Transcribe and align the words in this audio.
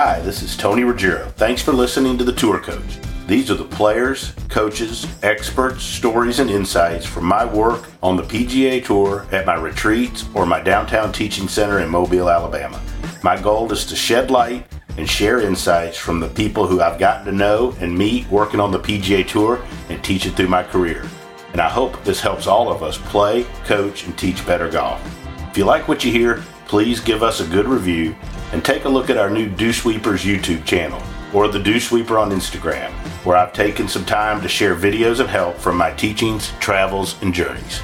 Hi, 0.00 0.20
this 0.20 0.42
is 0.42 0.56
Tony 0.56 0.84
Ruggiero. 0.84 1.26
Thanks 1.30 1.60
for 1.60 1.72
listening 1.72 2.16
to 2.18 2.24
The 2.24 2.32
Tour 2.32 2.60
Coach. 2.60 3.00
These 3.26 3.50
are 3.50 3.56
the 3.56 3.64
players, 3.64 4.32
coaches, 4.48 5.08
experts, 5.24 5.82
stories, 5.82 6.38
and 6.38 6.48
insights 6.48 7.04
from 7.04 7.24
my 7.24 7.44
work 7.44 7.90
on 8.00 8.16
the 8.16 8.22
PGA 8.22 8.84
Tour 8.84 9.26
at 9.32 9.44
my 9.44 9.56
retreats 9.56 10.24
or 10.34 10.46
my 10.46 10.60
downtown 10.60 11.10
teaching 11.10 11.48
center 11.48 11.80
in 11.80 11.90
Mobile, 11.90 12.30
Alabama. 12.30 12.80
My 13.24 13.42
goal 13.42 13.72
is 13.72 13.84
to 13.86 13.96
shed 13.96 14.30
light 14.30 14.68
and 14.96 15.10
share 15.10 15.40
insights 15.40 15.98
from 15.98 16.20
the 16.20 16.28
people 16.28 16.68
who 16.68 16.80
I've 16.80 17.00
gotten 17.00 17.26
to 17.26 17.32
know 17.32 17.74
and 17.80 17.98
meet 17.98 18.30
working 18.30 18.60
on 18.60 18.70
the 18.70 18.78
PGA 18.78 19.26
Tour 19.26 19.60
and 19.88 20.04
teach 20.04 20.26
it 20.26 20.36
through 20.36 20.46
my 20.46 20.62
career. 20.62 21.04
And 21.50 21.60
I 21.60 21.68
hope 21.68 22.04
this 22.04 22.20
helps 22.20 22.46
all 22.46 22.70
of 22.70 22.84
us 22.84 22.98
play, 22.98 23.48
coach, 23.64 24.04
and 24.04 24.16
teach 24.16 24.46
better 24.46 24.70
golf. 24.70 25.02
If 25.50 25.58
you 25.58 25.64
like 25.64 25.88
what 25.88 26.04
you 26.04 26.12
hear, 26.12 26.44
please 26.68 27.00
give 27.00 27.24
us 27.24 27.40
a 27.40 27.48
good 27.48 27.66
review 27.66 28.14
and 28.52 28.64
take 28.64 28.84
a 28.84 28.88
look 28.88 29.10
at 29.10 29.16
our 29.16 29.30
new 29.30 29.48
Dew 29.48 29.72
Sweepers 29.72 30.24
YouTube 30.24 30.64
channel 30.64 31.02
or 31.34 31.48
the 31.48 31.58
Dew 31.58 31.78
Sweeper 31.80 32.18
on 32.18 32.30
Instagram, 32.30 32.90
where 33.24 33.36
I've 33.36 33.52
taken 33.52 33.88
some 33.88 34.04
time 34.04 34.40
to 34.42 34.48
share 34.48 34.74
videos 34.74 35.20
of 35.20 35.28
help 35.28 35.56
from 35.56 35.76
my 35.76 35.92
teachings, 35.92 36.52
travels, 36.60 37.20
and 37.22 37.34
journeys. 37.34 37.80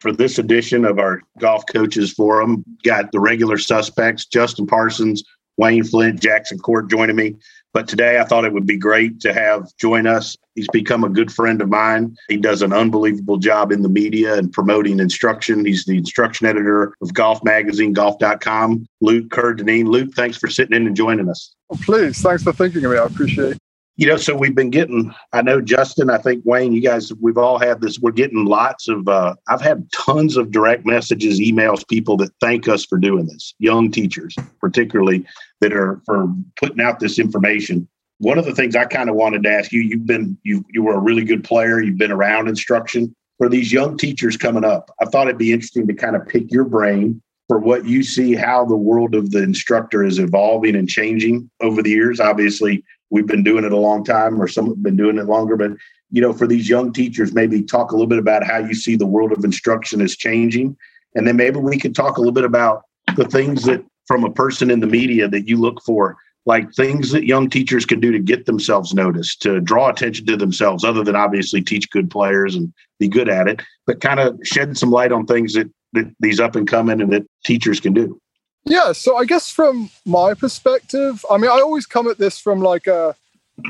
For 0.00 0.12
this 0.12 0.38
edition 0.38 0.84
of 0.84 0.98
our 0.98 1.22
Golf 1.38 1.64
Coaches 1.72 2.12
Forum, 2.12 2.64
got 2.84 3.10
the 3.10 3.18
regular 3.18 3.58
suspects 3.58 4.26
Justin 4.26 4.66
Parsons, 4.66 5.24
Wayne 5.56 5.82
Flint, 5.82 6.20
Jackson 6.20 6.58
Court 6.58 6.88
joining 6.88 7.16
me. 7.16 7.36
But 7.72 7.86
today 7.86 8.18
I 8.18 8.24
thought 8.24 8.44
it 8.44 8.52
would 8.52 8.66
be 8.66 8.76
great 8.76 9.20
to 9.20 9.32
have 9.32 9.68
join 9.76 10.06
us. 10.06 10.36
He's 10.54 10.68
become 10.72 11.04
a 11.04 11.08
good 11.08 11.32
friend 11.32 11.60
of 11.60 11.68
mine. 11.68 12.16
He 12.28 12.36
does 12.36 12.62
an 12.62 12.72
unbelievable 12.72 13.36
job 13.36 13.70
in 13.70 13.82
the 13.82 13.88
media 13.88 14.34
and 14.34 14.52
promoting 14.52 15.00
instruction. 15.00 15.64
He's 15.64 15.84
the 15.84 15.98
instruction 15.98 16.46
editor 16.46 16.94
of 17.00 17.14
Golf 17.14 17.44
Magazine, 17.44 17.92
golf.com. 17.92 18.86
Luke 19.00 19.30
Kerr-Dineen. 19.30 19.86
Luke, 19.86 20.14
thanks 20.14 20.36
for 20.36 20.48
sitting 20.48 20.76
in 20.76 20.86
and 20.86 20.96
joining 20.96 21.28
us. 21.28 21.54
Oh, 21.70 21.78
please. 21.82 22.20
Thanks 22.20 22.42
for 22.42 22.52
thinking 22.52 22.84
of 22.84 22.90
me. 22.90 22.98
I 22.98 23.04
appreciate 23.04 23.52
it 23.52 23.58
you 23.98 24.06
know, 24.06 24.16
so 24.16 24.34
we've 24.34 24.54
been 24.54 24.70
getting, 24.70 25.12
I 25.32 25.42
know 25.42 25.60
Justin, 25.60 26.08
I 26.08 26.18
think 26.18 26.44
Wayne, 26.46 26.72
you 26.72 26.80
guys, 26.80 27.12
we've 27.20 27.36
all 27.36 27.58
had 27.58 27.80
this, 27.80 27.98
we're 27.98 28.12
getting 28.12 28.44
lots 28.44 28.86
of, 28.86 29.08
uh, 29.08 29.34
I've 29.48 29.60
had 29.60 29.90
tons 29.90 30.36
of 30.36 30.52
direct 30.52 30.86
messages, 30.86 31.40
emails, 31.40 31.86
people 31.86 32.16
that 32.18 32.30
thank 32.40 32.68
us 32.68 32.84
for 32.84 32.96
doing 32.96 33.26
this, 33.26 33.54
young 33.58 33.90
teachers, 33.90 34.36
particularly 34.60 35.26
that 35.60 35.72
are 35.72 36.00
for 36.04 36.32
putting 36.56 36.80
out 36.80 37.00
this 37.00 37.18
information. 37.18 37.88
One 38.18 38.38
of 38.38 38.44
the 38.44 38.54
things 38.54 38.74
I 38.74 38.84
kind 38.84 39.08
of 39.08 39.16
wanted 39.16 39.44
to 39.44 39.50
ask 39.50 39.72
you, 39.72 39.80
you've 39.80 40.06
been, 40.06 40.36
you, 40.42 40.64
you 40.70 40.82
were 40.82 40.94
a 40.94 41.00
really 41.00 41.24
good 41.24 41.44
player, 41.44 41.80
you've 41.80 41.98
been 41.98 42.12
around 42.12 42.48
instruction. 42.48 43.14
For 43.38 43.48
these 43.48 43.72
young 43.72 43.96
teachers 43.96 44.36
coming 44.36 44.64
up, 44.64 44.90
I 45.00 45.04
thought 45.04 45.28
it'd 45.28 45.38
be 45.38 45.52
interesting 45.52 45.86
to 45.86 45.94
kind 45.94 46.16
of 46.16 46.26
pick 46.26 46.50
your 46.50 46.64
brain 46.64 47.22
for 47.46 47.58
what 47.58 47.86
you 47.86 48.02
see 48.02 48.34
how 48.34 48.64
the 48.64 48.76
world 48.76 49.14
of 49.14 49.30
the 49.30 49.42
instructor 49.42 50.04
is 50.04 50.18
evolving 50.18 50.74
and 50.76 50.88
changing 50.88 51.48
over 51.60 51.82
the 51.82 51.90
years. 51.90 52.20
Obviously, 52.20 52.84
we've 53.10 53.26
been 53.26 53.42
doing 53.42 53.64
it 53.64 53.72
a 53.72 53.76
long 53.76 54.04
time, 54.04 54.40
or 54.40 54.48
some 54.48 54.66
have 54.66 54.82
been 54.82 54.96
doing 54.96 55.18
it 55.18 55.26
longer. 55.26 55.56
But 55.56 55.72
you 56.10 56.20
know, 56.20 56.32
for 56.32 56.46
these 56.46 56.68
young 56.68 56.92
teachers, 56.92 57.32
maybe 57.32 57.62
talk 57.62 57.90
a 57.90 57.94
little 57.94 58.06
bit 58.06 58.18
about 58.18 58.44
how 58.44 58.58
you 58.58 58.74
see 58.74 58.96
the 58.96 59.06
world 59.06 59.32
of 59.32 59.44
instruction 59.44 60.00
is 60.00 60.16
changing, 60.16 60.76
and 61.14 61.26
then 61.26 61.36
maybe 61.36 61.58
we 61.58 61.78
could 61.78 61.94
talk 61.94 62.16
a 62.16 62.20
little 62.20 62.32
bit 62.32 62.44
about 62.44 62.82
the 63.16 63.24
things 63.24 63.64
that 63.64 63.84
from 64.08 64.24
a 64.24 64.32
person 64.32 64.70
in 64.70 64.80
the 64.80 64.86
media 64.86 65.28
that 65.28 65.46
you 65.46 65.56
look 65.56 65.80
for 65.82 66.16
like 66.46 66.72
things 66.72 67.12
that 67.12 67.26
young 67.26 67.50
teachers 67.50 67.84
can 67.84 68.00
do 68.00 68.10
to 68.10 68.18
get 68.18 68.46
themselves 68.46 68.94
noticed, 68.94 69.42
to 69.42 69.60
draw 69.60 69.90
attention 69.90 70.24
to 70.24 70.36
themselves, 70.36 70.82
other 70.82 71.04
than 71.04 71.14
obviously 71.14 71.60
teach 71.60 71.90
good 71.90 72.10
players 72.10 72.54
and 72.54 72.72
be 72.98 73.06
good 73.06 73.28
at 73.28 73.46
it, 73.46 73.60
but 73.86 74.00
kind 74.00 74.18
of 74.18 74.38
shed 74.44 74.76
some 74.76 74.90
light 74.90 75.12
on 75.12 75.26
things 75.26 75.52
that 75.52 75.70
that 75.92 76.10
these 76.20 76.40
up 76.40 76.56
and 76.56 76.68
coming 76.68 77.00
and 77.00 77.12
that 77.12 77.26
teachers 77.44 77.80
can 77.80 77.92
do? 77.92 78.18
Yeah, 78.64 78.92
so 78.92 79.16
I 79.16 79.24
guess 79.24 79.50
from 79.50 79.90
my 80.04 80.34
perspective, 80.34 81.24
I 81.30 81.38
mean, 81.38 81.50
I 81.50 81.60
always 81.60 81.86
come 81.86 82.08
at 82.08 82.18
this 82.18 82.38
from 82.38 82.60
like 82.60 82.86
a 82.86 83.14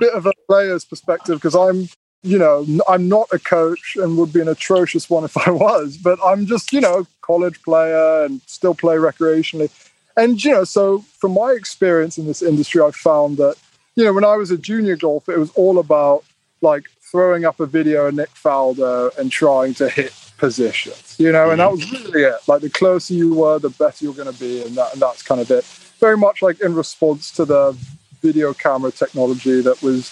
bit 0.00 0.12
of 0.12 0.26
a 0.26 0.32
player's 0.48 0.84
perspective 0.84 1.36
because 1.36 1.54
I'm, 1.54 1.88
you 2.22 2.38
know, 2.38 2.66
I'm 2.88 3.08
not 3.08 3.28
a 3.32 3.38
coach 3.38 3.96
and 3.96 4.16
would 4.18 4.32
be 4.32 4.40
an 4.40 4.48
atrocious 4.48 5.08
one 5.08 5.24
if 5.24 5.36
I 5.36 5.50
was, 5.66 5.96
but 5.96 6.18
I'm 6.24 6.46
just, 6.46 6.72
you 6.72 6.80
know, 6.80 7.06
college 7.20 7.62
player 7.62 8.24
and 8.24 8.40
still 8.46 8.74
play 8.74 8.96
recreationally. 8.96 9.70
And, 10.18 10.42
you 10.44 10.50
know, 10.50 10.64
so 10.64 10.98
from 11.18 11.34
my 11.34 11.52
experience 11.52 12.18
in 12.18 12.26
this 12.26 12.42
industry, 12.42 12.82
I've 12.82 12.96
found 12.96 13.36
that, 13.36 13.54
you 13.94 14.04
know, 14.04 14.12
when 14.12 14.24
I 14.24 14.34
was 14.34 14.50
a 14.50 14.58
junior 14.58 14.96
golfer, 14.96 15.32
it 15.32 15.38
was 15.38 15.52
all 15.52 15.78
about 15.78 16.24
like 16.60 16.90
throwing 17.10 17.44
up 17.44 17.60
a 17.60 17.66
video 17.66 18.06
of 18.06 18.14
Nick 18.14 18.30
Faldo 18.34 19.16
and 19.16 19.30
trying 19.30 19.74
to 19.74 19.88
hit 19.88 20.12
positions, 20.36 21.14
you 21.18 21.30
know, 21.30 21.50
and 21.50 21.60
that 21.60 21.70
was 21.70 21.80
mm-hmm. 21.80 22.10
really 22.10 22.24
it. 22.24 22.36
Like 22.48 22.62
the 22.62 22.70
closer 22.70 23.14
you 23.14 23.32
were, 23.32 23.60
the 23.60 23.70
better 23.70 24.04
you're 24.04 24.14
going 24.14 24.32
to 24.32 24.40
be, 24.40 24.62
and 24.62 24.74
that 24.76 24.92
and 24.92 25.00
that's 25.00 25.22
kind 25.22 25.40
of 25.40 25.50
it. 25.50 25.64
Very 26.00 26.16
much 26.16 26.42
like 26.42 26.60
in 26.60 26.74
response 26.74 27.30
to 27.32 27.44
the 27.44 27.76
video 28.20 28.52
camera 28.54 28.90
technology 28.90 29.60
that 29.60 29.80
was 29.82 30.08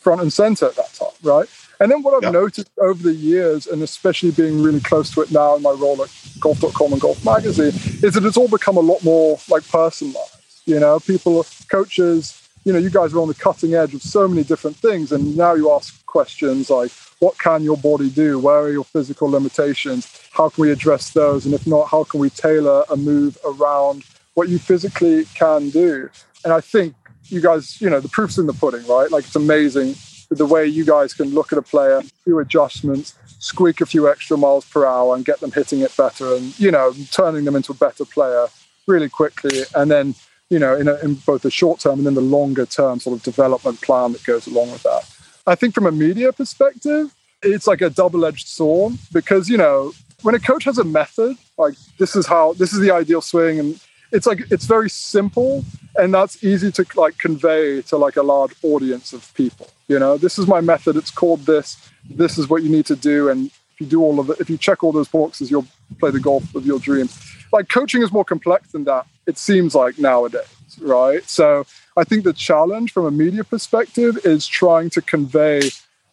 front 0.00 0.20
and 0.20 0.32
center 0.32 0.66
at 0.66 0.76
that 0.76 0.94
time, 0.94 1.08
right? 1.22 1.48
And 1.80 1.90
then 1.90 2.02
what 2.02 2.14
I've 2.14 2.22
yeah. 2.34 2.40
noticed 2.40 2.70
over 2.78 3.02
the 3.02 3.14
years, 3.14 3.66
and 3.66 3.82
especially 3.82 4.32
being 4.32 4.62
really 4.62 4.80
close 4.80 5.10
to 5.14 5.22
it 5.22 5.30
now 5.30 5.56
in 5.56 5.62
my 5.62 5.70
role 5.70 6.02
at 6.02 6.10
golf.com 6.40 6.92
and 6.92 7.00
golf 7.00 7.24
magazine, 7.24 7.68
is 8.02 8.14
that 8.14 8.24
it's 8.24 8.36
all 8.36 8.48
become 8.48 8.76
a 8.76 8.80
lot 8.80 9.02
more 9.04 9.38
like 9.48 9.66
personalized. 9.68 10.34
You 10.66 10.80
know, 10.80 10.98
people, 11.00 11.46
coaches, 11.70 12.48
you 12.64 12.72
know, 12.72 12.78
you 12.78 12.90
guys 12.90 13.14
are 13.14 13.20
on 13.20 13.28
the 13.28 13.34
cutting 13.34 13.74
edge 13.74 13.94
of 13.94 14.02
so 14.02 14.26
many 14.26 14.42
different 14.42 14.76
things. 14.76 15.12
And 15.12 15.36
now 15.36 15.54
you 15.54 15.72
ask 15.72 16.04
questions 16.06 16.68
like, 16.68 16.90
what 17.20 17.38
can 17.38 17.62
your 17.62 17.76
body 17.76 18.10
do? 18.10 18.38
Where 18.38 18.58
are 18.58 18.70
your 18.70 18.84
physical 18.84 19.30
limitations? 19.30 20.08
How 20.32 20.48
can 20.48 20.62
we 20.62 20.70
address 20.70 21.10
those? 21.10 21.46
And 21.46 21.54
if 21.54 21.66
not, 21.66 21.88
how 21.88 22.04
can 22.04 22.20
we 22.20 22.30
tailor 22.30 22.84
a 22.90 22.96
move 22.96 23.38
around 23.44 24.04
what 24.34 24.48
you 24.48 24.58
physically 24.58 25.24
can 25.34 25.70
do? 25.70 26.10
And 26.44 26.52
I 26.52 26.60
think 26.60 26.94
you 27.24 27.40
guys, 27.40 27.80
you 27.80 27.88
know, 27.88 28.00
the 28.00 28.08
proof's 28.08 28.38
in 28.38 28.46
the 28.46 28.52
pudding, 28.52 28.86
right? 28.86 29.10
Like 29.10 29.24
it's 29.24 29.36
amazing 29.36 29.94
the 30.30 30.46
way 30.46 30.66
you 30.66 30.84
guys 30.84 31.14
can 31.14 31.30
look 31.30 31.52
at 31.52 31.58
a 31.58 31.62
player, 31.62 32.02
few 32.24 32.38
adjustments, 32.38 33.14
squeak 33.38 33.80
a 33.80 33.86
few 33.86 34.08
extra 34.08 34.36
miles 34.36 34.64
per 34.64 34.84
hour 34.84 35.14
and 35.14 35.24
get 35.24 35.40
them 35.40 35.52
hitting 35.52 35.80
it 35.80 35.96
better 35.96 36.34
and, 36.34 36.58
you 36.58 36.70
know, 36.70 36.92
turning 37.10 37.44
them 37.44 37.56
into 37.56 37.72
a 37.72 37.74
better 37.74 38.04
player 38.04 38.46
really 38.86 39.08
quickly. 39.08 39.62
And 39.74 39.90
then, 39.90 40.14
you 40.50 40.58
know, 40.58 40.76
in, 40.76 40.88
a, 40.88 40.96
in 40.96 41.14
both 41.14 41.42
the 41.42 41.50
short 41.50 41.80
term 41.80 41.98
and 41.98 42.06
then 42.06 42.14
the 42.14 42.20
longer 42.20 42.66
term 42.66 43.00
sort 43.00 43.16
of 43.16 43.22
development 43.22 43.80
plan 43.80 44.12
that 44.12 44.24
goes 44.24 44.46
along 44.46 44.70
with 44.70 44.82
that. 44.82 45.08
I 45.46 45.54
think 45.54 45.74
from 45.74 45.86
a 45.86 45.92
media 45.92 46.32
perspective, 46.32 47.14
it's 47.42 47.66
like 47.66 47.80
a 47.80 47.88
double 47.88 48.26
edged 48.26 48.48
sword 48.48 48.94
because, 49.12 49.48
you 49.48 49.56
know, 49.56 49.92
when 50.22 50.34
a 50.34 50.40
coach 50.40 50.64
has 50.64 50.78
a 50.78 50.84
method, 50.84 51.36
like 51.56 51.74
this 51.98 52.16
is 52.16 52.26
how, 52.26 52.52
this 52.54 52.72
is 52.72 52.80
the 52.80 52.90
ideal 52.90 53.20
swing, 53.20 53.58
and 53.60 53.80
it's 54.12 54.26
like, 54.26 54.50
it's 54.50 54.64
very 54.64 54.90
simple 54.90 55.64
and 55.96 56.14
that's 56.14 56.42
easy 56.44 56.70
to 56.72 56.86
like 56.96 57.18
convey 57.18 57.82
to 57.82 57.96
like 57.96 58.16
a 58.16 58.22
large 58.22 58.52
audience 58.62 59.12
of 59.12 59.32
people. 59.34 59.68
You 59.88 59.98
know, 59.98 60.16
this 60.16 60.38
is 60.38 60.46
my 60.46 60.60
method, 60.60 60.96
it's 60.96 61.10
called 61.10 61.40
this, 61.40 61.76
this 62.08 62.38
is 62.38 62.48
what 62.48 62.62
you 62.62 62.70
need 62.70 62.86
to 62.86 62.96
do. 62.96 63.28
And 63.28 63.46
if 63.46 63.80
you 63.80 63.86
do 63.86 64.02
all 64.02 64.20
of 64.20 64.30
it, 64.30 64.40
if 64.40 64.48
you 64.48 64.56
check 64.56 64.84
all 64.84 64.92
those 64.92 65.08
boxes, 65.08 65.50
you'll 65.50 65.66
play 65.98 66.10
the 66.10 66.20
golf 66.20 66.54
of 66.54 66.64
your 66.66 66.78
dreams. 66.78 67.18
Like 67.52 67.68
coaching 67.68 68.02
is 68.02 68.12
more 68.12 68.24
complex 68.24 68.72
than 68.72 68.84
that, 68.84 69.06
it 69.26 69.38
seems 69.38 69.74
like 69.74 69.98
nowadays, 69.98 70.46
right? 70.80 71.24
So, 71.28 71.66
I 71.96 72.04
think 72.04 72.22
the 72.22 72.32
challenge 72.32 72.92
from 72.92 73.06
a 73.06 73.10
media 73.10 73.42
perspective 73.42 74.24
is 74.24 74.46
trying 74.46 74.88
to 74.90 75.02
convey 75.02 75.62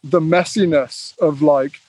the 0.04 0.20
messiness 0.20 1.16
of 1.20 1.44
like 1.44 1.80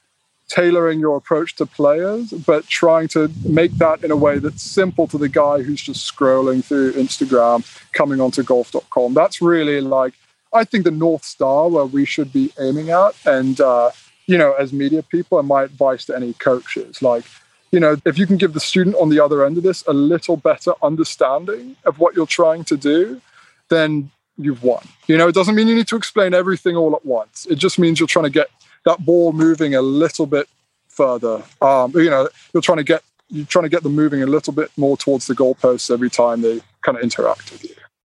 tailoring 0.49 1.01
your 1.01 1.17
approach 1.17 1.57
to 1.57 1.67
players, 1.67 2.31
but 2.31 2.67
trying 2.69 3.09
to 3.09 3.31
make 3.45 3.73
that 3.79 4.05
in 4.05 4.11
a 4.11 4.17
way 4.17 4.39
that's 4.39 4.63
simple 4.63 5.07
to 5.09 5.19
the 5.19 5.29
guy 5.29 5.63
who's 5.63 5.83
just 5.83 6.11
scrolling 6.11 6.65
through 6.65 6.93
Instagram, 6.93 7.65
coming 7.93 8.21
onto 8.21 8.43
golf.com. 8.43 9.15
That's 9.15 9.43
really 9.43 9.81
like, 9.81 10.15
I 10.53 10.65
think, 10.65 10.85
the 10.85 10.91
North 10.91 11.25
Star 11.25 11.69
where 11.69 11.85
we 11.85 12.05
should 12.05 12.33
be 12.33 12.53
aiming 12.61 12.91
at. 12.91 13.15
And, 13.25 13.61
uh, 13.61 13.91
you 14.27 14.39
know, 14.39 14.53
as 14.53 14.73
media 14.73 15.03
people, 15.03 15.39
and 15.39 15.49
my 15.49 15.65
advice 15.65 16.05
to 16.07 16.17
any 16.17 16.33
coaches, 16.35 17.03
like, 17.03 17.25
you 17.73 17.81
know, 17.81 17.97
if 18.05 18.17
you 18.17 18.27
can 18.27 18.37
give 18.37 18.53
the 18.53 18.61
student 18.61 18.95
on 18.97 19.09
the 19.09 19.19
other 19.19 19.45
end 19.45 19.57
of 19.57 19.65
this 19.65 19.85
a 19.89 19.93
little 19.93 20.37
better 20.37 20.73
understanding 20.83 21.77
of 21.85 21.99
what 21.99 22.15
you're 22.15 22.27
trying 22.27 22.65
to 22.65 22.77
do, 22.77 23.21
then 23.69 24.11
you've 24.39 24.63
won. 24.63 24.87
You 25.09 25.17
know, 25.17 25.29
it 25.29 25.35
doesn't 25.35 25.55
mean 25.57 25.67
you 25.67 25.75
need 25.75 25.89
to 25.89 25.97
explain 25.97 26.35
everything 26.35 26.77
all 26.77 26.95
at 26.95 27.05
once. 27.05 27.47
It 27.51 27.57
just 27.57 27.79
means 27.79 27.99
you're 27.99 28.07
trying 28.07 28.25
to 28.25 28.31
get 28.31 28.49
that 28.87 29.05
ball 29.05 29.33
moving 29.33 29.75
a 29.75 29.83
little 29.83 30.27
bit 30.27 30.49
further. 30.89 31.43
Um, 31.61 31.93
you 31.95 32.09
know, 32.09 32.29
you're 32.55 32.63
trying 32.63 32.79
to 32.79 32.85
get 32.85 33.03
you're 33.29 33.45
trying 33.45 33.65
to 33.65 33.69
get 33.69 33.83
them 33.83 33.95
moving 33.95 34.23
a 34.23 34.27
little 34.27 34.53
bit 34.53 34.71
more 34.77 34.97
towards 34.97 35.27
the 35.27 35.35
goalposts 35.35 35.91
every 35.91 36.09
time 36.09 36.41
they 36.41 36.61
kind 36.83 36.97
of 36.97 37.03
interact 37.03 37.51
with 37.51 37.65
you. 37.65 37.75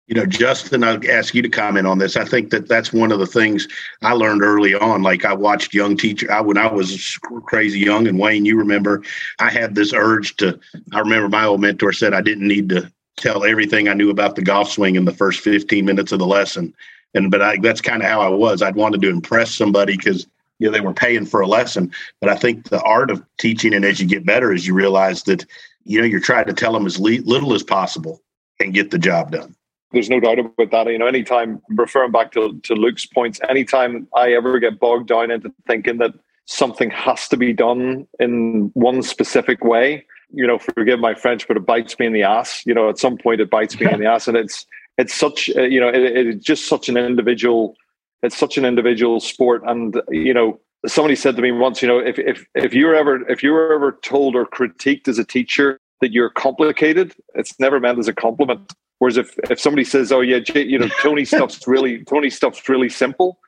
You 0.08 0.16
know, 0.16 0.26
Justin, 0.26 0.84
I'll 0.84 1.00
ask 1.10 1.34
you 1.34 1.42
to 1.42 1.50
comment 1.50 1.88
on 1.88 1.98
this. 1.98 2.16
I 2.16 2.26
think 2.26 2.50
that 2.52 2.68
that's 2.68 2.94
one 2.94 3.12
of 3.12 3.20
the 3.20 3.26
things 3.26 3.68
I 4.02 4.14
learned 4.14 4.42
early 4.42 4.74
on. 4.74 5.04
Like 5.04 5.26
I 5.26 5.34
watched 5.34 5.74
young 5.74 5.98
teacher 5.98 6.32
I, 6.32 6.42
when 6.42 6.58
I 6.58 6.72
was 6.72 7.18
crazy 7.46 7.80
young, 7.80 8.08
and 8.08 8.20
Wayne, 8.20 8.46
you 8.46 8.58
remember, 8.58 9.02
I 9.40 9.50
had 9.50 9.76
this 9.76 9.94
urge 9.94 10.36
to. 10.38 10.60
I 10.94 11.00
remember 11.00 11.30
my 11.30 11.46
old 11.46 11.62
mentor 11.62 11.94
said 11.94 12.14
I 12.14 12.22
didn't 12.22 12.48
need 12.48 12.70
to 12.70 12.92
tell 13.18 13.46
everything 13.46 13.88
I 13.88 13.94
knew 13.94 14.10
about 14.10 14.36
the 14.36 14.42
golf 14.42 14.72
swing 14.72 14.96
in 14.96 15.06
the 15.06 15.14
first 15.14 15.40
15 15.40 15.84
minutes 15.86 16.12
of 16.12 16.20
the 16.20 16.28
lesson. 16.28 16.74
And 17.14 17.32
but 17.32 17.42
I, 17.42 17.58
that's 17.58 17.82
kind 17.82 18.02
of 18.02 18.10
how 18.10 18.22
I 18.22 18.30
was. 18.30 18.62
I'd 18.62 18.76
wanted 18.76 19.02
to 19.02 19.10
impress 19.10 19.56
somebody 19.56 19.98
because 19.98 20.28
you 20.60 20.68
know 20.68 20.72
they 20.72 20.82
were 20.82 20.94
paying 20.94 21.26
for 21.26 21.42
a 21.42 21.48
lesson. 21.48 21.92
But 22.22 22.30
i 22.30 22.36
think 22.36 22.70
the 22.70 22.82
art 22.82 23.12
of 23.12 23.24
teaching 23.38 23.74
and 23.74 23.86
as 23.86 24.00
you 24.00 24.08
get 24.08 24.26
better 24.26 24.52
is 24.52 24.68
you 24.68 24.74
realize 24.74 25.24
that 25.24 25.46
you 25.84 26.00
know 26.00 26.06
you're 26.06 26.20
trying 26.20 26.46
to 26.46 26.54
tell 26.54 26.74
them 26.74 26.86
as 26.86 27.00
little 27.00 27.54
as 27.54 27.64
possible 27.64 28.22
and 28.60 28.74
get 28.74 28.92
the 28.92 29.00
job 29.00 29.32
done. 29.32 29.56
There's 29.92 30.10
no 30.10 30.20
doubt 30.20 30.40
about 30.40 30.72
that. 30.72 30.88
You 30.88 30.98
know 30.98 31.08
anytime 31.08 31.62
referring 31.70 32.12
back 32.12 32.32
to, 32.34 32.60
to 32.64 32.74
luke's 32.74 33.06
points 33.06 33.40
anytime 33.50 34.08
i 34.16 34.32
ever 34.32 34.60
get 34.60 34.80
bogged 34.80 35.08
down 35.08 35.32
into 35.32 35.54
thinking 35.66 35.98
that 35.98 36.14
something 36.46 36.90
has 36.90 37.28
to 37.28 37.38
be 37.38 37.54
done 37.54 38.08
in 38.20 38.72
one 38.74 39.02
specific 39.02 39.64
way 39.64 40.06
you 40.32 40.46
know 40.46 40.58
forgive 40.58 41.00
my 41.00 41.14
french 41.14 41.48
but 41.48 41.58
it 41.58 41.66
bites 41.66 41.98
me 42.00 42.06
in 42.06 42.14
the 42.14 42.24
ass. 42.24 42.64
You 42.66 42.74
know 42.74 42.90
at 42.90 42.98
some 42.98 43.18
point 43.18 43.42
it 43.42 43.50
bites 43.50 43.80
me 43.80 43.92
in 43.92 44.00
the 44.00 44.06
ass. 44.14 44.28
And 44.28 44.38
it's 44.38 44.66
it's 44.98 45.14
such 45.14 45.50
uh, 45.56 45.62
you 45.62 45.80
know 45.80 45.90
it, 45.90 46.02
it's 46.02 46.46
just 46.46 46.68
such 46.68 46.90
an 46.90 46.98
individual 46.98 47.76
it's 48.24 48.38
such 48.38 48.58
an 48.58 48.66
individual 48.66 49.20
sport. 49.20 49.64
And 49.66 50.02
you 50.10 50.34
know 50.34 50.60
somebody 50.86 51.16
said 51.16 51.36
to 51.36 51.42
me 51.42 51.52
once 51.52 51.82
you 51.82 51.88
know 51.88 52.00
if 52.00 52.20
if 52.20 52.46
if 52.56 52.74
you're 52.74 52.96
ever 52.96 53.28
if 53.30 53.42
you're 53.42 53.74
ever 53.74 54.00
told 54.04 54.36
or 54.36 54.46
critiqued 54.46 55.08
as 55.08 55.18
a 55.18 55.26
teacher 55.26 55.80
that 56.02 56.14
you're 56.14 56.30
complicated 56.30 57.16
it's 57.34 57.60
never 57.60 57.80
meant 57.80 58.00
as 58.00 58.08
a 58.08 58.14
compliment. 58.14 58.74
Whereas 59.00 59.18
if 59.18 59.36
if 59.50 59.60
somebody 59.60 59.84
says 59.84 60.12
oh 60.12 60.22
yeah 60.22 60.40
you 60.56 60.78
know 60.78 60.90
tony 61.02 61.26
stuff's 61.34 61.68
really 61.68 62.04
tony 62.04 62.30
stuff's 62.30 62.68
really 62.70 62.90
simple 62.90 63.40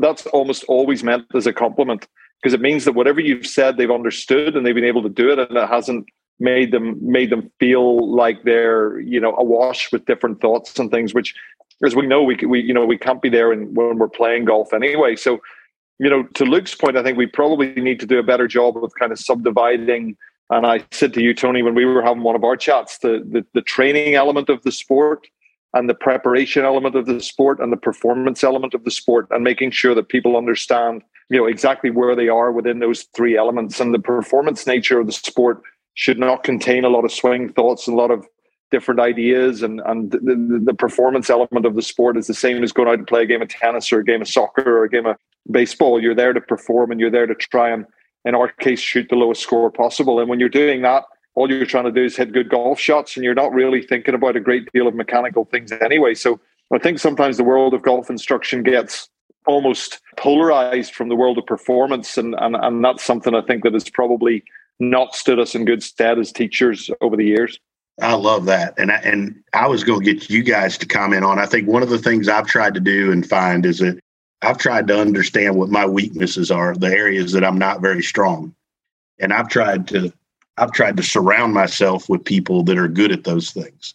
that's 0.00 0.26
almost 0.26 0.64
always 0.64 1.02
meant 1.02 1.24
as 1.34 1.46
a 1.46 1.52
compliment. 1.52 2.06
Because 2.42 2.54
it 2.54 2.60
means 2.60 2.84
that 2.84 2.92
whatever 2.92 3.20
you've 3.20 3.46
said 3.46 3.76
they've 3.76 3.90
understood 3.90 4.56
and 4.56 4.64
they've 4.64 4.74
been 4.74 4.84
able 4.84 5.02
to 5.02 5.08
do 5.08 5.30
it 5.30 5.38
and 5.38 5.56
it 5.56 5.68
hasn't 5.68 6.06
made 6.40 6.70
them 6.70 6.96
made 7.02 7.30
them 7.30 7.50
feel 7.58 8.14
like 8.14 8.44
they're 8.44 9.00
you 9.00 9.18
know 9.18 9.34
awash 9.36 9.90
with 9.90 10.04
different 10.04 10.40
thoughts 10.40 10.78
and 10.78 10.92
things 10.92 11.12
which 11.12 11.34
as 11.84 11.94
we 11.94 12.06
know 12.06 12.22
we 12.22 12.36
we 12.46 12.60
you 12.60 12.74
know 12.74 12.84
we 12.84 12.98
can't 12.98 13.22
be 13.22 13.28
there 13.28 13.52
and 13.52 13.76
when 13.76 13.98
we're 13.98 14.08
playing 14.08 14.44
golf 14.44 14.72
anyway. 14.72 15.16
So 15.16 15.38
you 15.98 16.08
know 16.08 16.22
to 16.34 16.44
luke's 16.44 16.76
point 16.76 16.96
i 16.96 17.02
think 17.02 17.18
we 17.18 17.26
probably 17.26 17.74
need 17.74 17.98
to 17.98 18.06
do 18.06 18.20
a 18.20 18.22
better 18.22 18.46
job 18.46 18.76
of 18.82 18.92
kind 18.98 19.12
of 19.12 19.18
subdividing. 19.18 20.16
And 20.50 20.66
i 20.66 20.84
said 20.92 21.12
to 21.14 21.22
you 21.22 21.34
tony 21.34 21.62
when 21.62 21.74
we 21.74 21.84
were 21.84 22.02
having 22.02 22.22
one 22.22 22.36
of 22.36 22.44
our 22.44 22.56
chats 22.56 22.98
the 22.98 23.24
the, 23.28 23.44
the 23.54 23.62
training 23.62 24.14
element 24.14 24.48
of 24.48 24.62
the 24.62 24.72
sport 24.72 25.26
and 25.74 25.88
the 25.88 25.94
preparation 25.94 26.64
element 26.64 26.94
of 26.94 27.06
the 27.06 27.20
sport 27.20 27.60
and 27.60 27.72
the 27.72 27.76
performance 27.76 28.42
element 28.42 28.74
of 28.74 28.84
the 28.84 28.90
sport 28.90 29.26
and 29.30 29.44
making 29.44 29.70
sure 29.70 29.94
that 29.94 30.08
people 30.08 30.36
understand 30.36 31.02
you 31.30 31.38
know 31.38 31.46
exactly 31.46 31.90
where 31.90 32.16
they 32.16 32.28
are 32.28 32.52
within 32.52 32.78
those 32.78 33.02
three 33.14 33.36
elements. 33.36 33.80
And 33.80 33.94
the 33.94 33.98
performance 33.98 34.66
nature 34.66 34.98
of 34.98 35.06
the 35.06 35.12
sport 35.12 35.62
should 35.94 36.18
not 36.18 36.44
contain 36.44 36.84
a 36.84 36.88
lot 36.88 37.04
of 37.04 37.12
swing 37.12 37.52
thoughts 37.52 37.86
and 37.86 37.94
a 37.94 38.00
lot 38.00 38.10
of 38.10 38.26
different 38.70 39.00
ideas 39.00 39.62
and 39.62 39.80
and 39.86 40.10
the, 40.10 40.62
the, 40.64 40.74
performance 40.74 41.30
element 41.30 41.64
of 41.64 41.74
the 41.74 41.82
sport 41.82 42.16
is 42.16 42.26
the 42.26 42.34
same 42.34 42.62
as 42.62 42.72
going 42.72 42.88
out 42.88 42.94
and 42.94 43.06
play 43.06 43.22
a 43.22 43.26
game 43.26 43.42
of 43.42 43.48
tennis 43.48 43.92
or 43.92 44.00
a 44.00 44.04
game 44.04 44.22
of 44.22 44.28
soccer 44.28 44.78
or 44.78 44.84
a 44.84 44.90
game 44.90 45.06
of 45.06 45.16
baseball. 45.50 46.02
You're 46.02 46.14
there 46.14 46.32
to 46.32 46.40
perform 46.40 46.90
and 46.90 47.00
you're 47.00 47.10
there 47.10 47.26
to 47.26 47.34
try 47.34 47.70
and 47.70 47.86
in 48.24 48.34
our 48.34 48.48
case 48.48 48.80
shoot 48.80 49.08
the 49.08 49.16
lowest 49.16 49.42
score 49.42 49.70
possible. 49.70 50.20
And 50.20 50.28
when 50.28 50.40
you're 50.40 50.48
doing 50.48 50.82
that 50.82 51.04
all 51.34 51.50
you're 51.50 51.64
trying 51.66 51.84
to 51.84 51.92
do 51.92 52.04
is 52.04 52.16
hit 52.16 52.32
good 52.32 52.48
golf 52.48 52.80
shots 52.80 53.16
and 53.16 53.24
you're 53.24 53.34
not 53.34 53.52
really 53.52 53.80
thinking 53.80 54.14
about 54.14 54.34
a 54.34 54.40
great 54.40 54.70
deal 54.72 54.88
of 54.88 54.94
mechanical 54.94 55.44
things 55.44 55.72
anyway. 55.72 56.14
So 56.14 56.40
i 56.72 56.78
think 56.78 56.98
sometimes 56.98 57.36
the 57.36 57.44
world 57.44 57.74
of 57.74 57.82
golf 57.82 58.10
instruction 58.10 58.62
gets 58.62 59.08
almost 59.46 60.00
polarized 60.18 60.94
from 60.94 61.08
the 61.08 61.16
world 61.16 61.38
of 61.38 61.46
performance. 61.46 62.18
And 62.18 62.34
and, 62.38 62.56
and 62.56 62.84
that's 62.84 63.04
something 63.04 63.34
i 63.34 63.40
think 63.40 63.62
that 63.62 63.72
has 63.72 63.88
probably 63.88 64.44
not 64.80 65.14
stood 65.14 65.38
us 65.38 65.54
in 65.54 65.64
good 65.64 65.82
stead 65.82 66.18
as 66.18 66.32
teachers 66.32 66.90
over 67.00 67.16
the 67.16 67.24
years. 67.24 67.58
I 68.00 68.14
love 68.14 68.44
that, 68.44 68.78
and 68.78 68.92
I, 68.92 68.96
and 68.96 69.42
I 69.54 69.66
was 69.66 69.82
going 69.82 70.04
to 70.04 70.14
get 70.14 70.30
you 70.30 70.42
guys 70.42 70.78
to 70.78 70.86
comment 70.86 71.24
on. 71.24 71.38
I 71.38 71.46
think 71.46 71.66
one 71.66 71.82
of 71.82 71.88
the 71.88 71.98
things 71.98 72.28
I've 72.28 72.46
tried 72.46 72.74
to 72.74 72.80
do 72.80 73.10
and 73.10 73.28
find 73.28 73.66
is 73.66 73.78
that 73.78 73.98
I've 74.42 74.58
tried 74.58 74.86
to 74.88 75.00
understand 75.00 75.56
what 75.56 75.68
my 75.68 75.84
weaknesses 75.84 76.50
are, 76.50 76.74
the 76.76 76.88
areas 76.88 77.32
that 77.32 77.44
I'm 77.44 77.58
not 77.58 77.80
very 77.80 78.02
strong, 78.02 78.54
and 79.18 79.32
I've 79.32 79.48
tried 79.48 79.88
to 79.88 80.12
I've 80.58 80.72
tried 80.72 80.96
to 80.96 81.02
surround 81.02 81.54
myself 81.54 82.08
with 82.08 82.24
people 82.24 82.62
that 82.64 82.78
are 82.78 82.88
good 82.88 83.10
at 83.10 83.24
those 83.24 83.50
things. 83.50 83.94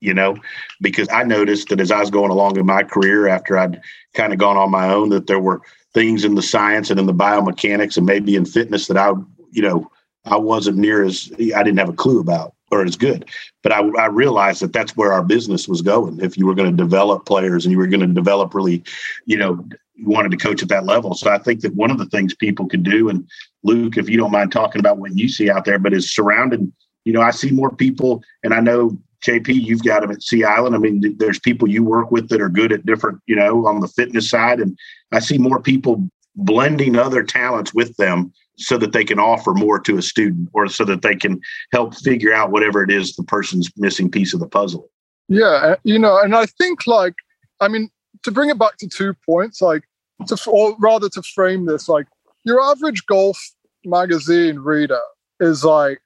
You 0.00 0.14
know, 0.14 0.36
because 0.80 1.08
I 1.10 1.24
noticed 1.24 1.68
that 1.68 1.80
as 1.80 1.90
I 1.90 1.98
was 2.00 2.10
going 2.10 2.30
along 2.30 2.56
in 2.56 2.66
my 2.66 2.84
career 2.84 3.26
after 3.26 3.58
I'd 3.58 3.80
kind 4.14 4.32
of 4.32 4.38
gone 4.38 4.56
on 4.56 4.70
my 4.70 4.88
own, 4.92 5.08
that 5.10 5.26
there 5.26 5.40
were 5.40 5.60
things 5.92 6.24
in 6.24 6.36
the 6.36 6.42
science 6.42 6.90
and 6.90 7.00
in 7.00 7.06
the 7.06 7.14
biomechanics 7.14 7.96
and 7.96 8.06
maybe 8.06 8.36
in 8.36 8.44
fitness 8.44 8.86
that 8.86 8.96
I, 8.96 9.10
you 9.50 9.62
know, 9.62 9.90
I 10.24 10.36
wasn't 10.36 10.78
near 10.78 11.02
as 11.04 11.32
I 11.38 11.62
didn't 11.64 11.78
have 11.78 11.88
a 11.88 11.94
clue 11.94 12.20
about 12.20 12.54
or 12.70 12.84
as 12.84 12.96
good. 12.96 13.28
But 13.62 13.72
I, 13.72 13.80
I 13.98 14.06
realized 14.06 14.60
that 14.62 14.72
that's 14.72 14.96
where 14.96 15.12
our 15.12 15.22
business 15.22 15.68
was 15.68 15.82
going. 15.82 16.20
If 16.20 16.36
you 16.36 16.46
were 16.46 16.54
going 16.54 16.70
to 16.70 16.76
develop 16.76 17.26
players 17.26 17.64
and 17.64 17.72
you 17.72 17.78
were 17.78 17.86
going 17.86 18.00
to 18.00 18.06
develop 18.06 18.54
really, 18.54 18.82
you 19.26 19.36
know, 19.36 19.64
you 19.94 20.08
wanted 20.08 20.30
to 20.30 20.36
coach 20.36 20.62
at 20.62 20.68
that 20.68 20.84
level. 20.84 21.14
So 21.14 21.30
I 21.30 21.38
think 21.38 21.60
that 21.62 21.74
one 21.74 21.90
of 21.90 21.98
the 21.98 22.06
things 22.06 22.34
people 22.34 22.66
could 22.66 22.82
do, 22.82 23.08
and 23.08 23.28
Luke, 23.64 23.96
if 23.96 24.08
you 24.08 24.16
don't 24.16 24.30
mind 24.30 24.52
talking 24.52 24.80
about 24.80 24.98
what 24.98 25.16
you 25.16 25.28
see 25.28 25.50
out 25.50 25.64
there, 25.64 25.78
but 25.78 25.92
is 25.92 26.14
surrounded. 26.14 26.72
You 27.04 27.12
know, 27.12 27.22
I 27.22 27.30
see 27.30 27.50
more 27.50 27.74
people, 27.74 28.22
and 28.44 28.54
I 28.54 28.60
know 28.60 28.96
JP, 29.26 29.48
you've 29.48 29.82
got 29.82 30.02
them 30.02 30.12
at 30.12 30.22
Sea 30.22 30.44
Island. 30.44 30.74
I 30.74 30.78
mean, 30.78 31.16
there's 31.18 31.40
people 31.40 31.68
you 31.68 31.82
work 31.82 32.10
with 32.10 32.28
that 32.28 32.40
are 32.40 32.48
good 32.48 32.72
at 32.72 32.86
different, 32.86 33.20
you 33.26 33.34
know, 33.34 33.66
on 33.66 33.80
the 33.80 33.88
fitness 33.88 34.30
side, 34.30 34.60
and 34.60 34.78
I 35.10 35.18
see 35.18 35.38
more 35.38 35.60
people 35.60 36.08
blending 36.36 36.96
other 36.96 37.24
talents 37.24 37.74
with 37.74 37.96
them 37.96 38.32
so 38.58 38.76
that 38.76 38.92
they 38.92 39.04
can 39.04 39.18
offer 39.18 39.54
more 39.54 39.78
to 39.78 39.96
a 39.96 40.02
student 40.02 40.48
or 40.52 40.68
so 40.68 40.84
that 40.84 41.02
they 41.02 41.14
can 41.14 41.40
help 41.72 41.94
figure 41.94 42.34
out 42.34 42.50
whatever 42.50 42.82
it 42.82 42.90
is 42.90 43.14
the 43.14 43.22
person's 43.22 43.70
missing 43.76 44.10
piece 44.10 44.34
of 44.34 44.40
the 44.40 44.48
puzzle. 44.48 44.90
Yeah, 45.28 45.46
uh, 45.46 45.76
you 45.84 45.98
know, 45.98 46.18
and 46.20 46.34
I 46.34 46.46
think 46.46 46.86
like, 46.86 47.14
I 47.60 47.68
mean, 47.68 47.90
to 48.24 48.30
bring 48.30 48.50
it 48.50 48.58
back 48.58 48.76
to 48.78 48.88
two 48.88 49.14
points, 49.24 49.62
like, 49.62 49.84
to, 50.26 50.36
or 50.50 50.76
rather 50.78 51.08
to 51.10 51.22
frame 51.22 51.66
this, 51.66 51.88
like, 51.88 52.06
your 52.44 52.60
average 52.60 53.06
golf 53.06 53.38
magazine 53.84 54.58
reader 54.58 55.00
is 55.40 55.64
like 55.64 56.00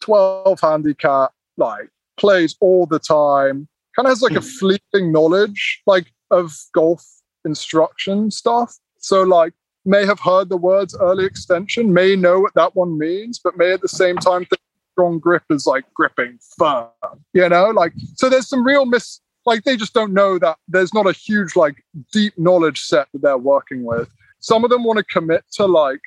12 0.00 0.60
handicap, 0.60 1.32
like, 1.56 1.90
plays 2.16 2.56
all 2.60 2.86
the 2.86 2.98
time, 2.98 3.68
kind 3.96 4.06
of 4.06 4.10
has 4.10 4.22
like 4.22 4.32
a 4.32 4.40
hmm. 4.40 4.46
fleeting 4.46 5.12
knowledge, 5.12 5.82
like, 5.86 6.06
of 6.30 6.56
golf 6.74 7.04
instruction 7.44 8.30
stuff. 8.30 8.76
So, 8.98 9.22
like, 9.22 9.52
may 9.84 10.06
have 10.06 10.20
heard 10.20 10.48
the 10.48 10.56
words 10.56 10.96
early 11.00 11.24
extension, 11.24 11.92
may 11.92 12.16
know 12.16 12.40
what 12.40 12.54
that 12.54 12.74
one 12.76 12.98
means, 12.98 13.40
but 13.42 13.56
may 13.56 13.72
at 13.72 13.80
the 13.80 13.88
same 13.88 14.16
time 14.16 14.44
think 14.44 14.60
strong 14.92 15.18
grip 15.18 15.42
is 15.50 15.66
like 15.66 15.84
gripping 15.94 16.38
firm, 16.58 16.88
you 17.32 17.48
know? 17.48 17.70
Like, 17.70 17.92
so 18.14 18.28
there's 18.28 18.48
some 18.48 18.64
real 18.64 18.84
mis, 18.84 19.20
like, 19.46 19.64
they 19.64 19.76
just 19.76 19.94
don't 19.94 20.12
know 20.12 20.38
that 20.38 20.58
there's 20.68 20.94
not 20.94 21.06
a 21.06 21.12
huge, 21.12 21.56
like, 21.56 21.84
deep 22.12 22.34
knowledge 22.38 22.80
set 22.80 23.08
that 23.12 23.22
they're 23.22 23.38
working 23.38 23.84
with. 23.84 24.08
Some 24.40 24.64
of 24.64 24.70
them 24.70 24.84
want 24.84 24.98
to 24.98 25.04
commit 25.04 25.44
to 25.54 25.66
like 25.66 26.00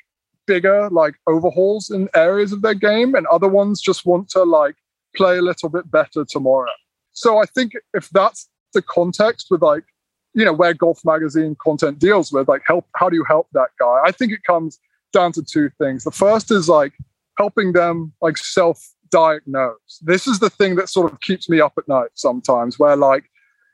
bigger, 0.46 0.88
like, 0.90 1.16
overhauls 1.26 1.90
in 1.90 2.08
areas 2.14 2.52
of 2.52 2.62
their 2.62 2.74
game, 2.74 3.14
and 3.14 3.26
other 3.26 3.48
ones 3.48 3.80
just 3.80 4.06
want 4.06 4.28
to 4.30 4.44
like 4.44 4.76
play 5.16 5.38
a 5.38 5.42
little 5.42 5.68
bit 5.68 5.90
better 5.90 6.24
tomorrow. 6.24 6.70
So 7.12 7.38
I 7.38 7.46
think 7.46 7.72
if 7.94 8.10
that's 8.10 8.48
the 8.74 8.82
context 8.82 9.46
with 9.50 9.62
like 9.62 9.84
you 10.36 10.44
know 10.44 10.52
where 10.52 10.72
golf 10.72 11.00
magazine 11.04 11.56
content 11.60 11.98
deals 11.98 12.30
with 12.30 12.46
like 12.48 12.62
help 12.66 12.86
how 12.94 13.08
do 13.08 13.16
you 13.16 13.24
help 13.24 13.48
that 13.52 13.70
guy? 13.80 14.02
I 14.04 14.12
think 14.12 14.32
it 14.32 14.44
comes 14.46 14.78
down 15.12 15.32
to 15.32 15.42
two 15.42 15.70
things. 15.78 16.04
The 16.04 16.12
first 16.12 16.52
is 16.52 16.68
like 16.68 16.92
helping 17.36 17.72
them 17.72 18.12
like 18.22 18.36
self 18.36 18.80
diagnose 19.10 20.00
this 20.02 20.26
is 20.26 20.40
the 20.40 20.50
thing 20.50 20.74
that 20.76 20.88
sort 20.88 21.12
of 21.12 21.20
keeps 21.20 21.48
me 21.48 21.60
up 21.60 21.72
at 21.78 21.86
night 21.86 22.10
sometimes 22.14 22.78
where 22.78 22.96
like 22.96 23.30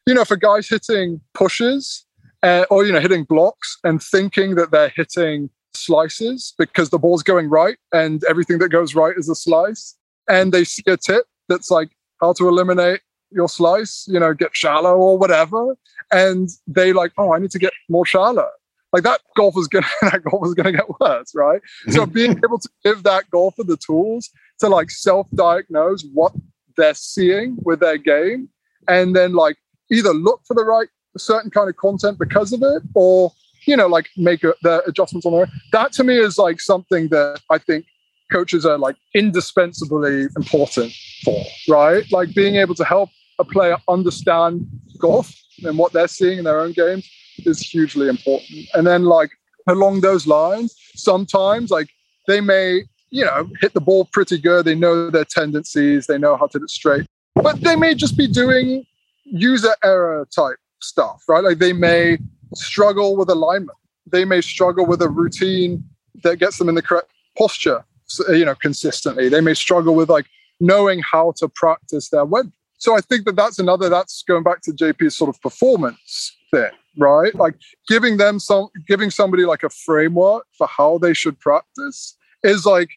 you 0.06 0.14
know 0.14 0.24
a 0.30 0.36
guy's 0.36 0.68
hitting 0.68 1.20
pushes 1.34 2.04
uh, 2.42 2.64
or 2.70 2.84
you 2.84 2.92
know 2.92 3.00
hitting 3.00 3.24
blocks 3.24 3.78
and 3.84 4.02
thinking 4.02 4.56
that 4.56 4.70
they're 4.70 4.92
hitting 4.94 5.48
slices 5.74 6.54
because 6.58 6.90
the 6.90 6.98
ball's 6.98 7.22
going 7.22 7.48
right 7.48 7.78
and 7.92 8.24
everything 8.24 8.58
that 8.58 8.68
goes 8.68 8.94
right 8.94 9.16
is 9.16 9.28
a 9.28 9.34
slice 9.34 9.96
and 10.28 10.52
they 10.52 10.64
see 10.64 10.82
a 10.86 10.96
tip 10.96 11.24
that's 11.48 11.70
like 11.70 11.90
how 12.20 12.32
to 12.32 12.46
eliminate 12.46 13.00
your 13.34 13.48
slice, 13.48 14.06
you 14.08 14.18
know, 14.18 14.34
get 14.34 14.54
shallow 14.54 14.96
or 14.96 15.18
whatever. 15.18 15.76
And 16.12 16.48
they 16.66 16.92
like, 16.92 17.12
oh, 17.18 17.32
I 17.32 17.38
need 17.38 17.50
to 17.52 17.58
get 17.58 17.72
more 17.88 18.06
shallow. 18.06 18.48
Like 18.92 19.04
that 19.04 19.20
golf 19.36 19.56
is 19.56 19.68
gonna 19.68 19.86
that 20.02 20.22
golf 20.22 20.46
is 20.46 20.54
gonna 20.54 20.72
get 20.72 21.00
worse, 21.00 21.34
right? 21.34 21.60
so 21.88 22.06
being 22.20 22.32
able 22.44 22.58
to 22.58 22.68
give 22.84 23.02
that 23.04 23.30
golfer 23.30 23.64
the 23.64 23.76
tools 23.76 24.30
to 24.60 24.68
like 24.68 24.90
self-diagnose 24.90 26.04
what 26.12 26.32
they're 26.76 26.94
seeing 26.94 27.56
with 27.64 27.80
their 27.80 27.98
game 27.98 28.48
and 28.88 29.14
then 29.14 29.34
like 29.34 29.56
either 29.90 30.12
look 30.12 30.40
for 30.46 30.54
the 30.54 30.64
right 30.64 30.88
certain 31.18 31.50
kind 31.50 31.68
of 31.68 31.76
content 31.76 32.18
because 32.18 32.52
of 32.52 32.62
it 32.62 32.82
or 32.94 33.30
you 33.66 33.76
know 33.76 33.86
like 33.86 34.08
make 34.16 34.42
a, 34.44 34.54
the 34.62 34.82
adjustments 34.86 35.26
on 35.26 35.32
there 35.32 35.48
that 35.72 35.92
to 35.92 36.04
me 36.04 36.16
is 36.18 36.38
like 36.38 36.60
something 36.60 37.08
that 37.08 37.40
i 37.50 37.58
think 37.58 37.84
coaches 38.30 38.64
are 38.64 38.78
like 38.78 38.96
indispensably 39.14 40.26
important 40.36 40.92
for 41.22 41.44
right 41.68 42.10
like 42.10 42.34
being 42.34 42.56
able 42.56 42.74
to 42.74 42.84
help 42.84 43.10
a 43.38 43.44
player 43.44 43.76
understand 43.88 44.66
golf 44.98 45.34
and 45.64 45.78
what 45.78 45.92
they're 45.92 46.08
seeing 46.08 46.38
in 46.38 46.44
their 46.44 46.60
own 46.60 46.72
games 46.72 47.08
is 47.38 47.60
hugely 47.60 48.08
important. 48.08 48.66
And 48.74 48.86
then 48.86 49.04
like 49.04 49.30
along 49.66 50.00
those 50.00 50.26
lines, 50.26 50.74
sometimes 50.94 51.70
like 51.70 51.88
they 52.26 52.40
may, 52.40 52.82
you 53.10 53.24
know, 53.24 53.48
hit 53.60 53.74
the 53.74 53.80
ball 53.80 54.06
pretty 54.12 54.38
good. 54.38 54.64
They 54.64 54.74
know 54.74 55.10
their 55.10 55.24
tendencies, 55.24 56.06
they 56.06 56.18
know 56.18 56.36
how 56.36 56.46
to 56.48 56.58
hit 56.58 56.64
it 56.64 56.70
straight, 56.70 57.06
but 57.34 57.60
they 57.60 57.76
may 57.76 57.94
just 57.94 58.16
be 58.16 58.26
doing 58.26 58.84
user 59.24 59.74
error 59.82 60.26
type 60.34 60.56
stuff, 60.80 61.22
right? 61.28 61.42
Like 61.42 61.58
they 61.58 61.72
may 61.72 62.18
struggle 62.54 63.16
with 63.16 63.30
alignment. 63.30 63.78
they 64.10 64.24
may 64.24 64.40
struggle 64.40 64.84
with 64.84 65.00
a 65.00 65.08
routine 65.08 65.82
that 66.22 66.36
gets 66.36 66.58
them 66.58 66.68
in 66.68 66.74
the 66.74 66.82
correct 66.82 67.10
posture, 67.38 67.84
you 68.28 68.44
know, 68.44 68.54
consistently. 68.54 69.28
They 69.28 69.40
may 69.40 69.54
struggle 69.54 69.94
with 69.94 70.10
like 70.10 70.26
knowing 70.60 71.00
how 71.00 71.32
to 71.38 71.48
practice 71.48 72.10
their 72.10 72.24
web. 72.24 72.52
So 72.82 72.96
I 72.96 73.00
think 73.00 73.26
that 73.26 73.36
that's 73.36 73.60
another, 73.60 73.88
that's 73.88 74.24
going 74.24 74.42
back 74.42 74.60
to 74.62 74.72
JP's 74.72 75.16
sort 75.16 75.28
of 75.28 75.40
performance 75.40 76.36
thing, 76.50 76.72
right? 76.98 77.32
Like 77.32 77.54
giving 77.86 78.16
them 78.16 78.40
some, 78.40 78.70
giving 78.88 79.08
somebody 79.08 79.44
like 79.44 79.62
a 79.62 79.70
framework 79.70 80.48
for 80.58 80.66
how 80.66 80.98
they 80.98 81.14
should 81.14 81.38
practice 81.38 82.16
is 82.42 82.66
like, 82.66 82.90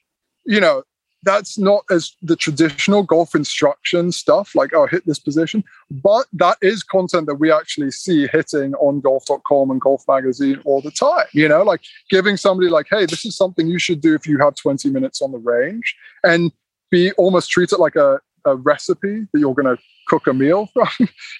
you 0.44 0.60
know, 0.60 0.82
that's 1.22 1.60
not 1.60 1.84
as 1.92 2.16
the 2.24 2.36
traditional 2.36 3.04
golf 3.04 3.36
instruction 3.36 4.12
stuff, 4.12 4.56
like, 4.56 4.74
oh, 4.74 4.88
hit 4.88 5.06
this 5.06 5.20
position. 5.20 5.64
But 5.92 6.26
that 6.34 6.58
is 6.64 6.82
content 6.82 7.28
that 7.28 7.36
we 7.36 7.52
actually 7.52 7.92
see 7.92 8.26
hitting 8.26 8.74
on 8.76 9.02
golf.com 9.02 9.70
and 9.70 9.80
golf 9.80 10.04
magazine 10.08 10.60
all 10.66 10.82
the 10.82 10.90
time. 10.90 11.28
You 11.32 11.48
know, 11.48 11.62
like 11.62 11.82
giving 12.10 12.38
somebody, 12.38 12.72
like, 12.72 12.88
hey, 12.90 13.06
this 13.06 13.24
is 13.24 13.38
something 13.38 13.68
you 13.68 13.78
should 13.78 14.02
do 14.02 14.16
if 14.16 14.26
you 14.26 14.40
have 14.40 14.56
20 14.56 14.90
minutes 14.90 15.22
on 15.22 15.32
the 15.32 15.38
range 15.38 15.96
and 16.24 16.52
be 16.90 17.12
almost 17.20 17.52
treat 17.52 17.72
it 17.72 17.80
like 17.80 17.96
a, 17.96 18.20
a 18.46 18.56
recipe 18.56 19.28
that 19.32 19.40
you're 19.40 19.54
going 19.54 19.76
to 19.76 19.82
cook 20.08 20.28
a 20.28 20.34
meal 20.34 20.68
from. 20.74 20.88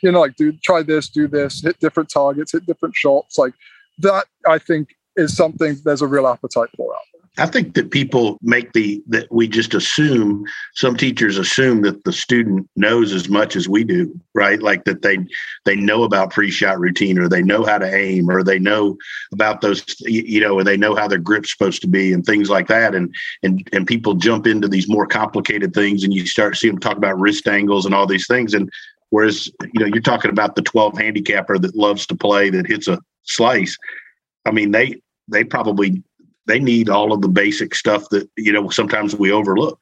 you 0.02 0.12
know, 0.12 0.22
like, 0.22 0.36
do 0.36 0.52
try 0.64 0.82
this, 0.82 1.10
do 1.10 1.28
this, 1.28 1.62
hit 1.62 1.80
different 1.80 2.10
targets, 2.10 2.52
hit 2.52 2.66
different 2.66 2.96
shots. 2.96 3.38
Like, 3.38 3.54
that 4.00 4.26
I 4.48 4.58
think 4.58 4.96
is 5.16 5.36
something 5.36 5.78
there's 5.86 6.02
a 6.02 6.08
real 6.08 6.28
appetite 6.28 6.70
for 6.76 6.94
out. 6.94 7.15
I 7.38 7.46
think 7.48 7.74
that 7.74 7.92
people 7.92 8.38
make 8.42 8.72
the 8.72 9.04
that 9.08 9.30
we 9.30 9.48
just 9.48 9.74
assume 9.74 10.46
some 10.74 10.96
teachers 10.96 11.38
assume 11.38 11.82
that 11.82 12.04
the 12.06 12.14
student 12.14 12.70
knows 12.78 13.12
as 13.12 13.28
much 13.28 13.58
as 13.58 13.68
we 13.68 13.84
do, 13.84 14.18
right? 14.34 14.62
Like 14.62 14.86
that 14.86 15.02
they 15.02 15.18
they 15.66 15.76
know 15.76 16.04
about 16.04 16.32
pre-shot 16.32 16.80
routine 16.80 17.20
or 17.20 17.28
they 17.28 17.42
know 17.42 17.66
how 17.66 17.78
to 17.78 17.94
aim 17.94 18.30
or 18.30 18.44
they 18.44 18.60
know 18.60 18.98
about 19.34 19.60
those 19.60 19.84
you 20.02 20.40
know 20.40 20.54
or 20.54 20.64
they 20.64 20.78
know 20.78 20.96
how 20.96 21.08
their 21.08 21.20
grip's 21.20 21.52
supposed 21.52 21.82
to 21.82 21.88
be 21.88 22.14
and 22.14 22.26
things 22.26 22.50
like 22.50 22.68
that. 22.68 22.96
And 22.96 23.14
and 23.44 23.68
and 23.74 23.86
people 23.86 24.14
jump 24.14 24.48
into 24.48 24.70
these 24.70 24.88
more 24.88 25.08
complicated 25.08 25.74
things 25.74 26.04
and 26.04 26.14
you 26.14 26.26
start 26.26 26.56
seeing 26.56 26.76
them 26.76 26.80
talk 26.80 26.98
about 26.98 27.20
wrist 27.20 27.48
angles 27.48 27.86
and 27.86 27.94
all 27.94 28.08
these 28.08 28.28
things. 28.28 28.54
And 28.54 28.72
whereas 29.10 29.48
you 29.74 29.82
know 29.82 29.88
you're 29.88 30.02
talking 30.02 30.32
about 30.32 30.56
the 30.56 30.62
12 30.62 30.98
handicapper 30.98 31.58
that 31.60 31.76
loves 31.76 32.06
to 32.08 32.16
play 32.16 32.50
that 32.52 32.66
hits 32.66 32.88
a 32.88 32.98
slice. 33.24 33.78
I 34.46 34.52
mean 34.52 34.72
they 34.72 35.02
they 35.28 35.44
probably 35.44 36.02
they 36.48 36.60
need 36.60 36.90
all 36.90 37.12
of 37.12 37.22
the 37.22 37.28
basic 37.28 37.76
stuff 37.76 38.10
that 38.10 38.30
you 38.38 38.52
know 38.52 38.70
sometimes 38.70 39.16
we 39.16 39.32
overlook. 39.32 39.80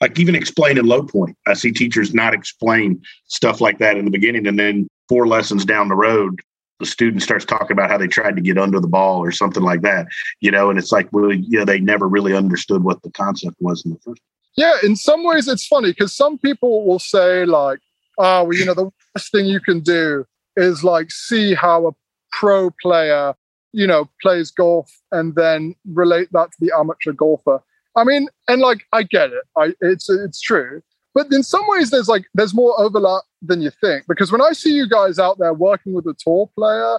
Like 0.00 0.18
even 0.18 0.34
explaining 0.34 0.84
low 0.84 1.02
point. 1.02 1.38
I 1.46 1.54
see 1.54 1.72
teachers 1.72 2.12
not 2.12 2.34
explain 2.34 3.02
stuff 3.28 3.62
like 3.62 3.78
that 3.78 3.96
in 3.96 4.04
the 4.04 4.10
beginning 4.10 4.46
and 4.46 4.58
then 4.58 4.88
four 5.08 5.26
lessons 5.26 5.64
down 5.64 5.88
the 5.88 5.94
road 5.94 6.40
the 6.78 6.86
student 6.86 7.22
starts 7.22 7.44
talking 7.44 7.72
about 7.72 7.90
how 7.90 7.98
they 7.98 8.06
tried 8.06 8.36
to 8.36 8.42
get 8.42 8.58
under 8.58 8.80
the 8.80 8.88
ball 8.88 9.20
or 9.20 9.32
something 9.32 9.62
like 9.62 9.82
that 9.82 10.06
you 10.40 10.50
know 10.50 10.70
and 10.70 10.78
it's 10.78 10.92
like 10.92 11.08
well 11.12 11.32
you 11.32 11.58
know 11.58 11.64
they 11.64 11.80
never 11.80 12.08
really 12.08 12.34
understood 12.34 12.82
what 12.82 13.02
the 13.02 13.10
concept 13.12 13.56
was 13.60 13.84
in 13.84 13.92
the 13.92 13.98
first 14.00 14.20
yeah 14.56 14.74
in 14.82 14.96
some 14.96 15.24
ways 15.24 15.48
it's 15.48 15.66
funny 15.66 15.90
because 15.90 16.14
some 16.14 16.38
people 16.38 16.84
will 16.86 16.98
say 16.98 17.44
like 17.44 17.78
oh 18.18 18.44
well 18.44 18.54
you 18.54 18.64
know 18.64 18.74
the 18.74 18.90
worst 19.14 19.32
thing 19.32 19.46
you 19.46 19.60
can 19.60 19.80
do 19.80 20.24
is 20.56 20.84
like 20.84 21.10
see 21.10 21.54
how 21.54 21.86
a 21.86 21.92
pro 22.32 22.70
player 22.82 23.34
you 23.76 23.86
know, 23.86 24.08
plays 24.22 24.50
golf 24.50 24.90
and 25.12 25.34
then 25.34 25.74
relate 25.92 26.28
that 26.32 26.50
to 26.50 26.56
the 26.60 26.72
amateur 26.76 27.12
golfer. 27.12 27.62
I 27.94 28.04
mean, 28.04 28.28
and 28.48 28.62
like 28.62 28.86
I 28.92 29.02
get 29.02 29.30
it. 29.32 29.44
I 29.54 29.74
it's 29.82 30.08
it's 30.08 30.40
true. 30.40 30.82
But 31.14 31.30
in 31.30 31.42
some 31.42 31.62
ways 31.68 31.90
there's 31.90 32.08
like 32.08 32.24
there's 32.32 32.54
more 32.54 32.78
overlap 32.80 33.24
than 33.42 33.60
you 33.60 33.70
think. 33.70 34.04
Because 34.08 34.32
when 34.32 34.40
I 34.40 34.52
see 34.52 34.72
you 34.72 34.88
guys 34.88 35.18
out 35.18 35.38
there 35.38 35.52
working 35.52 35.92
with 35.92 36.06
a 36.06 36.14
tour 36.18 36.50
player, 36.56 36.98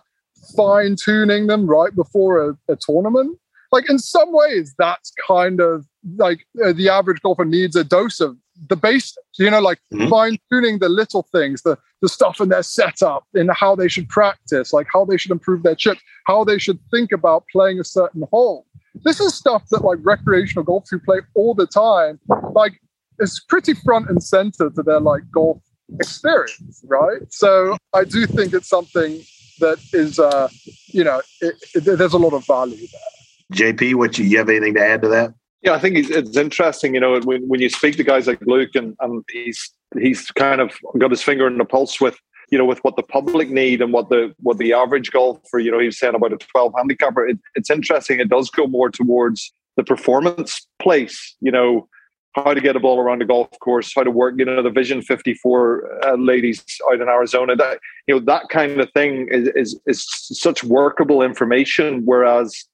fine-tuning 0.55 1.47
them 1.47 1.65
right 1.65 1.95
before 1.95 2.47
a, 2.47 2.57
a 2.71 2.77
tournament, 2.79 3.39
like 3.71 3.89
in 3.89 3.99
some 3.99 4.31
ways 4.31 4.73
that's 4.77 5.11
kind 5.27 5.59
of 5.59 5.85
like 6.15 6.45
uh, 6.63 6.73
the 6.73 6.89
average 6.89 7.21
golfer 7.21 7.45
needs 7.45 7.75
a 7.75 7.83
dose 7.83 8.19
of 8.19 8.37
the 8.69 8.75
basics, 8.75 9.17
you 9.37 9.49
know, 9.49 9.59
like 9.59 9.79
mm-hmm. 9.93 10.09
fine 10.09 10.37
tuning 10.51 10.79
the 10.79 10.89
little 10.89 11.23
things, 11.31 11.61
the, 11.61 11.77
the 12.01 12.09
stuff 12.09 12.39
in 12.41 12.49
their 12.49 12.63
setup, 12.63 13.23
in 13.33 13.49
how 13.49 13.75
they 13.75 13.87
should 13.87 14.09
practice, 14.09 14.73
like 14.73 14.87
how 14.91 15.05
they 15.05 15.17
should 15.17 15.31
improve 15.31 15.63
their 15.63 15.75
chips, 15.75 16.01
how 16.25 16.43
they 16.43 16.57
should 16.57 16.79
think 16.91 17.11
about 17.11 17.43
playing 17.51 17.79
a 17.79 17.83
certain 17.83 18.23
hole. 18.31 18.65
This 19.03 19.19
is 19.19 19.35
stuff 19.35 19.63
that 19.69 19.83
like 19.83 19.99
recreational 20.01 20.63
golfers 20.63 20.89
who 20.89 20.99
play 20.99 21.19
all 21.35 21.53
the 21.53 21.67
time, 21.67 22.19
like 22.53 22.81
is 23.19 23.43
pretty 23.47 23.73
front 23.73 24.09
and 24.09 24.23
center 24.23 24.69
to 24.69 24.83
their 24.83 24.99
like 24.99 25.29
golf 25.31 25.61
experience, 25.99 26.83
right? 26.87 27.21
So 27.29 27.77
I 27.93 28.03
do 28.03 28.25
think 28.25 28.53
it's 28.53 28.69
something 28.69 29.21
that 29.59 29.79
is, 29.93 30.19
uh, 30.19 30.49
you 30.87 31.03
know, 31.03 31.21
it, 31.41 31.55
it, 31.75 31.97
there's 31.97 32.13
a 32.13 32.17
lot 32.17 32.33
of 32.33 32.45
value 32.45 32.75
there. 32.75 33.16
JP, 33.53 33.95
what 33.95 34.17
you, 34.17 34.25
you 34.25 34.37
have 34.37 34.49
anything 34.49 34.73
to 34.75 34.81
add 34.81 35.01
to 35.01 35.07
that? 35.09 35.33
Yeah, 35.61 35.73
I 35.73 35.79
think 35.79 35.97
it's 35.97 36.37
interesting. 36.37 36.93
You 36.93 36.99
know, 36.99 37.19
when, 37.19 37.47
when 37.47 37.59
you 37.59 37.69
speak 37.69 37.97
to 37.97 38.03
guys 38.03 38.27
like 38.27 38.39
Luke, 38.41 38.75
and, 38.75 38.95
and 38.99 39.23
he's 39.31 39.71
he's 39.97 40.29
kind 40.31 40.61
of 40.61 40.71
got 40.97 41.11
his 41.11 41.23
finger 41.23 41.47
in 41.47 41.57
the 41.57 41.65
pulse 41.65 41.99
with 41.99 42.17
you 42.51 42.57
know 42.57 42.65
with 42.65 42.79
what 42.83 42.95
the 42.95 43.03
public 43.03 43.49
need 43.49 43.81
and 43.81 43.91
what 43.91 44.09
the 44.09 44.33
what 44.39 44.59
the 44.59 44.73
average 44.73 45.11
golfer. 45.11 45.59
You 45.59 45.71
know, 45.71 45.79
he's 45.79 45.97
saying 45.97 46.15
about 46.15 46.33
a 46.33 46.37
twelve 46.37 46.73
handicapper. 46.77 47.27
It, 47.27 47.39
it's 47.55 47.69
interesting. 47.69 48.19
It 48.19 48.29
does 48.29 48.49
go 48.49 48.67
more 48.67 48.89
towards 48.89 49.51
the 49.77 49.83
performance 49.83 50.67
place. 50.79 51.35
You 51.41 51.51
know, 51.51 51.89
how 52.35 52.53
to 52.53 52.61
get 52.61 52.75
a 52.75 52.79
ball 52.79 52.99
around 52.99 53.19
the 53.19 53.25
golf 53.25 53.49
course, 53.59 53.91
how 53.95 54.03
to 54.03 54.11
work. 54.11 54.35
You 54.37 54.45
know, 54.45 54.61
the 54.61 54.69
Vision 54.69 55.01
Fifty 55.01 55.33
Four 55.33 55.89
uh, 56.05 56.15
ladies 56.15 56.63
out 56.91 57.01
in 57.01 57.09
Arizona. 57.09 57.55
That 57.55 57.79
you 58.07 58.15
know 58.15 58.21
that 58.25 58.49
kind 58.49 58.79
of 58.79 58.91
thing 58.91 59.27
is 59.31 59.49
is, 59.55 59.79
is 59.87 60.05
such 60.07 60.63
workable 60.63 61.23
information. 61.23 62.03
Whereas 62.05 62.65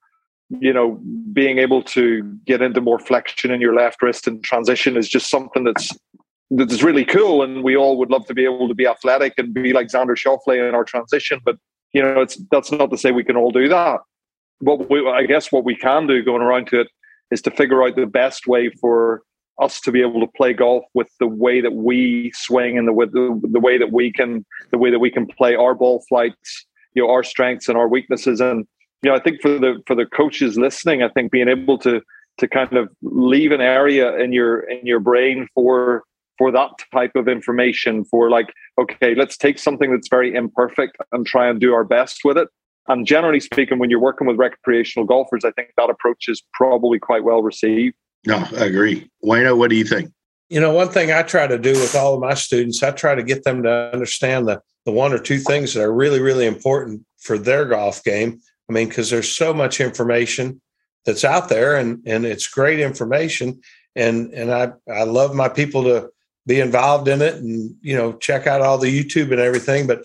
you 0.59 0.73
know, 0.73 0.99
being 1.31 1.57
able 1.59 1.81
to 1.83 2.23
get 2.45 2.61
into 2.61 2.81
more 2.81 2.99
flexion 2.99 3.51
in 3.51 3.61
your 3.61 3.73
left 3.73 4.01
wrist 4.01 4.27
and 4.27 4.43
transition 4.43 4.97
is 4.97 5.09
just 5.09 5.29
something 5.29 5.63
that's 5.63 5.95
that's 6.51 6.83
really 6.83 7.05
cool. 7.05 7.41
And 7.41 7.63
we 7.63 7.75
all 7.75 7.97
would 7.97 8.11
love 8.11 8.25
to 8.27 8.33
be 8.33 8.43
able 8.43 8.67
to 8.67 8.75
be 8.75 8.85
athletic 8.85 9.33
and 9.37 9.53
be 9.53 9.73
like 9.73 9.87
Xander 9.87 10.15
Schauffele 10.15 10.67
in 10.67 10.75
our 10.75 10.83
transition. 10.83 11.39
But 11.43 11.57
you 11.93 12.01
know, 12.01 12.21
it's 12.21 12.37
that's 12.51 12.71
not 12.71 12.91
to 12.91 12.97
say 12.97 13.11
we 13.11 13.23
can 13.23 13.37
all 13.37 13.51
do 13.51 13.67
that. 13.69 14.01
But 14.61 14.89
we, 14.89 15.07
I 15.07 15.25
guess 15.25 15.51
what 15.51 15.63
we 15.63 15.75
can 15.75 16.07
do 16.07 16.23
going 16.23 16.41
around 16.41 16.67
to 16.67 16.81
it 16.81 16.87
is 17.31 17.41
to 17.43 17.51
figure 17.51 17.83
out 17.83 17.95
the 17.95 18.05
best 18.05 18.47
way 18.47 18.69
for 18.69 19.23
us 19.61 19.79
to 19.81 19.91
be 19.91 20.01
able 20.01 20.19
to 20.19 20.31
play 20.35 20.53
golf 20.53 20.83
with 20.93 21.09
the 21.19 21.27
way 21.27 21.61
that 21.61 21.73
we 21.73 22.31
swing 22.33 22.77
and 22.77 22.87
the, 22.87 22.93
the, 22.93 23.49
the 23.51 23.59
way 23.59 23.77
that 23.77 23.91
we 23.91 24.11
can 24.11 24.45
the 24.71 24.77
way 24.77 24.89
that 24.89 24.99
we 24.99 25.11
can 25.11 25.27
play 25.27 25.55
our 25.55 25.75
ball 25.75 26.03
flights, 26.09 26.65
you 26.93 27.03
know, 27.03 27.09
our 27.09 27.23
strengths 27.23 27.69
and 27.69 27.77
our 27.77 27.87
weaknesses 27.87 28.41
and 28.41 28.65
you 29.03 29.09
know, 29.09 29.15
I 29.15 29.19
think 29.19 29.41
for 29.41 29.59
the 29.59 29.81
for 29.85 29.95
the 29.95 30.05
coaches 30.05 30.57
listening, 30.57 31.03
I 31.03 31.09
think 31.09 31.31
being 31.31 31.49
able 31.49 31.77
to 31.79 32.01
to 32.39 32.47
kind 32.47 32.73
of 32.73 32.89
leave 33.01 33.51
an 33.51 33.61
area 33.61 34.17
in 34.17 34.31
your 34.31 34.61
in 34.61 34.85
your 34.85 34.99
brain 34.99 35.47
for 35.53 36.03
for 36.37 36.51
that 36.51 36.71
type 36.91 37.11
of 37.15 37.27
information 37.27 38.03
for 38.05 38.29
like 38.29 38.47
okay 38.79 39.13
let's 39.13 39.37
take 39.37 39.59
something 39.59 39.91
that's 39.91 40.07
very 40.07 40.33
imperfect 40.33 40.97
and 41.11 41.27
try 41.27 41.47
and 41.47 41.59
do 41.59 41.73
our 41.73 41.83
best 41.83 42.21
with 42.23 42.37
it. 42.37 42.47
And 42.87 43.05
generally 43.05 43.39
speaking 43.39 43.79
when 43.79 43.89
you're 43.89 43.99
working 43.99 44.27
with 44.27 44.37
recreational 44.37 45.05
golfers 45.05 45.45
i 45.45 45.51
think 45.51 45.69
that 45.77 45.89
approach 45.89 46.25
is 46.27 46.41
probably 46.53 46.97
quite 46.97 47.23
well 47.23 47.43
received. 47.43 47.95
No 48.25 48.37
i 48.57 48.65
agree. 48.65 49.09
Wayno 49.23 49.57
what 49.57 49.69
do 49.69 49.75
you 49.75 49.85
think? 49.85 50.11
You 50.49 50.59
know 50.59 50.73
one 50.73 50.89
thing 50.89 51.11
i 51.11 51.23
try 51.23 51.45
to 51.45 51.59
do 51.59 51.73
with 51.73 51.95
all 51.95 52.13
of 52.13 52.21
my 52.21 52.33
students 52.33 52.81
i 52.81 52.91
try 52.91 53.15
to 53.15 53.23
get 53.23 53.43
them 53.43 53.63
to 53.63 53.91
understand 53.93 54.47
the, 54.47 54.61
the 54.85 54.91
one 54.91 55.13
or 55.13 55.19
two 55.19 55.39
things 55.39 55.73
that 55.73 55.83
are 55.83 55.93
really 55.93 56.19
really 56.19 56.45
important 56.45 57.05
for 57.19 57.37
their 57.37 57.65
golf 57.65 58.03
game 58.03 58.39
I 58.69 58.73
mean, 58.73 58.87
because 58.87 59.09
there's 59.09 59.29
so 59.29 59.53
much 59.53 59.81
information 59.81 60.61
that's 61.05 61.23
out 61.23 61.49
there 61.49 61.75
and 61.75 62.01
and 62.05 62.25
it's 62.25 62.47
great 62.47 62.79
information. 62.79 63.61
And 63.95 64.33
and 64.33 64.51
I, 64.51 64.73
I 64.91 65.03
love 65.03 65.35
my 65.35 65.49
people 65.49 65.83
to 65.83 66.09
be 66.45 66.59
involved 66.59 67.07
in 67.07 67.21
it 67.21 67.35
and 67.35 67.75
you 67.81 67.95
know 67.95 68.13
check 68.13 68.47
out 68.47 68.61
all 68.61 68.77
the 68.77 69.03
YouTube 69.03 69.31
and 69.31 69.39
everything. 69.39 69.87
But 69.87 70.03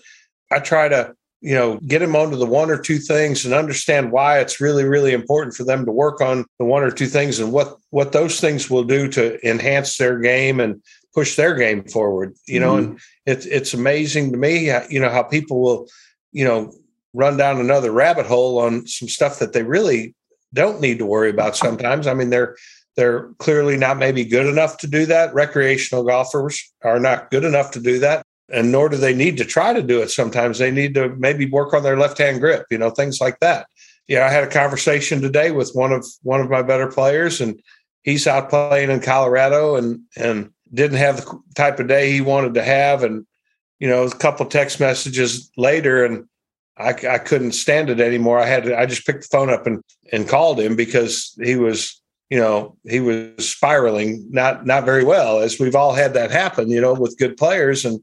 I 0.51 0.59
try 0.59 0.87
to 0.89 1.15
you 1.41 1.55
know 1.55 1.77
get 1.87 1.99
them 1.99 2.15
onto 2.15 2.35
the 2.35 2.45
one 2.45 2.69
or 2.69 2.77
two 2.77 2.97
things 2.97 3.45
and 3.45 3.53
understand 3.53 4.11
why 4.11 4.39
it's 4.39 4.59
really 4.59 4.83
really 4.83 5.13
important 5.13 5.55
for 5.55 5.63
them 5.63 5.85
to 5.85 5.91
work 5.91 6.21
on 6.21 6.45
the 6.57 6.65
one 6.65 6.83
or 6.83 6.91
two 6.91 7.07
things 7.07 7.39
and 7.39 7.51
what 7.51 7.77
what 7.91 8.11
those 8.11 8.39
things 8.39 8.69
will 8.69 8.83
do 8.83 9.07
to 9.07 9.47
enhance 9.47 9.97
their 9.97 10.19
game 10.19 10.59
and 10.59 10.81
push 11.13 11.35
their 11.35 11.55
game 11.55 11.83
forward 11.85 12.35
you 12.45 12.59
know 12.59 12.75
mm-hmm. 12.75 12.91
and 12.91 12.99
it's 13.25 13.45
it's 13.45 13.73
amazing 13.73 14.31
to 14.31 14.37
me 14.37 14.69
you 14.89 14.99
know 14.99 15.09
how 15.09 15.23
people 15.23 15.61
will 15.61 15.87
you 16.33 16.43
know 16.43 16.73
run 17.13 17.37
down 17.37 17.59
another 17.59 17.91
rabbit 17.91 18.25
hole 18.25 18.59
on 18.59 18.85
some 18.87 19.07
stuff 19.07 19.39
that 19.39 19.53
they 19.53 19.63
really 19.63 20.15
don't 20.53 20.81
need 20.81 20.97
to 20.99 21.05
worry 21.05 21.29
about 21.29 21.55
sometimes. 21.55 22.07
I 22.07 22.13
mean, 22.13 22.29
they're 22.29 22.55
they're 22.95 23.29
clearly 23.37 23.77
not 23.77 23.97
maybe 23.97 24.25
good 24.25 24.45
enough 24.45 24.77
to 24.79 24.87
do 24.87 25.05
that. 25.05 25.33
Recreational 25.33 26.03
golfers 26.03 26.61
are 26.83 26.99
not 26.99 27.31
good 27.31 27.45
enough 27.45 27.71
to 27.71 27.79
do 27.79 27.99
that, 27.99 28.25
and 28.51 28.71
nor 28.71 28.89
do 28.89 28.97
they 28.97 29.13
need 29.13 29.37
to 29.37 29.45
try 29.45 29.73
to 29.73 29.81
do 29.81 30.01
it. 30.01 30.09
Sometimes 30.09 30.57
they 30.57 30.71
need 30.71 30.95
to 30.95 31.15
maybe 31.15 31.45
work 31.45 31.73
on 31.73 31.83
their 31.83 31.97
left-hand 31.97 32.41
grip, 32.41 32.65
you 32.69 32.77
know, 32.77 32.89
things 32.89 33.21
like 33.21 33.39
that. 33.39 33.67
Yeah, 34.07 34.25
I 34.25 34.29
had 34.29 34.43
a 34.43 34.47
conversation 34.47 35.21
today 35.21 35.51
with 35.51 35.71
one 35.73 35.91
of 35.93 36.05
one 36.23 36.41
of 36.41 36.49
my 36.49 36.61
better 36.61 36.87
players, 36.87 37.39
and 37.39 37.61
he's 38.03 38.27
out 38.27 38.49
playing 38.49 38.89
in 38.89 39.01
Colorado, 39.01 39.75
and 39.75 40.01
and 40.17 40.51
didn't 40.73 40.97
have 40.97 41.17
the 41.17 41.39
type 41.55 41.79
of 41.79 41.87
day 41.87 42.11
he 42.11 42.21
wanted 42.21 42.55
to 42.55 42.63
have, 42.63 43.03
and 43.03 43.25
you 43.79 43.87
know, 43.87 44.03
a 44.03 44.11
couple 44.11 44.45
text 44.45 44.79
messages 44.79 45.51
later, 45.57 46.03
and 46.03 46.25
I, 46.79 46.95
I 47.07 47.17
couldn't 47.17 47.51
stand 47.51 47.89
it 47.89 47.99
anymore. 47.99 48.39
I 48.39 48.45
had 48.45 48.63
to, 48.63 48.79
I 48.79 48.85
just 48.85 49.05
picked 49.05 49.23
the 49.23 49.37
phone 49.37 49.49
up 49.49 49.67
and, 49.67 49.83
and 50.13 50.27
called 50.27 50.59
him 50.59 50.75
because 50.75 51.37
he 51.43 51.57
was, 51.57 52.01
you 52.29 52.39
know, 52.39 52.77
he 52.87 53.01
was 53.01 53.49
spiraling 53.49 54.25
not, 54.29 54.65
not 54.65 54.85
very 54.85 55.03
well 55.03 55.39
as 55.39 55.59
we've 55.59 55.75
all 55.75 55.93
had 55.93 56.13
that 56.13 56.31
happen, 56.31 56.69
you 56.69 56.79
know, 56.79 56.93
with 56.93 57.17
good 57.17 57.35
players. 57.35 57.83
And, 57.83 58.01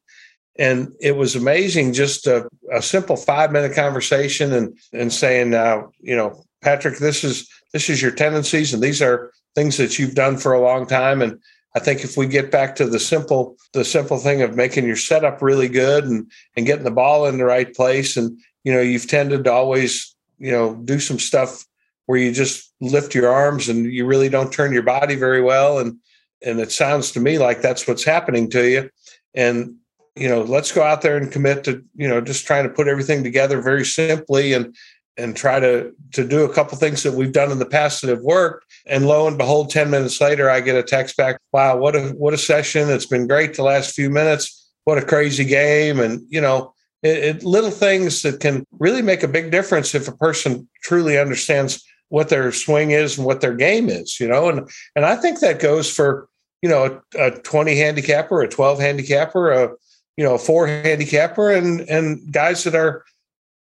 and 0.59 0.93
it 1.01 1.17
was 1.17 1.35
amazing, 1.35 1.95
just 1.95 2.27
a, 2.27 2.49
a 2.73 2.83
simple 2.83 3.17
five 3.17 3.51
minute 3.51 3.75
conversation 3.75 4.53
and, 4.53 4.77
and 4.93 5.13
saying, 5.13 5.55
uh, 5.55 5.83
you 6.01 6.17
know, 6.17 6.45
Patrick, 6.61 6.99
this 6.99 7.25
is, 7.25 7.49
this 7.73 7.89
is 7.89 8.03
your 8.03 8.13
tendencies 8.13 8.75
and 8.75 8.83
these 8.83 9.01
are 9.01 9.33
things 9.55 9.79
that 9.79 9.99
you've 9.99 10.15
done 10.15 10.37
for 10.37 10.53
a 10.53 10.61
long 10.61 10.87
time. 10.87 11.23
And 11.23 11.41
I 11.75 11.79
think 11.79 12.05
if 12.05 12.17
we 12.17 12.27
get 12.27 12.51
back 12.51 12.77
to 12.77 12.87
the 12.87 12.99
simple, 12.99 13.57
the 13.73 13.85
simple 13.85 14.19
thing 14.19 14.43
of 14.43 14.55
making 14.55 14.87
your 14.87 14.97
setup 14.97 15.41
really 15.41 15.69
good 15.69 16.05
and, 16.05 16.31
and 16.57 16.67
getting 16.67 16.85
the 16.85 16.91
ball 16.91 17.27
in 17.27 17.39
the 17.39 17.45
right 17.45 17.75
place 17.75 18.19
and, 18.19 18.39
you 18.67 18.73
know, 18.73 18.81
you've 18.81 19.07
tended 19.07 19.45
to 19.45 19.53
always, 19.53 20.17
you 20.39 20.51
know, 20.51 20.75
do 20.75 20.99
some 20.99 21.21
stuff 21.21 21.65
where 22.07 22.19
you 22.19 22.33
just 22.33 22.75
lift 22.81 23.15
your 23.15 23.33
arms 23.33 23.69
and 23.69 23.87
you 23.87 24.05
really 24.05 24.29
don't 24.29 24.53
turn 24.53 24.73
your 24.73 24.83
body 24.83 25.15
very 25.15 25.41
well. 25.41 25.79
And 25.79 25.99
and 26.45 26.59
it 26.59 26.73
sounds 26.73 27.13
to 27.13 27.21
me 27.21 27.39
like 27.39 27.63
that's 27.63 27.87
what's 27.87 28.03
happening 28.03 28.51
to 28.51 28.69
you. 28.69 28.91
And 29.35 29.77
you 30.17 30.29
know, 30.29 30.43
let's 30.43 30.73
go 30.73 30.83
out 30.83 31.03
there 31.03 31.17
and 31.17 31.31
commit 31.31 31.63
to, 31.65 31.85
you 31.95 32.09
know, 32.09 32.21
just 32.21 32.45
trying 32.45 32.65
to 32.65 32.75
put 32.75 32.89
everything 32.89 33.23
together 33.23 33.61
very 33.61 33.85
simply 33.85 34.53
and 34.53 34.75
and 35.17 35.37
try 35.37 35.61
to 35.61 35.93
to 36.15 36.27
do 36.27 36.43
a 36.43 36.53
couple 36.53 36.77
things 36.77 37.05
that 37.05 37.13
we've 37.13 37.33
done 37.33 37.53
in 37.53 37.61
the 37.61 37.67
past 37.67 38.03
that 38.03 38.11
have 38.11 38.23
worked. 38.23 38.67
And 38.87 39.07
lo 39.07 39.29
and 39.29 39.39
behold, 39.39 39.71
10 39.71 39.91
minutes 39.91 40.21
later, 40.21 40.51
I 40.51 40.61
get 40.61 40.75
a 40.75 40.83
text 40.83 41.17
back, 41.17 41.39
wow, 41.53 41.77
what 41.77 41.95
a 41.95 42.09
what 42.19 42.35
a 42.35 42.39
session. 42.39 42.91
It's 42.91 43.07
been 43.07 43.29
great 43.29 43.55
the 43.55 43.63
last 43.63 43.95
few 43.95 44.11
minutes. 44.11 44.65
What 44.83 44.99
a 44.99 45.07
crazy 45.07 45.45
game. 45.45 46.01
And, 46.01 46.23
you 46.29 46.41
know, 46.41 46.75
it, 47.07 47.37
it, 47.37 47.45
little 47.45 47.71
things 47.71 48.23
that 48.23 48.41
can 48.41 48.67
really 48.79 49.03
make 49.03 49.23
a 49.23 49.29
big 49.29 49.51
difference 49.51 49.95
if 49.95 50.09
a 50.09 50.17
person 50.17 50.69
truly 50.83 51.19
understands 51.19 51.85
what 52.09 52.29
their 52.29 52.53
swing 52.53 52.91
is 52.91 53.17
and 53.17 53.27
what 53.27 53.41
their 53.41 53.55
game 53.55 53.89
is, 53.89 54.21
you 54.21 54.29
know, 54.29 54.49
and 54.49 54.69
and 54.95 55.05
I 55.05 55.17
think 55.17 55.41
that 55.41 55.61
goes 55.61 55.91
for 55.91 56.29
you 56.63 56.69
know 56.69 57.01
a, 57.17 57.27
a 57.27 57.31
20 57.31 57.77
handicapper, 57.77 58.43
a 58.43 58.49
12 58.49 58.81
handicapper, 58.81 59.53
a 59.53 59.71
you 60.17 60.25
know 60.25 60.35
a 60.35 60.39
four 60.39 60.67
handicapper, 60.67 61.51
and 61.51 61.81
and 61.89 62.33
guys 62.33 62.65
that 62.65 62.75
are 62.75 63.05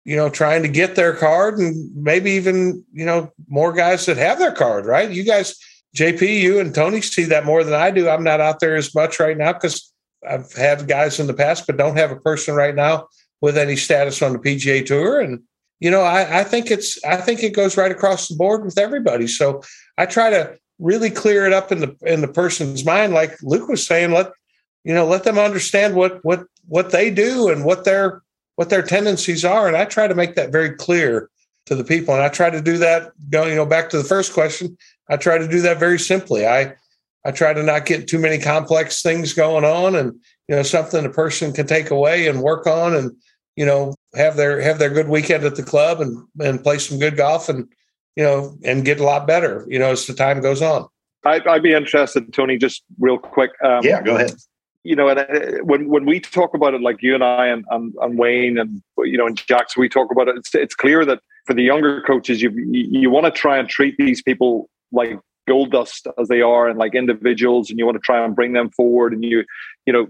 you 0.04 0.16
know 0.16 0.28
trying 0.28 0.62
to 0.62 0.68
get 0.68 0.96
their 0.96 1.14
card, 1.14 1.58
and 1.58 1.94
maybe 1.94 2.32
even 2.32 2.84
you 2.92 3.04
know 3.04 3.32
more 3.48 3.72
guys 3.72 4.06
that 4.06 4.16
have 4.16 4.38
their 4.38 4.52
card, 4.52 4.86
right? 4.86 5.10
You 5.10 5.24
guys, 5.24 5.56
JP, 5.96 6.40
you 6.40 6.60
and 6.60 6.74
Tony 6.74 7.00
see 7.00 7.24
that 7.24 7.44
more 7.44 7.64
than 7.64 7.74
I 7.74 7.90
do. 7.90 8.08
I'm 8.08 8.24
not 8.24 8.40
out 8.40 8.60
there 8.60 8.76
as 8.76 8.94
much 8.94 9.20
right 9.20 9.36
now 9.36 9.52
because 9.52 9.92
I've 10.28 10.52
had 10.54 10.88
guys 10.88 11.20
in 11.20 11.26
the 11.26 11.34
past, 11.34 11.66
but 11.66 11.76
don't 11.76 11.96
have 11.96 12.10
a 12.10 12.16
person 12.16 12.54
right 12.54 12.74
now 12.74 13.08
with 13.40 13.56
any 13.56 13.76
status 13.76 14.22
on 14.22 14.32
the 14.32 14.38
PGA 14.38 14.84
Tour. 14.84 15.20
And 15.20 15.42
you 15.80 15.90
know, 15.90 16.02
I, 16.02 16.40
I 16.40 16.44
think 16.44 16.70
it's 16.70 17.02
I 17.04 17.16
think 17.16 17.42
it 17.42 17.54
goes 17.54 17.76
right 17.76 17.92
across 17.92 18.28
the 18.28 18.36
board 18.36 18.64
with 18.64 18.78
everybody. 18.78 19.26
So 19.26 19.62
I 19.96 20.06
try 20.06 20.30
to 20.30 20.56
really 20.78 21.10
clear 21.10 21.46
it 21.46 21.52
up 21.52 21.70
in 21.72 21.80
the 21.80 21.96
in 22.02 22.20
the 22.20 22.28
person's 22.28 22.84
mind, 22.84 23.14
like 23.14 23.40
Luke 23.42 23.68
was 23.68 23.86
saying. 23.86 24.12
Let 24.12 24.32
you 24.84 24.94
know, 24.94 25.06
let 25.06 25.24
them 25.24 25.38
understand 25.38 25.94
what 25.94 26.24
what 26.24 26.44
what 26.66 26.90
they 26.90 27.10
do 27.10 27.48
and 27.48 27.64
what 27.64 27.84
their 27.84 28.22
what 28.56 28.70
their 28.70 28.82
tendencies 28.82 29.44
are. 29.44 29.68
And 29.68 29.76
I 29.76 29.84
try 29.84 30.08
to 30.08 30.14
make 30.14 30.34
that 30.34 30.50
very 30.50 30.74
clear 30.74 31.30
to 31.66 31.74
the 31.74 31.84
people. 31.84 32.14
And 32.14 32.22
I 32.22 32.28
try 32.28 32.50
to 32.50 32.60
do 32.60 32.78
that. 32.78 33.12
Going, 33.30 33.50
you 33.50 33.56
know, 33.56 33.66
back 33.66 33.90
to 33.90 33.98
the 33.98 34.04
first 34.04 34.32
question, 34.32 34.76
I 35.08 35.16
try 35.16 35.38
to 35.38 35.46
do 35.46 35.60
that 35.60 35.78
very 35.78 35.98
simply. 35.98 36.46
I 36.46 36.74
I 37.24 37.30
try 37.30 37.52
to 37.52 37.62
not 37.62 37.86
get 37.86 38.08
too 38.08 38.18
many 38.18 38.38
complex 38.38 39.02
things 39.02 39.32
going 39.32 39.64
on, 39.64 39.94
and 39.94 40.18
you 40.48 40.56
know, 40.56 40.62
something 40.62 41.04
a 41.04 41.10
person 41.10 41.52
can 41.52 41.66
take 41.66 41.90
away 41.90 42.26
and 42.26 42.42
work 42.42 42.66
on, 42.66 42.94
and 42.94 43.12
you 43.56 43.66
know, 43.66 43.94
have 44.14 44.36
their 44.36 44.60
have 44.60 44.78
their 44.78 44.90
good 44.90 45.08
weekend 45.08 45.44
at 45.44 45.56
the 45.56 45.62
club 45.62 46.00
and 46.00 46.26
and 46.40 46.62
play 46.62 46.78
some 46.78 46.98
good 46.98 47.16
golf 47.16 47.48
and 47.48 47.68
you 48.16 48.24
know 48.24 48.56
and 48.64 48.84
get 48.84 49.00
a 49.00 49.04
lot 49.04 49.26
better. 49.26 49.66
You 49.68 49.78
know, 49.78 49.90
as 49.90 50.06
the 50.06 50.14
time 50.14 50.40
goes 50.40 50.62
on. 50.62 50.88
I'd, 51.24 51.46
I'd 51.46 51.62
be 51.62 51.72
interested, 51.74 52.32
Tony, 52.32 52.56
just 52.56 52.82
real 52.98 53.18
quick. 53.18 53.50
Um, 53.62 53.84
yeah, 53.84 54.00
go 54.00 54.16
ahead. 54.16 54.32
You 54.84 54.96
know, 54.96 55.08
and 55.08 55.18
uh, 55.18 55.64
when 55.64 55.88
when 55.88 56.06
we 56.06 56.20
talk 56.20 56.54
about 56.54 56.72
it, 56.72 56.80
like 56.80 57.02
you 57.02 57.14
and 57.14 57.22
I 57.22 57.48
and, 57.48 57.64
and, 57.70 57.92
and 58.00 58.18
Wayne 58.18 58.56
and 58.58 58.82
you 58.98 59.18
know 59.18 59.26
and 59.26 59.36
Jackson, 59.36 59.80
we 59.80 59.88
talk 59.88 60.10
about 60.10 60.28
it. 60.28 60.36
It's, 60.36 60.54
it's 60.54 60.74
clear 60.74 61.04
that 61.04 61.20
for 61.44 61.52
the 61.52 61.62
younger 61.62 62.00
coaches, 62.02 62.40
you 62.40 62.50
you 62.70 63.10
want 63.10 63.26
to 63.26 63.32
try 63.32 63.58
and 63.58 63.68
treat 63.68 63.96
these 63.98 64.22
people 64.22 64.70
like 64.92 65.18
gold 65.46 65.72
dust 65.72 66.06
as 66.18 66.28
they 66.28 66.42
are 66.42 66.68
and 66.68 66.78
like 66.78 66.94
individuals 66.94 67.70
and 67.70 67.78
you 67.78 67.86
want 67.86 67.96
to 67.96 68.00
try 68.00 68.22
and 68.22 68.36
bring 68.36 68.52
them 68.52 68.70
forward 68.70 69.14
and 69.14 69.24
you 69.24 69.42
you 69.86 69.92
know 69.92 70.06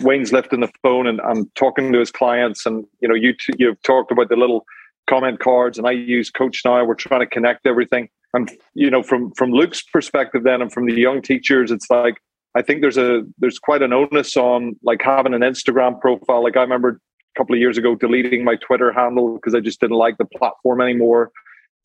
Wayne's 0.00 0.32
lifting 0.32 0.60
the 0.60 0.70
phone 0.82 1.06
and, 1.06 1.20
and 1.24 1.46
talking 1.54 1.92
to 1.92 1.98
his 1.98 2.10
clients, 2.10 2.66
and 2.66 2.84
you 3.00 3.08
know, 3.08 3.14
you 3.14 3.32
t- 3.32 3.54
you've 3.58 3.80
talked 3.82 4.10
about 4.10 4.28
the 4.28 4.36
little 4.36 4.64
comment 5.08 5.40
cards, 5.40 5.78
and 5.78 5.86
I 5.86 5.92
use 5.92 6.30
CoachNow. 6.30 6.86
We're 6.86 6.94
trying 6.94 7.20
to 7.20 7.26
connect 7.26 7.66
everything, 7.66 8.08
and 8.34 8.50
you 8.74 8.90
know, 8.90 9.02
from 9.02 9.32
from 9.32 9.52
Luke's 9.52 9.82
perspective, 9.82 10.44
then, 10.44 10.62
and 10.62 10.72
from 10.72 10.86
the 10.86 10.94
young 10.94 11.22
teachers, 11.22 11.70
it's 11.70 11.88
like 11.90 12.16
I 12.54 12.62
think 12.62 12.80
there's 12.80 12.98
a 12.98 13.22
there's 13.38 13.58
quite 13.58 13.82
an 13.82 13.92
onus 13.92 14.36
on 14.36 14.76
like 14.82 15.00
having 15.02 15.34
an 15.34 15.40
Instagram 15.40 16.00
profile. 16.00 16.42
Like 16.42 16.56
I 16.56 16.62
remember 16.62 17.00
a 17.34 17.38
couple 17.38 17.54
of 17.54 17.60
years 17.60 17.78
ago 17.78 17.94
deleting 17.94 18.44
my 18.44 18.56
Twitter 18.56 18.92
handle 18.92 19.34
because 19.34 19.54
I 19.54 19.60
just 19.60 19.80
didn't 19.80 19.96
like 19.96 20.18
the 20.18 20.24
platform 20.24 20.80
anymore, 20.80 21.30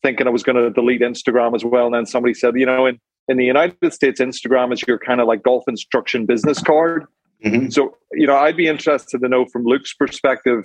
thinking 0.02 0.26
I 0.26 0.30
was 0.30 0.42
going 0.42 0.56
to 0.56 0.70
delete 0.70 1.02
Instagram 1.02 1.54
as 1.54 1.64
well. 1.64 1.86
And 1.86 1.94
then 1.94 2.06
somebody 2.06 2.34
said, 2.34 2.54
you 2.56 2.66
know, 2.66 2.86
in 2.86 2.98
in 3.28 3.36
the 3.36 3.44
United 3.44 3.92
States, 3.92 4.20
Instagram 4.20 4.72
is 4.72 4.82
your 4.86 4.98
kind 4.98 5.20
of 5.20 5.26
like 5.26 5.42
golf 5.42 5.64
instruction 5.68 6.26
business 6.26 6.60
card. 6.60 7.06
Mm-hmm. 7.44 7.70
So, 7.70 7.96
you 8.12 8.26
know, 8.26 8.36
I'd 8.36 8.56
be 8.56 8.66
interested 8.66 9.20
to 9.20 9.28
know 9.28 9.46
from 9.46 9.64
Luke's 9.64 9.94
perspective 9.94 10.64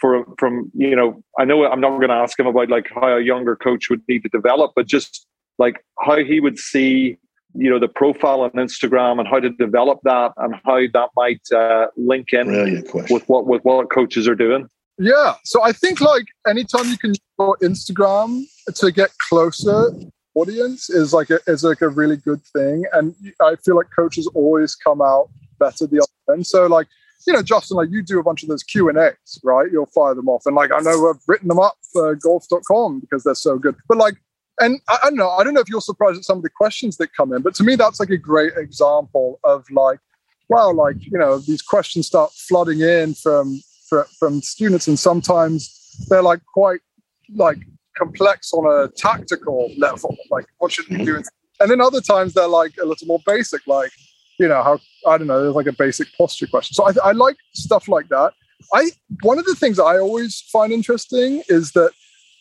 for 0.00 0.24
from, 0.38 0.70
you 0.74 0.96
know, 0.96 1.22
I 1.38 1.44
know 1.44 1.66
I'm 1.66 1.80
not 1.80 1.96
going 1.96 2.08
to 2.08 2.14
ask 2.14 2.38
him 2.38 2.46
about 2.46 2.70
like 2.70 2.88
how 2.94 3.16
a 3.16 3.20
younger 3.20 3.56
coach 3.56 3.90
would 3.90 4.02
need 4.08 4.22
to 4.22 4.28
develop, 4.28 4.72
but 4.74 4.86
just 4.86 5.26
like 5.58 5.84
how 6.00 6.18
he 6.18 6.40
would 6.40 6.58
see, 6.58 7.18
you 7.54 7.70
know, 7.70 7.78
the 7.78 7.88
profile 7.88 8.42
on 8.42 8.50
Instagram 8.52 9.18
and 9.18 9.28
how 9.28 9.40
to 9.40 9.50
develop 9.50 9.98
that 10.04 10.32
and 10.38 10.54
how 10.64 10.80
that 10.92 11.08
might 11.16 11.42
uh, 11.54 11.88
link 11.96 12.32
in 12.32 12.84
with 13.10 13.28
what 13.28 13.46
with 13.46 13.62
what 13.64 13.90
coaches 13.90 14.28
are 14.28 14.36
doing. 14.36 14.68
Yeah. 14.98 15.34
So 15.44 15.62
I 15.62 15.72
think 15.72 16.00
like 16.00 16.26
anytime 16.46 16.86
you 16.86 16.98
can 16.98 17.10
use 17.10 17.56
Instagram 17.62 18.44
to 18.74 18.90
get 18.90 19.10
closer 19.28 19.92
audience 20.34 20.88
is 20.88 21.12
like 21.12 21.30
a, 21.30 21.40
is 21.46 21.64
like 21.64 21.80
a 21.80 21.88
really 21.88 22.16
good 22.16 22.42
thing. 22.52 22.84
And 22.92 23.14
I 23.42 23.56
feel 23.56 23.76
like 23.76 23.88
coaches 23.94 24.28
always 24.34 24.74
come 24.74 25.00
out 25.00 25.28
better 25.58 25.86
the 25.86 25.98
other 25.98 26.36
end. 26.36 26.46
So 26.46 26.66
like, 26.66 26.86
you 27.26 27.32
know, 27.32 27.42
Justin, 27.42 27.76
like 27.76 27.90
you 27.90 28.02
do 28.02 28.18
a 28.18 28.22
bunch 28.22 28.42
of 28.42 28.48
those 28.48 28.62
Q 28.62 28.88
and 28.88 28.98
A's, 28.98 29.40
right? 29.42 29.70
You'll 29.70 29.86
fire 29.86 30.14
them 30.14 30.28
off, 30.28 30.46
and 30.46 30.54
like 30.54 30.70
I 30.72 30.80
know 30.80 31.10
I've 31.10 31.22
written 31.26 31.48
them 31.48 31.58
up 31.58 31.76
for 31.92 32.14
golf.com 32.14 33.00
because 33.00 33.24
they're 33.24 33.34
so 33.34 33.58
good. 33.58 33.76
But 33.88 33.98
like, 33.98 34.14
and 34.60 34.80
I, 34.88 34.98
I 35.04 35.08
don't 35.08 35.16
know, 35.16 35.30
I 35.30 35.44
don't 35.44 35.54
know 35.54 35.60
if 35.60 35.68
you're 35.68 35.80
surprised 35.80 36.18
at 36.18 36.24
some 36.24 36.38
of 36.38 36.42
the 36.42 36.50
questions 36.50 36.96
that 36.98 37.12
come 37.14 37.32
in, 37.32 37.42
but 37.42 37.54
to 37.56 37.64
me, 37.64 37.76
that's 37.76 38.00
like 38.00 38.10
a 38.10 38.16
great 38.16 38.52
example 38.56 39.40
of 39.44 39.64
like, 39.70 39.98
wow, 40.48 40.72
like 40.72 40.96
you 41.00 41.18
know, 41.18 41.38
these 41.38 41.62
questions 41.62 42.06
start 42.06 42.30
flooding 42.32 42.80
in 42.80 43.14
from 43.14 43.60
from, 43.88 44.04
from 44.18 44.42
students, 44.42 44.86
and 44.88 44.98
sometimes 44.98 46.06
they're 46.08 46.22
like 46.22 46.40
quite 46.54 46.80
like 47.34 47.58
complex 47.98 48.52
on 48.52 48.64
a 48.64 48.88
tactical 48.92 49.70
level, 49.76 50.16
like 50.30 50.46
what 50.58 50.72
should 50.72 50.88
we 50.88 50.98
do? 50.98 51.16
Mm-hmm. 51.16 51.22
And 51.60 51.70
then 51.70 51.80
other 51.80 52.00
times 52.00 52.34
they're 52.34 52.46
like 52.46 52.74
a 52.80 52.86
little 52.86 53.06
more 53.06 53.20
basic, 53.26 53.66
like 53.66 53.90
you 54.38 54.48
know 54.48 54.62
how 54.62 54.78
I 55.06 55.18
don't 55.18 55.26
know, 55.26 55.42
there's 55.42 55.54
like 55.54 55.66
a 55.66 55.72
basic 55.72 56.08
posture 56.16 56.46
question. 56.46 56.74
So 56.74 56.84
I, 56.84 57.10
I 57.10 57.12
like 57.12 57.36
stuff 57.52 57.88
like 57.88 58.08
that. 58.08 58.32
I 58.72 58.90
one 59.22 59.38
of 59.38 59.44
the 59.44 59.54
things 59.54 59.78
I 59.78 59.98
always 59.98 60.40
find 60.52 60.72
interesting 60.72 61.42
is 61.48 61.72
that 61.72 61.92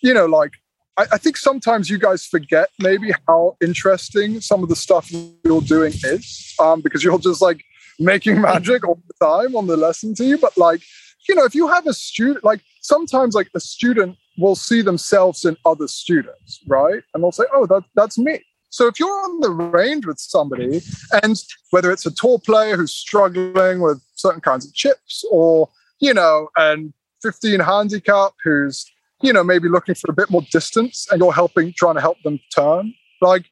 you 0.02 0.14
know 0.14 0.26
like 0.26 0.52
I, 0.98 1.06
I 1.14 1.18
think 1.18 1.38
sometimes 1.38 1.90
you 1.90 1.98
guys 1.98 2.26
forget 2.26 2.70
maybe 2.80 3.12
how 3.28 3.58
interesting 3.62 4.42
some 4.42 4.64
of 4.64 4.70
the 4.70 4.76
stuff 4.76 5.12
you're 5.12 5.62
doing 5.62 5.94
is 5.94 6.56
um, 6.60 6.82
because 6.82 7.04
you're 7.04 7.18
just 7.20 7.42
like 7.42 7.64
making 8.00 8.42
magic 8.52 8.88
all 8.88 9.00
the 9.08 9.26
time 9.26 9.56
on 9.56 9.68
the 9.68 9.78
lesson 9.78 10.16
to 10.16 10.26
you. 10.26 10.38
But 10.38 10.58
like 10.58 10.82
you 11.28 11.36
know 11.36 11.46
if 11.46 11.56
you 11.56 11.68
have 11.68 11.86
a 11.88 11.94
student 11.94 12.44
like 12.44 12.62
sometimes 12.82 13.36
like 13.36 13.50
a 13.54 13.60
student 13.60 14.18
will 14.38 14.56
see 14.56 14.82
themselves 14.82 15.46
in 15.46 15.58
other 15.66 15.88
students 15.88 16.62
right 16.68 17.04
and 17.14 17.24
they'll 17.24 17.32
say 17.32 17.44
oh 17.54 17.66
that, 17.66 17.84
that's 17.96 18.18
me 18.18 18.44
so 18.70 18.88
if 18.88 19.00
you're 19.00 19.10
on 19.10 19.40
the 19.40 19.50
range 19.50 20.06
with 20.06 20.20
somebody, 20.20 20.82
and 21.24 21.42
whether 21.72 21.92
it's 21.92 22.06
a 22.06 22.12
tour 22.12 22.40
player 22.40 22.76
who's 22.76 22.94
struggling 22.94 23.80
with 23.80 24.02
certain 24.16 24.42
kinds 24.42 24.66
of 24.66 24.74
chips, 24.74 25.24
or 25.32 25.70
you 26.00 26.14
know, 26.14 26.50
and 26.58 26.94
15 27.22 27.60
handicap 27.60 28.34
who's 28.44 28.86
you 29.22 29.34
know 29.34 29.44
maybe 29.44 29.70
looking 29.70 29.96
for 29.96 30.12
a 30.12 30.14
bit 30.14 30.30
more 30.30 30.44
distance, 30.52 31.08
and 31.12 31.22
you're 31.22 31.34
helping, 31.34 31.74
trying 31.78 31.96
to 31.96 32.02
help 32.02 32.22
them 32.24 32.40
turn, 32.54 32.94
like 33.22 33.46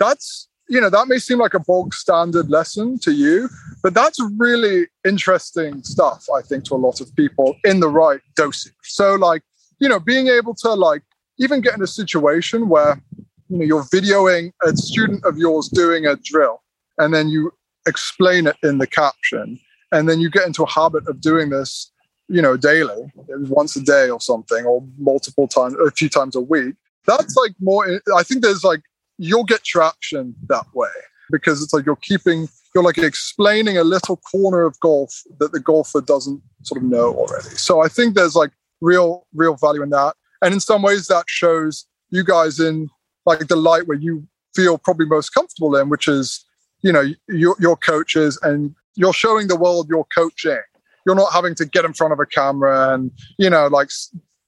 that's 0.00 0.48
you 0.68 0.80
know 0.80 0.88
that 0.88 1.08
may 1.08 1.18
seem 1.18 1.38
like 1.38 1.54
a 1.54 1.60
bog 1.60 1.92
standard 1.92 2.50
lesson 2.50 2.98
to 3.00 3.12
you, 3.12 3.48
but 3.82 3.92
that's 3.92 4.18
really 4.38 4.86
interesting 5.04 5.82
stuff. 5.82 6.24
I 6.34 6.40
think 6.40 6.64
to 6.64 6.74
a 6.74 6.76
lot 6.76 7.00
of 7.00 7.14
people 7.16 7.54
in 7.64 7.80
the 7.80 7.88
right 7.88 8.20
dosage. 8.34 8.72
So 8.82 9.14
like 9.14 9.42
you 9.78 9.88
know, 9.88 10.00
being 10.00 10.28
able 10.28 10.54
to 10.54 10.72
like 10.72 11.02
even 11.38 11.60
get 11.60 11.74
in 11.74 11.82
a 11.82 11.86
situation 11.86 12.68
where 12.68 13.02
you 13.48 13.58
know 13.58 13.64
you're 13.64 13.84
videoing 13.84 14.52
a 14.62 14.76
student 14.76 15.24
of 15.24 15.36
yours 15.38 15.68
doing 15.68 16.06
a 16.06 16.16
drill 16.16 16.62
and 16.98 17.12
then 17.12 17.28
you 17.28 17.52
explain 17.86 18.46
it 18.46 18.56
in 18.62 18.78
the 18.78 18.86
caption 18.86 19.58
and 19.92 20.08
then 20.08 20.20
you 20.20 20.30
get 20.30 20.46
into 20.46 20.62
a 20.62 20.70
habit 20.70 21.06
of 21.08 21.20
doing 21.20 21.50
this 21.50 21.92
you 22.28 22.40
know, 22.40 22.56
daily, 22.56 23.12
once 23.28 23.76
a 23.76 23.82
day 23.82 24.08
or 24.08 24.20
something, 24.20 24.64
or 24.64 24.82
multiple 24.98 25.46
times, 25.46 25.74
a 25.74 25.90
few 25.90 26.08
times 26.08 26.34
a 26.34 26.40
week, 26.40 26.74
that's 27.06 27.36
like 27.36 27.52
more. 27.60 28.00
I 28.16 28.22
think 28.22 28.42
there's 28.42 28.64
like 28.64 28.80
you'll 29.18 29.44
get 29.44 29.62
traction 29.62 30.34
that 30.48 30.66
way 30.74 30.88
because 31.30 31.62
it's 31.62 31.72
like 31.72 31.84
you're 31.84 31.96
keeping 31.96 32.48
you're 32.74 32.84
like 32.84 32.98
explaining 32.98 33.76
a 33.76 33.84
little 33.84 34.16
corner 34.16 34.62
of 34.62 34.78
golf 34.80 35.22
that 35.38 35.52
the 35.52 35.60
golfer 35.60 36.00
doesn't 36.00 36.42
sort 36.62 36.82
of 36.82 36.88
know 36.88 37.14
already. 37.14 37.50
So 37.50 37.82
I 37.82 37.88
think 37.88 38.14
there's 38.14 38.34
like 38.34 38.52
real 38.80 39.26
real 39.34 39.56
value 39.56 39.82
in 39.82 39.90
that, 39.90 40.14
and 40.40 40.54
in 40.54 40.60
some 40.60 40.82
ways 40.82 41.08
that 41.08 41.24
shows 41.28 41.86
you 42.08 42.24
guys 42.24 42.58
in 42.58 42.88
like 43.26 43.40
the 43.40 43.56
light 43.56 43.86
where 43.86 43.98
you 43.98 44.26
feel 44.54 44.78
probably 44.78 45.06
most 45.06 45.30
comfortable 45.30 45.76
in, 45.76 45.88
which 45.88 46.08
is 46.08 46.44
you 46.82 46.92
know 46.92 47.04
your 47.28 47.56
your 47.58 47.76
coaches 47.76 48.38
and 48.42 48.74
you're 48.94 49.12
showing 49.12 49.48
the 49.48 49.56
world 49.56 49.88
you're 49.88 50.06
coaching. 50.14 50.60
You're 51.06 51.14
not 51.14 51.32
having 51.32 51.54
to 51.56 51.66
get 51.66 51.84
in 51.84 51.92
front 51.92 52.12
of 52.12 52.20
a 52.20 52.26
camera 52.26 52.94
and 52.94 53.10
you 53.38 53.50
know 53.50 53.66
like 53.66 53.90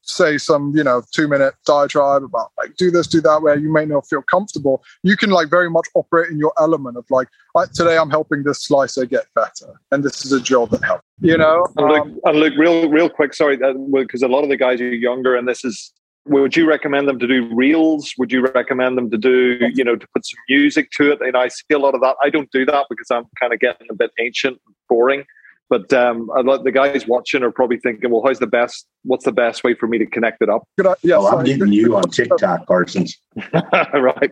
say 0.07 0.39
some 0.39 0.73
you 0.75 0.85
know 0.85 1.03
two 1.13 1.29
minute 1.29 1.55
diatribe 1.67 2.23
about 2.23 2.53
like 2.57 2.77
do 2.77 2.91
this 2.91 3.07
do 3.07 3.21
that 3.21 3.43
where 3.43 3.59
you 3.59 3.73
may 3.73 3.85
not 3.85 4.07
feel 4.07 4.23
comfortable 4.23 4.83
you 5.03 5.17
can 5.17 5.31
like 5.31 5.51
very 5.51 5.69
much 5.69 5.87
operate 5.95 6.31
in 6.31 6.39
your 6.39 6.53
element 6.61 6.97
of 6.97 7.05
like 7.11 7.29
today 7.75 7.99
i'm 7.99 8.11
helping 8.11 8.45
this 8.45 8.63
slicer 8.63 9.05
get 9.05 9.27
better 9.35 9.81
and 9.91 10.05
this 10.05 10.25
is 10.25 10.33
a 10.33 10.41
job 10.41 10.71
that 10.71 10.83
helps 10.85 11.03
you 11.21 11.37
know 11.37 11.67
and 11.77 11.89
look, 11.89 12.03
um, 12.03 12.21
and 12.25 12.39
look 12.39 12.53
real 12.57 12.89
real 12.89 13.09
quick 13.09 13.35
sorry 13.35 13.57
because 13.57 14.23
a 14.23 14.29
lot 14.29 14.45
of 14.45 14.49
the 14.49 14.57
guys 14.57 14.81
are 14.81 14.95
younger 14.95 15.35
and 15.35 15.49
this 15.49 15.65
is 15.65 15.93
would 16.29 16.57
you 16.57 16.69
recommend 16.69 17.09
them 17.09 17.19
to 17.19 17.27
do 17.27 17.49
reels 17.55 18.13
would 18.19 18.33
you 18.33 18.43
recommend 18.43 18.97
them 18.99 19.11
to 19.11 19.19
do 19.19 19.59
you 19.75 19.85
know 19.85 19.97
to 19.97 20.07
put 20.15 20.25
some 20.25 20.39
music 20.49 20.91
to 20.91 21.11
it 21.11 21.21
and 21.21 21.37
i 21.37 21.49
see 21.49 21.73
a 21.73 21.79
lot 21.79 21.95
of 21.95 22.01
that 22.01 22.17
i 22.23 22.31
don't 22.31 22.51
do 22.51 22.65
that 22.65 22.87
because 22.89 23.07
i'm 23.11 23.25
kind 23.39 23.53
of 23.53 23.61
getting 23.61 23.87
a 23.91 23.95
bit 23.95 24.11
ancient 24.19 24.61
boring 24.89 25.25
but 25.69 25.93
um, 25.93 26.31
the 26.63 26.71
guys 26.73 27.09
watching 27.09 27.43
are 27.43 27.51
probably 27.51 27.79
thinking, 27.79 28.11
well, 28.11 28.23
how's 28.25 28.39
the 28.39 28.47
best? 28.47 28.87
What's 29.03 29.25
the 29.25 29.33
best 29.33 29.65
way 29.65 29.75
for 29.75 29.89
me 29.89 29.99
to 29.99 30.07
connect 30.07 30.41
it 30.41 30.49
up? 30.49 30.63
Good, 30.79 30.87
yeah, 31.03 31.17
oh, 31.17 31.27
I'm 31.27 31.45
getting 31.45 31.73
you 31.73 31.97
on 31.97 32.09
TikTok, 32.09 32.67
Parsons. 32.67 33.19
right. 33.93 34.31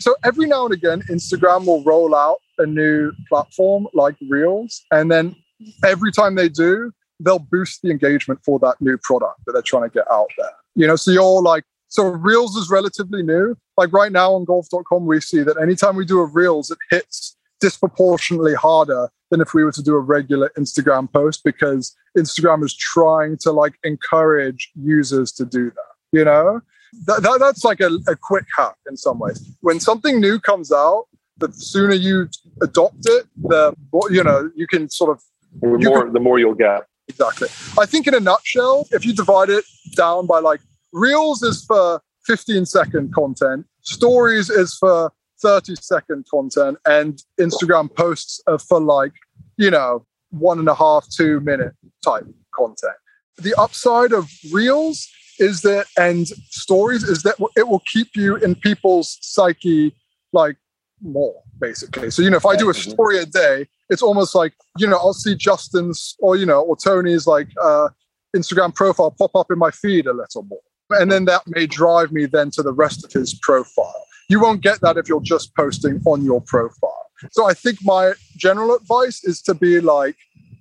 So 0.00 0.16
every 0.24 0.46
now 0.46 0.64
and 0.64 0.74
again, 0.74 1.02
Instagram 1.08 1.66
will 1.66 1.84
roll 1.84 2.14
out 2.14 2.38
a 2.58 2.66
new 2.66 3.12
platform 3.28 3.86
like 3.94 4.16
Reels, 4.28 4.84
and 4.90 5.12
then 5.12 5.36
every 5.84 6.10
time 6.10 6.34
they 6.34 6.48
do, 6.48 6.90
they'll 7.20 7.38
boost 7.38 7.82
the 7.82 7.90
engagement 7.90 8.40
for 8.44 8.58
that 8.58 8.74
new 8.80 8.98
product 8.98 9.40
that 9.46 9.52
they're 9.52 9.62
trying 9.62 9.88
to 9.88 9.94
get 9.94 10.10
out 10.10 10.28
there. 10.36 10.50
You 10.74 10.86
know, 10.86 10.96
so 10.96 11.10
you're 11.10 11.42
like, 11.42 11.64
so 11.88 12.04
Reels 12.04 12.56
is 12.56 12.68
relatively 12.70 13.22
new. 13.22 13.56
Like 13.76 13.92
right 13.92 14.10
now 14.10 14.34
on 14.34 14.44
golf.com, 14.44 15.06
we 15.06 15.20
see 15.20 15.42
that 15.42 15.60
anytime 15.60 15.96
we 15.96 16.04
do 16.04 16.20
a 16.20 16.24
Reels, 16.24 16.70
it 16.70 16.78
hits 16.90 17.36
disproportionately 17.60 18.54
harder 18.54 19.08
than 19.30 19.40
if 19.40 19.54
we 19.54 19.64
were 19.64 19.72
to 19.72 19.82
do 19.82 19.94
a 19.94 20.00
regular 20.00 20.50
Instagram 20.58 21.10
post 21.12 21.42
because 21.44 21.96
Instagram 22.16 22.64
is 22.64 22.74
trying 22.76 23.36
to 23.38 23.52
like 23.52 23.74
encourage 23.84 24.70
users 24.74 25.32
to 25.32 25.44
do 25.44 25.70
that. 25.70 26.18
You 26.18 26.24
know, 26.24 26.60
that, 27.06 27.22
that 27.22 27.38
that's 27.40 27.64
like 27.64 27.80
a, 27.80 27.98
a 28.06 28.16
quick 28.16 28.44
hack 28.56 28.76
in 28.88 28.96
some 28.96 29.18
ways. 29.18 29.56
When 29.60 29.80
something 29.80 30.20
new 30.20 30.38
comes 30.38 30.72
out, 30.72 31.06
the 31.38 31.52
sooner 31.52 31.94
you 31.94 32.28
adopt 32.62 33.06
it, 33.06 33.26
the 33.36 33.74
more, 33.92 34.10
you 34.10 34.22
know 34.22 34.50
you 34.54 34.66
can 34.66 34.88
sort 34.88 35.10
of 35.10 35.22
the 35.60 35.78
more 35.78 36.04
can, 36.04 36.12
the 36.12 36.20
more 36.20 36.38
you'll 36.38 36.54
get. 36.54 36.86
Exactly. 37.08 37.48
I 37.78 37.86
think 37.86 38.06
in 38.06 38.14
a 38.14 38.20
nutshell, 38.20 38.86
if 38.90 39.04
you 39.04 39.12
divide 39.12 39.50
it 39.50 39.64
down 39.94 40.26
by 40.26 40.40
like 40.40 40.60
reels 40.92 41.42
is 41.42 41.64
for 41.64 42.00
15 42.26 42.64
second 42.66 43.14
content, 43.14 43.66
stories 43.82 44.48
is 44.48 44.74
for 44.74 45.12
30 45.42 45.74
second 45.76 46.26
content, 46.30 46.78
and 46.86 47.22
Instagram 47.38 47.94
posts 47.94 48.40
are 48.46 48.58
for 48.58 48.80
like 48.80 49.12
you 49.56 49.70
know, 49.70 50.06
one 50.30 50.58
and 50.58 50.68
a 50.68 50.74
half, 50.74 51.08
two 51.08 51.40
minute 51.40 51.74
type 52.04 52.26
content. 52.54 52.94
The 53.38 53.54
upside 53.58 54.12
of 54.12 54.30
reels 54.52 55.08
is 55.38 55.62
that, 55.62 55.86
and 55.98 56.26
stories 56.50 57.02
is 57.02 57.22
that 57.22 57.36
it 57.56 57.68
will 57.68 57.82
keep 57.92 58.14
you 58.14 58.36
in 58.36 58.54
people's 58.54 59.18
psyche 59.20 59.94
like 60.32 60.56
more, 61.02 61.42
basically. 61.60 62.10
So, 62.10 62.22
you 62.22 62.30
know, 62.30 62.36
if 62.36 62.46
I 62.46 62.56
do 62.56 62.70
a 62.70 62.72
mm-hmm. 62.72 62.90
story 62.90 63.18
a 63.18 63.26
day, 63.26 63.66
it's 63.90 64.02
almost 64.02 64.34
like, 64.34 64.54
you 64.78 64.86
know, 64.86 64.96
I'll 64.96 65.14
see 65.14 65.34
Justin's 65.34 66.16
or, 66.18 66.36
you 66.36 66.46
know, 66.46 66.60
or 66.62 66.76
Tony's 66.76 67.26
like 67.26 67.48
uh, 67.62 67.88
Instagram 68.34 68.74
profile 68.74 69.10
pop 69.10 69.34
up 69.36 69.50
in 69.50 69.58
my 69.58 69.70
feed 69.70 70.06
a 70.06 70.12
little 70.12 70.42
more. 70.44 70.60
And 70.90 71.10
then 71.10 71.24
that 71.26 71.42
may 71.46 71.66
drive 71.66 72.12
me 72.12 72.26
then 72.26 72.50
to 72.52 72.62
the 72.62 72.72
rest 72.72 73.04
of 73.04 73.12
his 73.12 73.34
profile. 73.34 74.04
You 74.28 74.40
won't 74.40 74.62
get 74.62 74.80
that 74.80 74.96
if 74.96 75.08
you're 75.08 75.20
just 75.20 75.54
posting 75.54 76.00
on 76.06 76.24
your 76.24 76.40
profile. 76.40 77.06
So 77.32 77.46
I 77.46 77.54
think 77.54 77.78
my 77.82 78.12
general 78.36 78.74
advice 78.74 79.24
is 79.24 79.40
to 79.42 79.54
be 79.54 79.80
like, 79.80 80.16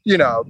you 0.06 0.18
know, 0.18 0.46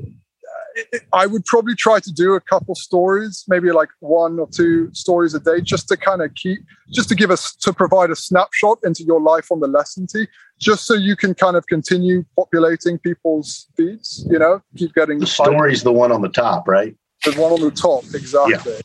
I 1.11 1.25
would 1.25 1.45
probably 1.45 1.75
try 1.75 1.99
to 1.99 2.11
do 2.11 2.33
a 2.33 2.41
couple 2.41 2.75
stories, 2.75 3.43
maybe 3.47 3.71
like 3.71 3.89
one 3.99 4.39
or 4.39 4.47
two 4.47 4.93
stories 4.93 5.33
a 5.33 5.39
day, 5.39 5.61
just 5.61 5.87
to 5.89 5.97
kind 5.97 6.21
of 6.21 6.33
keep, 6.35 6.59
just 6.91 7.09
to 7.09 7.15
give 7.15 7.31
us 7.31 7.55
to 7.55 7.73
provide 7.73 8.09
a 8.09 8.15
snapshot 8.15 8.79
into 8.83 9.03
your 9.03 9.21
life 9.21 9.51
on 9.51 9.59
the 9.59 9.67
lesson 9.67 10.07
tee, 10.07 10.27
just 10.59 10.85
so 10.85 10.93
you 10.93 11.15
can 11.15 11.33
kind 11.33 11.55
of 11.55 11.67
continue 11.67 12.23
populating 12.35 12.97
people's 12.99 13.67
feeds. 13.75 14.25
You 14.29 14.39
know, 14.39 14.61
keep 14.75 14.93
getting 14.93 15.19
the 15.19 15.27
story's 15.27 15.83
the 15.83 15.93
one 15.93 16.11
on 16.11 16.21
the 16.21 16.29
top, 16.29 16.67
right? 16.67 16.95
The 17.25 17.31
one 17.33 17.51
on 17.51 17.61
the 17.61 17.71
top, 17.71 18.03
exactly. 18.13 18.73
Yeah. 18.73 18.81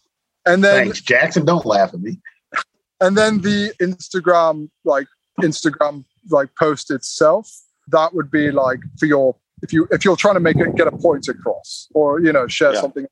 And 0.46 0.64
then 0.64 0.84
Thanks, 0.84 1.00
Jackson. 1.00 1.44
Don't 1.44 1.66
laugh 1.66 1.92
at 1.92 2.00
me. 2.00 2.20
And 3.00 3.16
then 3.16 3.40
the 3.42 3.72
Instagram, 3.80 4.70
like 4.84 5.06
Instagram 5.40 6.04
like 6.30 6.50
post 6.58 6.90
itself 6.90 7.48
that 7.90 8.14
would 8.14 8.30
be 8.30 8.50
like 8.50 8.80
for 8.98 9.06
your 9.06 9.36
if 9.62 9.72
you 9.72 9.88
if 9.90 10.04
you're 10.04 10.16
trying 10.16 10.34
to 10.34 10.40
make 10.40 10.56
it 10.56 10.74
get 10.76 10.86
a 10.86 10.92
point 10.92 11.28
across 11.28 11.88
or 11.94 12.20
you 12.20 12.32
know 12.32 12.46
share 12.46 12.74
yeah. 12.74 12.80
something. 12.80 13.06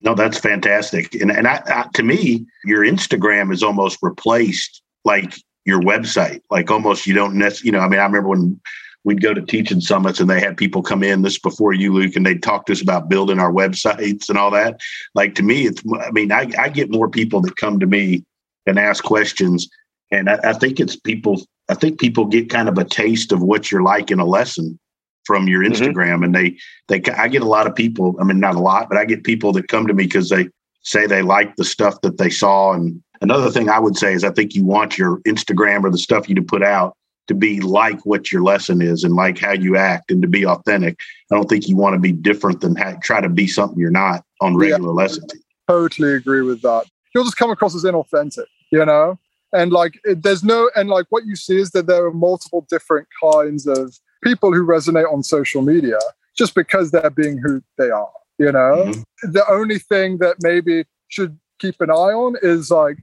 No 0.00 0.14
that's 0.14 0.38
fantastic. 0.38 1.14
And 1.14 1.30
and 1.30 1.46
I, 1.46 1.62
I, 1.66 1.86
to 1.94 2.02
me 2.02 2.46
your 2.64 2.84
instagram 2.84 3.52
is 3.52 3.62
almost 3.62 3.98
replaced 4.02 4.82
like 5.04 5.34
your 5.64 5.80
website. 5.80 6.40
Like 6.50 6.70
almost 6.70 7.06
you 7.06 7.14
don't 7.14 7.34
necessarily 7.34 7.66
you 7.66 7.72
know 7.72 7.80
i 7.80 7.88
mean 7.88 8.00
i 8.00 8.04
remember 8.04 8.28
when 8.28 8.60
we'd 9.04 9.20
go 9.20 9.34
to 9.34 9.42
teaching 9.42 9.80
summits 9.80 10.20
and 10.20 10.30
they 10.30 10.38
had 10.38 10.56
people 10.56 10.80
come 10.80 11.02
in 11.02 11.22
this 11.22 11.38
before 11.38 11.72
you 11.72 11.92
luke 11.92 12.16
and 12.16 12.24
they 12.24 12.36
talked 12.36 12.66
to 12.66 12.72
us 12.72 12.82
about 12.82 13.08
building 13.08 13.38
our 13.38 13.52
websites 13.52 14.28
and 14.28 14.38
all 14.38 14.50
that. 14.50 14.80
Like 15.14 15.34
to 15.36 15.42
me 15.42 15.66
it's 15.66 15.82
i 16.00 16.10
mean 16.10 16.32
i, 16.32 16.50
I 16.58 16.68
get 16.68 16.90
more 16.90 17.08
people 17.08 17.40
that 17.42 17.56
come 17.56 17.78
to 17.80 17.86
me 17.86 18.24
and 18.66 18.78
ask 18.78 19.02
questions. 19.02 19.68
And 20.10 20.30
I, 20.30 20.38
I 20.44 20.52
think 20.52 20.78
it's 20.78 20.96
people 20.96 21.42
I 21.68 21.74
think 21.74 22.00
people 22.00 22.26
get 22.26 22.50
kind 22.50 22.68
of 22.68 22.76
a 22.76 22.84
taste 22.84 23.32
of 23.32 23.42
what 23.42 23.70
you're 23.70 23.82
like 23.82 24.10
in 24.10 24.20
a 24.20 24.26
lesson 24.26 24.78
from 25.24 25.48
your 25.48 25.62
mm-hmm. 25.62 25.72
Instagram, 25.72 26.14
mm-hmm. 26.14 26.24
and 26.24 26.34
they 26.34 26.56
they 26.88 27.02
I 27.12 27.28
get 27.28 27.42
a 27.42 27.46
lot 27.46 27.66
of 27.66 27.74
people. 27.74 28.16
I 28.20 28.24
mean, 28.24 28.40
not 28.40 28.54
a 28.54 28.60
lot, 28.60 28.88
but 28.88 28.98
I 28.98 29.04
get 29.04 29.24
people 29.24 29.52
that 29.52 29.68
come 29.68 29.86
to 29.86 29.94
me 29.94 30.04
because 30.04 30.28
they 30.28 30.48
say 30.82 31.06
they 31.06 31.22
like 31.22 31.56
the 31.56 31.64
stuff 31.64 32.00
that 32.02 32.18
they 32.18 32.30
saw. 32.30 32.72
And 32.72 33.02
another 33.20 33.50
thing 33.50 33.68
I 33.68 33.78
would 33.78 33.96
say 33.96 34.12
is 34.12 34.24
I 34.24 34.30
think 34.30 34.54
you 34.54 34.64
want 34.64 34.98
your 34.98 35.18
Instagram 35.20 35.84
or 35.84 35.90
the 35.90 35.98
stuff 35.98 36.28
you 36.28 36.34
to 36.34 36.42
put 36.42 36.62
out 36.62 36.96
to 37.28 37.34
be 37.34 37.60
like 37.60 38.04
what 38.04 38.32
your 38.32 38.42
lesson 38.42 38.82
is 38.82 39.04
and 39.04 39.14
like 39.14 39.38
how 39.38 39.52
you 39.52 39.76
act 39.76 40.10
and 40.10 40.20
to 40.22 40.28
be 40.28 40.44
authentic. 40.44 40.98
I 41.30 41.36
don't 41.36 41.48
think 41.48 41.68
you 41.68 41.76
want 41.76 41.94
to 41.94 42.00
be 42.00 42.10
different 42.10 42.60
than 42.60 42.74
ha- 42.74 42.96
try 43.00 43.20
to 43.20 43.28
be 43.28 43.46
something 43.46 43.78
you're 43.78 43.90
not 43.90 44.24
on 44.40 44.56
regular 44.56 44.88
yeah, 44.88 45.04
lesson. 45.04 45.26
Totally 45.68 46.14
agree 46.14 46.42
with 46.42 46.62
that. 46.62 46.86
You'll 47.14 47.24
just 47.24 47.36
come 47.36 47.50
across 47.50 47.76
as 47.76 47.84
inauthentic, 47.84 48.46
you 48.70 48.84
know 48.84 49.18
and 49.52 49.72
like 49.72 50.00
it, 50.04 50.22
there's 50.22 50.42
no 50.42 50.70
and 50.74 50.88
like 50.88 51.06
what 51.10 51.26
you 51.26 51.36
see 51.36 51.58
is 51.58 51.70
that 51.72 51.86
there 51.86 52.04
are 52.04 52.12
multiple 52.12 52.66
different 52.68 53.06
kinds 53.22 53.66
of 53.66 53.98
people 54.22 54.52
who 54.52 54.64
resonate 54.64 55.10
on 55.12 55.22
social 55.22 55.62
media 55.62 55.98
just 56.36 56.54
because 56.54 56.90
they're 56.90 57.10
being 57.10 57.38
who 57.38 57.62
they 57.78 57.90
are 57.90 58.10
you 58.38 58.50
know 58.50 58.84
mm-hmm. 58.86 59.32
the 59.32 59.44
only 59.50 59.78
thing 59.78 60.18
that 60.18 60.36
maybe 60.40 60.84
should 61.08 61.38
keep 61.58 61.80
an 61.80 61.90
eye 61.90 62.14
on 62.14 62.36
is 62.42 62.70
like 62.70 62.98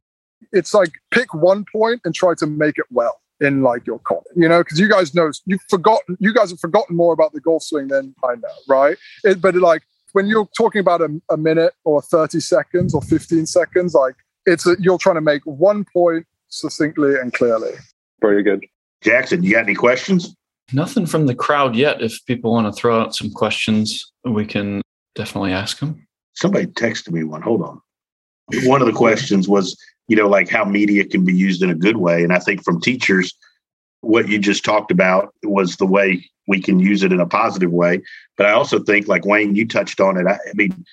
it's 0.51 0.73
like 0.73 0.91
pick 1.11 1.33
one 1.33 1.65
point 1.71 2.01
and 2.05 2.15
try 2.15 2.33
to 2.35 2.47
make 2.47 2.77
it 2.77 2.85
well 2.89 3.21
in 3.41 3.61
like 3.61 3.85
your 3.87 3.99
comment 3.99 4.25
you 4.35 4.47
know 4.47 4.61
because 4.61 4.79
you 4.79 4.89
guys 4.89 5.13
know 5.13 5.31
you've 5.45 5.61
forgotten 5.69 6.17
you 6.19 6.33
guys 6.33 6.49
have 6.49 6.59
forgotten 6.59 6.95
more 6.95 7.13
about 7.13 7.31
the 7.33 7.39
golf 7.39 7.63
swing 7.63 7.87
than 7.87 8.13
i 8.23 8.35
know 8.35 8.49
right 8.67 8.97
it, 9.23 9.41
but 9.41 9.55
like 9.55 9.83
when 10.13 10.25
you're 10.25 10.49
talking 10.57 10.79
about 10.79 11.01
a, 11.01 11.21
a 11.29 11.37
minute 11.37 11.73
or 11.85 12.01
30 12.01 12.39
seconds 12.39 12.93
or 12.93 13.01
15 13.01 13.45
seconds 13.45 13.93
like 13.93 14.15
it's 14.45 14.65
a, 14.65 14.75
you're 14.79 14.97
trying 14.97 15.15
to 15.15 15.21
make 15.21 15.43
one 15.45 15.85
point 15.93 16.25
succinctly 16.47 17.15
and 17.15 17.33
clearly. 17.33 17.71
Very 18.21 18.43
good. 18.43 18.65
Jackson, 19.01 19.43
you 19.43 19.53
got 19.53 19.63
any 19.63 19.75
questions? 19.75 20.35
Nothing 20.73 21.05
from 21.05 21.25
the 21.25 21.35
crowd 21.35 21.75
yet. 21.75 22.01
If 22.01 22.25
people 22.25 22.51
want 22.51 22.67
to 22.67 22.79
throw 22.79 23.01
out 23.01 23.15
some 23.15 23.31
questions, 23.31 24.11
we 24.23 24.45
can 24.45 24.81
definitely 25.15 25.51
ask 25.51 25.79
them. 25.79 26.07
Somebody 26.33 26.67
texted 26.67 27.11
me 27.11 27.23
one. 27.23 27.41
Hold 27.41 27.61
on. 27.61 27.81
One 28.63 28.81
of 28.81 28.87
the 28.87 28.93
questions 28.93 29.47
was, 29.47 29.77
you 30.07 30.15
know, 30.15 30.27
like 30.27 30.49
how 30.49 30.65
media 30.65 31.05
can 31.05 31.25
be 31.25 31.35
used 31.35 31.61
in 31.61 31.69
a 31.69 31.75
good 31.75 31.97
way. 31.97 32.23
And 32.23 32.33
I 32.33 32.39
think 32.39 32.63
from 32.63 32.81
teachers, 32.81 33.33
what 34.01 34.27
you 34.27 34.39
just 34.39 34.63
talked 34.63 34.91
about 34.91 35.33
was 35.43 35.75
the 35.75 35.85
way 35.85 36.25
we 36.47 36.61
can 36.61 36.79
use 36.79 37.03
it 37.03 37.11
in 37.11 37.19
a 37.19 37.27
positive 37.27 37.71
way. 37.71 38.01
But 38.37 38.47
I 38.47 38.51
also 38.51 38.79
think, 38.79 39.07
like 39.07 39.25
Wayne, 39.25 39.55
you 39.55 39.67
touched 39.67 39.99
on 39.99 40.17
it. 40.17 40.25
I, 40.25 40.33
I 40.33 40.53
mean, 40.55 40.85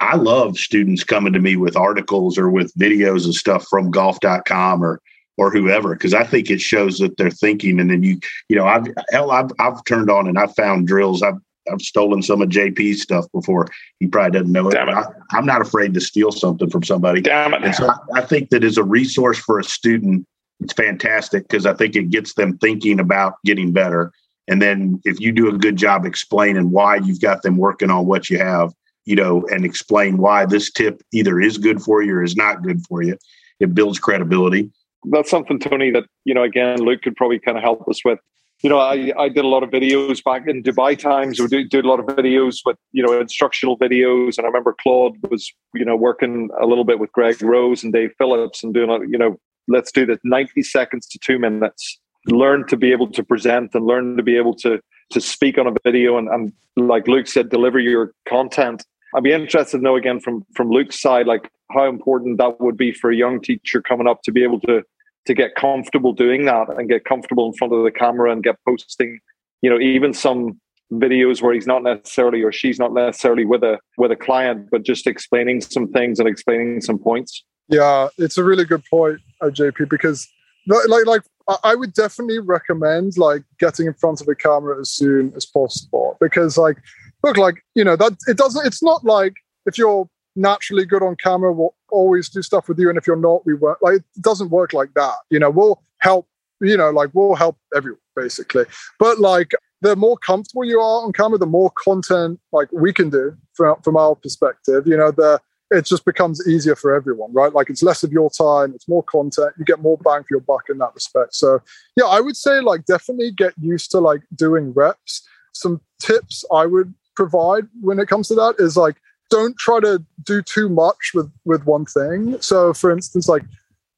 I 0.00 0.16
love 0.16 0.58
students 0.58 1.04
coming 1.04 1.32
to 1.32 1.38
me 1.38 1.56
with 1.56 1.76
articles 1.76 2.36
or 2.36 2.50
with 2.50 2.74
videos 2.74 3.24
and 3.24 3.34
stuff 3.34 3.66
from 3.68 3.90
golf.com 3.90 4.84
or 4.84 5.00
or 5.36 5.50
whoever 5.50 5.94
because 5.94 6.14
I 6.14 6.24
think 6.24 6.50
it 6.50 6.60
shows 6.60 6.98
that 6.98 7.16
they're 7.16 7.30
thinking 7.30 7.80
and 7.80 7.90
then 7.90 8.02
you 8.02 8.20
you 8.48 8.56
know 8.56 8.66
I've 8.66 8.86
hell 9.10 9.30
I've 9.30 9.50
I've 9.58 9.82
turned 9.84 10.10
on 10.10 10.28
and 10.28 10.38
I've 10.38 10.54
found 10.54 10.86
drills 10.86 11.22
I've 11.22 11.38
I've 11.72 11.80
stolen 11.80 12.22
some 12.22 12.42
of 12.42 12.50
JP's 12.50 13.02
stuff 13.02 13.26
before. 13.32 13.68
He 13.98 14.06
probably 14.06 14.38
doesn't 14.38 14.52
know 14.52 14.68
it. 14.68 14.72
Damn 14.72 14.90
it. 14.90 14.94
I, 15.32 15.38
am 15.38 15.46
not 15.46 15.62
afraid 15.62 15.94
to 15.94 16.00
steal 16.00 16.30
something 16.30 16.68
from 16.68 16.82
somebody. 16.82 17.20
Damn 17.20 17.54
it. 17.54 17.64
And 17.64 17.74
so 17.74 17.88
I, 17.88 18.18
I 18.18 18.20
think 18.20 18.50
that 18.50 18.64
as 18.64 18.76
a 18.76 18.84
resource 18.84 19.38
for 19.38 19.58
a 19.58 19.64
student, 19.64 20.26
it's 20.60 20.74
fantastic 20.74 21.48
because 21.48 21.66
I 21.66 21.74
think 21.74 21.96
it 21.96 22.10
gets 22.10 22.34
them 22.34 22.58
thinking 22.58 23.00
about 23.00 23.34
getting 23.44 23.72
better. 23.72 24.12
And 24.48 24.60
then 24.60 25.00
if 25.04 25.20
you 25.20 25.32
do 25.32 25.48
a 25.48 25.56
good 25.56 25.76
job 25.76 26.04
explaining 26.04 26.70
why 26.70 26.96
you've 26.96 27.20
got 27.20 27.42
them 27.42 27.56
working 27.56 27.90
on 27.90 28.06
what 28.06 28.28
you 28.28 28.38
have, 28.38 28.72
you 29.06 29.16
know, 29.16 29.46
and 29.50 29.64
explain 29.64 30.18
why 30.18 30.46
this 30.46 30.70
tip 30.70 31.02
either 31.12 31.40
is 31.40 31.58
good 31.58 31.82
for 31.82 32.02
you 32.02 32.14
or 32.14 32.22
is 32.22 32.36
not 32.36 32.62
good 32.62 32.84
for 32.86 33.02
you, 33.02 33.16
it 33.60 33.74
builds 33.74 33.98
credibility. 33.98 34.70
That's 35.10 35.30
something, 35.30 35.58
Tony, 35.58 35.90
that, 35.90 36.04
you 36.24 36.34
know, 36.34 36.42
again, 36.42 36.80
Luke 36.80 37.02
could 37.02 37.16
probably 37.16 37.38
kind 37.38 37.56
of 37.56 37.62
help 37.62 37.86
us 37.88 38.04
with. 38.04 38.18
You 38.62 38.70
know, 38.70 38.78
I, 38.78 39.12
I 39.18 39.28
did 39.28 39.44
a 39.44 39.48
lot 39.48 39.62
of 39.62 39.70
videos 39.70 40.22
back 40.24 40.46
in 40.46 40.62
Dubai 40.62 40.98
times. 40.98 41.38
We 41.38 41.48
did, 41.48 41.68
did 41.68 41.84
a 41.84 41.88
lot 41.88 42.00
of 42.00 42.06
videos 42.06 42.60
with, 42.64 42.78
you 42.92 43.02
know, 43.02 43.20
instructional 43.20 43.76
videos. 43.76 44.38
And 44.38 44.46
I 44.46 44.48
remember 44.48 44.74
Claude 44.80 45.16
was, 45.28 45.52
you 45.74 45.84
know, 45.84 45.96
working 45.96 46.48
a 46.60 46.66
little 46.66 46.84
bit 46.84 46.98
with 46.98 47.12
Greg 47.12 47.42
Rose 47.42 47.82
and 47.82 47.92
Dave 47.92 48.12
Phillips 48.16 48.62
and 48.62 48.72
doing, 48.72 49.06
you 49.10 49.18
know, 49.18 49.36
let's 49.68 49.92
do 49.92 50.06
this 50.06 50.18
90 50.24 50.62
seconds 50.62 51.06
to 51.08 51.18
two 51.18 51.38
minutes 51.38 51.98
learn 52.26 52.66
to 52.68 52.76
be 52.76 52.92
able 52.92 53.10
to 53.10 53.22
present 53.22 53.74
and 53.74 53.86
learn 53.86 54.16
to 54.16 54.22
be 54.22 54.36
able 54.36 54.54
to 54.54 54.80
to 55.10 55.20
speak 55.20 55.58
on 55.58 55.66
a 55.66 55.74
video 55.84 56.16
and, 56.16 56.28
and 56.28 56.52
like 56.76 57.06
luke 57.06 57.26
said 57.26 57.50
deliver 57.50 57.78
your 57.78 58.12
content 58.28 58.84
i'd 59.14 59.22
be 59.22 59.32
interested 59.32 59.76
to 59.76 59.82
know 59.82 59.96
again 59.96 60.18
from 60.18 60.44
from 60.54 60.70
luke's 60.70 61.00
side 61.00 61.26
like 61.26 61.50
how 61.70 61.86
important 61.86 62.38
that 62.38 62.60
would 62.60 62.76
be 62.76 62.92
for 62.92 63.10
a 63.10 63.16
young 63.16 63.40
teacher 63.40 63.82
coming 63.82 64.06
up 64.06 64.22
to 64.22 64.32
be 64.32 64.42
able 64.42 64.60
to 64.60 64.82
to 65.26 65.34
get 65.34 65.54
comfortable 65.54 66.12
doing 66.12 66.44
that 66.44 66.68
and 66.76 66.88
get 66.88 67.04
comfortable 67.04 67.46
in 67.46 67.52
front 67.54 67.72
of 67.72 67.82
the 67.84 67.90
camera 67.90 68.30
and 68.30 68.42
get 68.42 68.56
posting 68.66 69.20
you 69.62 69.70
know 69.70 69.78
even 69.78 70.12
some 70.12 70.60
videos 70.92 71.42
where 71.42 71.54
he's 71.54 71.66
not 71.66 71.82
necessarily 71.82 72.42
or 72.42 72.52
she's 72.52 72.78
not 72.78 72.92
necessarily 72.92 73.44
with 73.44 73.62
a 73.62 73.78
with 73.96 74.10
a 74.10 74.16
client 74.16 74.68
but 74.70 74.82
just 74.82 75.06
explaining 75.06 75.60
some 75.60 75.88
things 75.88 76.18
and 76.18 76.28
explaining 76.28 76.80
some 76.80 76.98
points. 76.98 77.44
Yeah 77.68 78.08
it's 78.18 78.36
a 78.36 78.44
really 78.44 78.64
good 78.64 78.84
point 78.90 79.20
uh, 79.40 79.46
jp 79.46 79.88
because 79.88 80.28
like 80.66 81.06
like 81.06 81.22
I 81.62 81.74
would 81.74 81.92
definitely 81.92 82.38
recommend 82.38 83.18
like 83.18 83.42
getting 83.58 83.86
in 83.86 83.94
front 83.94 84.20
of 84.20 84.28
a 84.28 84.34
camera 84.34 84.80
as 84.80 84.90
soon 84.90 85.32
as 85.36 85.44
possible 85.44 86.16
because 86.20 86.56
like 86.56 86.78
look 87.22 87.36
like 87.36 87.56
you 87.74 87.84
know 87.84 87.96
that 87.96 88.12
it 88.26 88.36
doesn't 88.36 88.66
it's 88.66 88.82
not 88.82 89.04
like 89.04 89.34
if 89.66 89.76
you're 89.76 90.08
naturally 90.36 90.84
good 90.84 91.02
on 91.02 91.16
camera 91.16 91.52
we'll 91.52 91.74
always 91.94 92.28
do 92.28 92.42
stuff 92.42 92.68
with 92.68 92.78
you 92.78 92.88
and 92.88 92.98
if 92.98 93.06
you're 93.06 93.16
not 93.16 93.44
we 93.46 93.54
work 93.54 93.78
like 93.82 93.96
it 93.96 94.04
doesn't 94.20 94.50
work 94.50 94.72
like 94.72 94.92
that 94.94 95.14
you 95.30 95.38
know 95.38 95.50
we'll 95.50 95.82
help 96.00 96.26
you 96.60 96.76
know 96.76 96.90
like 96.90 97.10
we'll 97.14 97.34
help 97.34 97.56
everyone 97.74 98.00
basically 98.16 98.64
but 98.98 99.18
like 99.18 99.52
the 99.80 99.96
more 99.96 100.16
comfortable 100.18 100.64
you 100.64 100.78
are 100.80 101.04
on 101.04 101.12
camera 101.12 101.38
the 101.38 101.46
more 101.46 101.70
content 101.70 102.38
like 102.52 102.68
we 102.72 102.92
can 102.92 103.10
do 103.10 103.36
from, 103.54 103.80
from 103.82 103.96
our 103.96 104.14
perspective 104.14 104.86
you 104.86 104.96
know 104.96 105.10
the 105.10 105.40
it 105.70 105.84
just 105.84 106.04
becomes 106.04 106.46
easier 106.46 106.76
for 106.76 106.94
everyone, 106.94 107.32
right? 107.32 107.52
Like 107.52 107.70
it's 107.70 107.82
less 107.82 108.02
of 108.02 108.12
your 108.12 108.30
time, 108.30 108.72
it's 108.74 108.88
more 108.88 109.02
content, 109.02 109.54
you 109.58 109.64
get 109.64 109.80
more 109.80 109.98
bang 109.98 110.22
for 110.22 110.28
your 110.30 110.40
buck 110.40 110.64
in 110.68 110.78
that 110.78 110.94
respect. 110.94 111.34
So 111.34 111.60
yeah, 111.96 112.04
I 112.04 112.20
would 112.20 112.36
say 112.36 112.60
like 112.60 112.84
definitely 112.84 113.32
get 113.32 113.54
used 113.60 113.90
to 113.92 114.00
like 114.00 114.22
doing 114.34 114.72
reps. 114.72 115.26
Some 115.52 115.80
tips 116.00 116.44
I 116.52 116.66
would 116.66 116.94
provide 117.16 117.66
when 117.80 117.98
it 117.98 118.08
comes 118.08 118.28
to 118.28 118.34
that 118.34 118.56
is 118.58 118.76
like 118.76 118.96
don't 119.34 119.56
try 119.58 119.80
to 119.80 120.04
do 120.22 120.42
too 120.42 120.68
much 120.68 121.10
with 121.12 121.30
with 121.44 121.64
one 121.66 121.86
thing. 121.86 122.40
So 122.40 122.72
for 122.72 122.92
instance, 122.92 123.28
like 123.28 123.42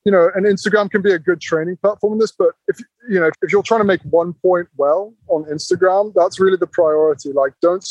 you 0.07 0.13
know, 0.13 0.31
and 0.35 0.47
Instagram 0.47 0.89
can 0.89 1.03
be 1.03 1.13
a 1.13 1.19
good 1.19 1.41
training 1.41 1.77
platform 1.83 2.15
in 2.15 2.19
this, 2.21 2.33
but 2.33 2.53
if 2.69 2.79
you 3.11 3.21
know 3.21 3.31
if 3.43 3.53
you're 3.53 3.63
trying 3.63 3.81
to 3.81 3.91
make 3.93 4.01
one 4.03 4.33
point 4.33 4.69
well 4.77 5.13
on 5.29 5.45
Instagram, 5.45 6.13
that's 6.15 6.41
really 6.41 6.57
the 6.57 6.67
priority. 6.67 7.33
Like 7.33 7.53
don't 7.61 7.85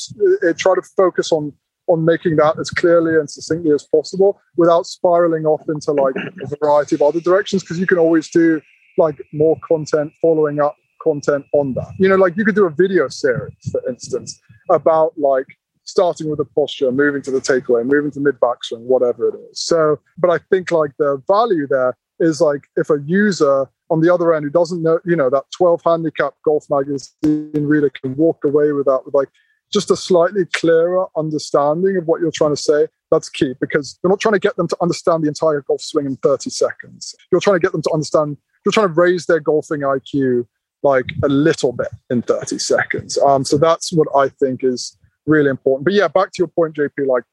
uh, 0.43 0.53
try 0.57 0.73
to 0.75 0.81
focus 0.97 1.31
on 1.31 1.53
on 1.87 2.03
making 2.03 2.37
that 2.37 2.57
as 2.59 2.71
clearly 2.71 3.13
and 3.15 3.29
succinctly 3.29 3.71
as 3.71 3.83
possible 3.83 4.41
without 4.57 4.87
spiraling 4.87 5.45
off 5.45 5.61
into 5.69 5.91
like 5.91 6.15
a 6.15 6.55
variety 6.59 6.95
of 6.95 7.01
other 7.03 7.19
directions 7.19 7.61
because 7.61 7.77
you 7.77 7.85
can 7.85 7.99
always 7.99 8.27
do 8.31 8.59
like 8.97 9.21
more 9.33 9.55
content 9.67 10.11
following 10.19 10.59
up 10.59 10.75
content 11.03 11.45
on 11.53 11.75
that 11.75 11.91
you 11.99 12.09
know 12.09 12.15
like 12.15 12.35
you 12.37 12.43
could 12.43 12.55
do 12.55 12.65
a 12.65 12.71
video 12.71 13.07
series 13.07 13.53
for 13.71 13.87
instance 13.87 14.41
about 14.71 15.13
like 15.15 15.45
starting 15.85 16.29
with 16.29 16.37
the 16.37 16.45
posture 16.45 16.91
moving 16.91 17.21
to 17.21 17.31
the 17.31 17.39
takeaway 17.39 17.85
moving 17.85 18.11
to 18.11 18.19
mid 18.19 18.39
back 18.39 18.63
swing 18.63 18.85
whatever 18.87 19.29
it 19.29 19.35
is 19.51 19.59
so 19.59 19.99
but 20.17 20.29
i 20.29 20.37
think 20.49 20.71
like 20.71 20.91
the 20.99 21.21
value 21.27 21.67
there 21.67 21.95
is 22.19 22.41
like 22.41 22.67
if 22.75 22.89
a 22.89 22.99
user 23.05 23.69
on 23.89 24.01
the 24.01 24.13
other 24.13 24.33
end 24.33 24.43
who 24.43 24.49
doesn't 24.49 24.81
know 24.81 24.99
you 25.05 25.15
know 25.15 25.29
that 25.29 25.43
12 25.55 25.81
handicap 25.85 26.33
golf 26.43 26.65
magazine 26.69 27.09
reader 27.53 27.89
can 27.89 28.15
walk 28.15 28.43
away 28.43 28.71
with 28.71 28.85
that 28.85 29.01
with 29.05 29.13
like 29.13 29.29
just 29.75 29.91
a 29.91 29.95
slightly 29.95 30.45
clearer 30.53 31.07
understanding 31.17 31.97
of 31.97 32.07
what 32.07 32.21
you're 32.21 32.31
trying 32.31 32.55
to 32.55 32.61
say, 32.61 32.87
that's 33.11 33.29
key 33.29 33.53
because 33.59 33.99
you're 34.01 34.09
not 34.09 34.19
trying 34.19 34.33
to 34.33 34.39
get 34.39 34.55
them 34.55 34.67
to 34.67 34.77
understand 34.81 35.23
the 35.23 35.27
entire 35.27 35.61
golf 35.61 35.81
swing 35.81 36.05
in 36.05 36.15
30 36.17 36.49
seconds. 36.49 37.15
You're 37.31 37.41
trying 37.41 37.57
to 37.57 37.59
get 37.59 37.71
them 37.71 37.81
to 37.81 37.91
understand, 37.93 38.37
you're 38.65 38.71
trying 38.71 38.87
to 38.87 38.93
raise 38.93 39.25
their 39.25 39.39
golfing 39.39 39.81
IQ 39.81 40.47
like 40.83 41.05
a 41.23 41.27
little 41.27 41.73
bit 41.73 41.89
in 42.09 42.21
30 42.21 42.57
seconds. 42.57 43.17
Um, 43.17 43.43
so 43.43 43.57
that's 43.57 43.91
what 43.91 44.07
I 44.15 44.29
think 44.29 44.63
is 44.63 44.97
really 45.25 45.49
important. 45.49 45.85
But 45.85 45.93
yeah, 45.93 46.07
back 46.07 46.31
to 46.31 46.39
your 46.39 46.47
point, 46.47 46.75
JP, 46.75 47.07
like 47.07 47.23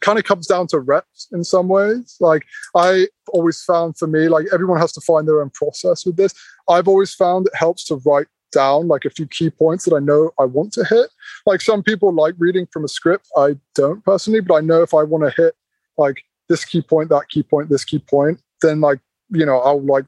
kind 0.00 0.18
of 0.18 0.24
comes 0.24 0.46
down 0.46 0.66
to 0.68 0.78
reps 0.78 1.28
in 1.32 1.44
some 1.44 1.68
ways. 1.68 2.16
Like 2.20 2.44
I 2.74 3.08
always 3.32 3.62
found 3.62 3.96
for 3.98 4.06
me, 4.06 4.28
like 4.28 4.46
everyone 4.52 4.78
has 4.78 4.92
to 4.92 5.00
find 5.00 5.26
their 5.26 5.40
own 5.40 5.50
process 5.50 6.06
with 6.06 6.16
this. 6.16 6.34
I've 6.68 6.88
always 6.88 7.14
found 7.14 7.46
it 7.46 7.54
helps 7.54 7.84
to 7.86 7.96
write 8.04 8.26
down 8.52 8.88
like 8.88 9.04
a 9.04 9.10
few 9.10 9.26
key 9.26 9.50
points 9.50 9.84
that 9.84 9.94
I 9.94 9.98
know 9.98 10.30
I 10.38 10.44
want 10.44 10.72
to 10.74 10.84
hit. 10.84 11.10
Like 11.46 11.60
some 11.60 11.82
people 11.82 12.12
like 12.12 12.34
reading 12.38 12.66
from 12.72 12.84
a 12.84 12.88
script. 12.88 13.26
I 13.36 13.56
don't 13.74 14.04
personally, 14.04 14.40
but 14.40 14.54
I 14.54 14.60
know 14.60 14.82
if 14.82 14.94
I 14.94 15.02
want 15.02 15.24
to 15.24 15.42
hit 15.42 15.54
like 15.96 16.22
this 16.48 16.64
key 16.64 16.82
point, 16.82 17.10
that 17.10 17.28
key 17.28 17.42
point, 17.42 17.68
this 17.68 17.84
key 17.84 17.98
point, 17.98 18.40
then 18.62 18.80
like, 18.80 19.00
you 19.30 19.44
know, 19.44 19.58
I'll 19.58 19.82
like 19.82 20.06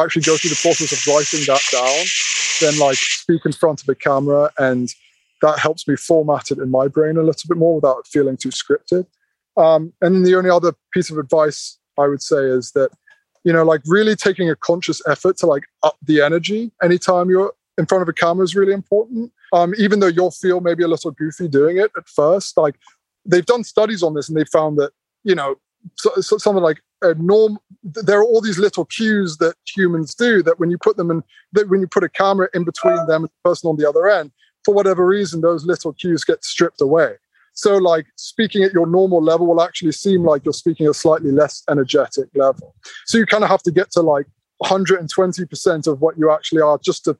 actually 0.00 0.22
go 0.22 0.36
through 0.36 0.50
the 0.50 0.60
process 0.60 0.92
of 0.92 1.06
writing 1.06 1.40
that 1.46 1.62
down, 1.70 2.06
then 2.60 2.78
like 2.80 2.96
speak 2.96 3.46
in 3.46 3.52
front 3.52 3.82
of 3.82 3.88
a 3.88 3.94
camera 3.94 4.50
and 4.58 4.92
that 5.46 5.58
helps 5.58 5.86
me 5.86 5.96
format 5.96 6.50
it 6.50 6.58
in 6.58 6.70
my 6.70 6.88
brain 6.88 7.16
a 7.16 7.22
little 7.22 7.48
bit 7.48 7.56
more 7.56 7.76
without 7.76 8.06
feeling 8.06 8.36
too 8.36 8.50
scripted. 8.50 9.06
Um, 9.56 9.92
and 10.00 10.26
the 10.26 10.34
only 10.34 10.50
other 10.50 10.74
piece 10.92 11.10
of 11.10 11.18
advice 11.18 11.78
I 11.98 12.08
would 12.08 12.20
say 12.22 12.44
is 12.44 12.72
that, 12.72 12.90
you 13.44 13.52
know, 13.52 13.62
like 13.62 13.80
really 13.86 14.16
taking 14.16 14.50
a 14.50 14.56
conscious 14.56 15.00
effort 15.06 15.36
to 15.38 15.46
like 15.46 15.62
up 15.82 15.96
the 16.02 16.20
energy 16.20 16.72
anytime 16.82 17.30
you're 17.30 17.52
in 17.78 17.86
front 17.86 18.02
of 18.02 18.08
a 18.08 18.12
camera 18.12 18.44
is 18.44 18.56
really 18.56 18.72
important. 18.72 19.32
Um, 19.52 19.72
even 19.78 20.00
though 20.00 20.08
you'll 20.08 20.32
feel 20.32 20.60
maybe 20.60 20.82
a 20.82 20.88
little 20.88 21.12
goofy 21.12 21.46
doing 21.48 21.76
it 21.76 21.92
at 21.96 22.08
first, 22.08 22.56
like 22.56 22.74
they've 23.24 23.46
done 23.46 23.64
studies 23.64 24.02
on 24.02 24.14
this 24.14 24.28
and 24.28 24.36
they 24.36 24.44
found 24.44 24.78
that 24.78 24.90
you 25.22 25.34
know 25.34 25.56
so, 25.94 26.10
so 26.20 26.38
something 26.38 26.62
like 26.62 26.82
a 27.02 27.14
norm. 27.14 27.58
There 27.84 28.18
are 28.18 28.24
all 28.24 28.40
these 28.40 28.58
little 28.58 28.84
cues 28.84 29.36
that 29.38 29.54
humans 29.64 30.14
do 30.14 30.42
that 30.42 30.58
when 30.58 30.70
you 30.70 30.78
put 30.78 30.96
them 30.96 31.10
in, 31.10 31.22
that 31.52 31.68
when 31.68 31.80
you 31.80 31.86
put 31.86 32.04
a 32.04 32.08
camera 32.08 32.48
in 32.52 32.64
between 32.64 32.96
them 33.06 33.22
and 33.22 33.28
the 33.28 33.48
person 33.48 33.68
on 33.68 33.76
the 33.76 33.88
other 33.88 34.08
end, 34.08 34.32
for 34.66 34.74
whatever 34.74 35.06
reason, 35.06 35.40
those 35.40 35.64
little 35.64 35.94
cues 35.94 36.24
get 36.24 36.44
stripped 36.44 36.82
away. 36.82 37.14
So, 37.54 37.78
like 37.78 38.06
speaking 38.16 38.64
at 38.64 38.74
your 38.74 38.86
normal 38.86 39.22
level 39.22 39.46
will 39.46 39.62
actually 39.62 39.92
seem 39.92 40.24
like 40.24 40.44
you're 40.44 40.52
speaking 40.52 40.84
at 40.84 40.90
a 40.90 40.94
slightly 40.94 41.32
less 41.32 41.62
energetic 41.70 42.28
level. 42.34 42.74
So, 43.06 43.16
you 43.16 43.24
kind 43.24 43.44
of 43.44 43.48
have 43.48 43.62
to 43.62 43.70
get 43.70 43.90
to 43.92 44.02
like 44.02 44.26
120% 44.62 45.86
of 45.86 46.00
what 46.00 46.18
you 46.18 46.30
actually 46.30 46.60
are 46.60 46.78
just 46.84 47.04
to 47.04 47.16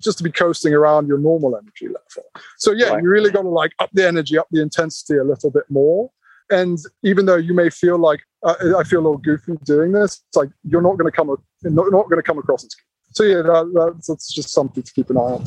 just 0.00 0.18
to 0.18 0.24
be 0.24 0.30
coasting 0.30 0.72
around 0.72 1.08
your 1.08 1.18
normal 1.18 1.56
energy 1.56 1.86
level. 1.86 2.30
So 2.58 2.70
yeah, 2.70 2.90
right. 2.90 3.02
you 3.02 3.08
really 3.08 3.32
got 3.32 3.42
to 3.42 3.48
like 3.48 3.72
up 3.80 3.90
the 3.92 4.06
energy, 4.06 4.38
up 4.38 4.46
the 4.52 4.62
intensity 4.62 5.18
a 5.18 5.24
little 5.24 5.50
bit 5.50 5.64
more. 5.68 6.10
And 6.50 6.78
even 7.02 7.26
though 7.26 7.36
you 7.36 7.52
may 7.52 7.68
feel 7.68 7.98
like 7.98 8.20
uh, 8.44 8.54
I 8.78 8.84
feel 8.84 9.00
a 9.00 9.06
little 9.06 9.18
goofy 9.18 9.56
doing 9.64 9.90
this, 9.90 10.22
it's 10.28 10.36
like 10.36 10.50
you're 10.62 10.82
not 10.82 10.98
going 10.98 11.10
to 11.10 11.16
come 11.16 11.28
not, 11.64 11.90
not 11.90 12.08
going 12.08 12.16
to 12.16 12.22
come 12.22 12.38
across 12.38 12.64
as. 12.64 12.70
So 13.12 13.24
yeah, 13.24 13.42
that, 13.42 13.72
that's, 13.74 14.06
that's 14.06 14.32
just 14.32 14.50
something 14.50 14.82
to 14.82 14.92
keep 14.92 15.10
an 15.10 15.16
eye 15.16 15.20
on. 15.20 15.44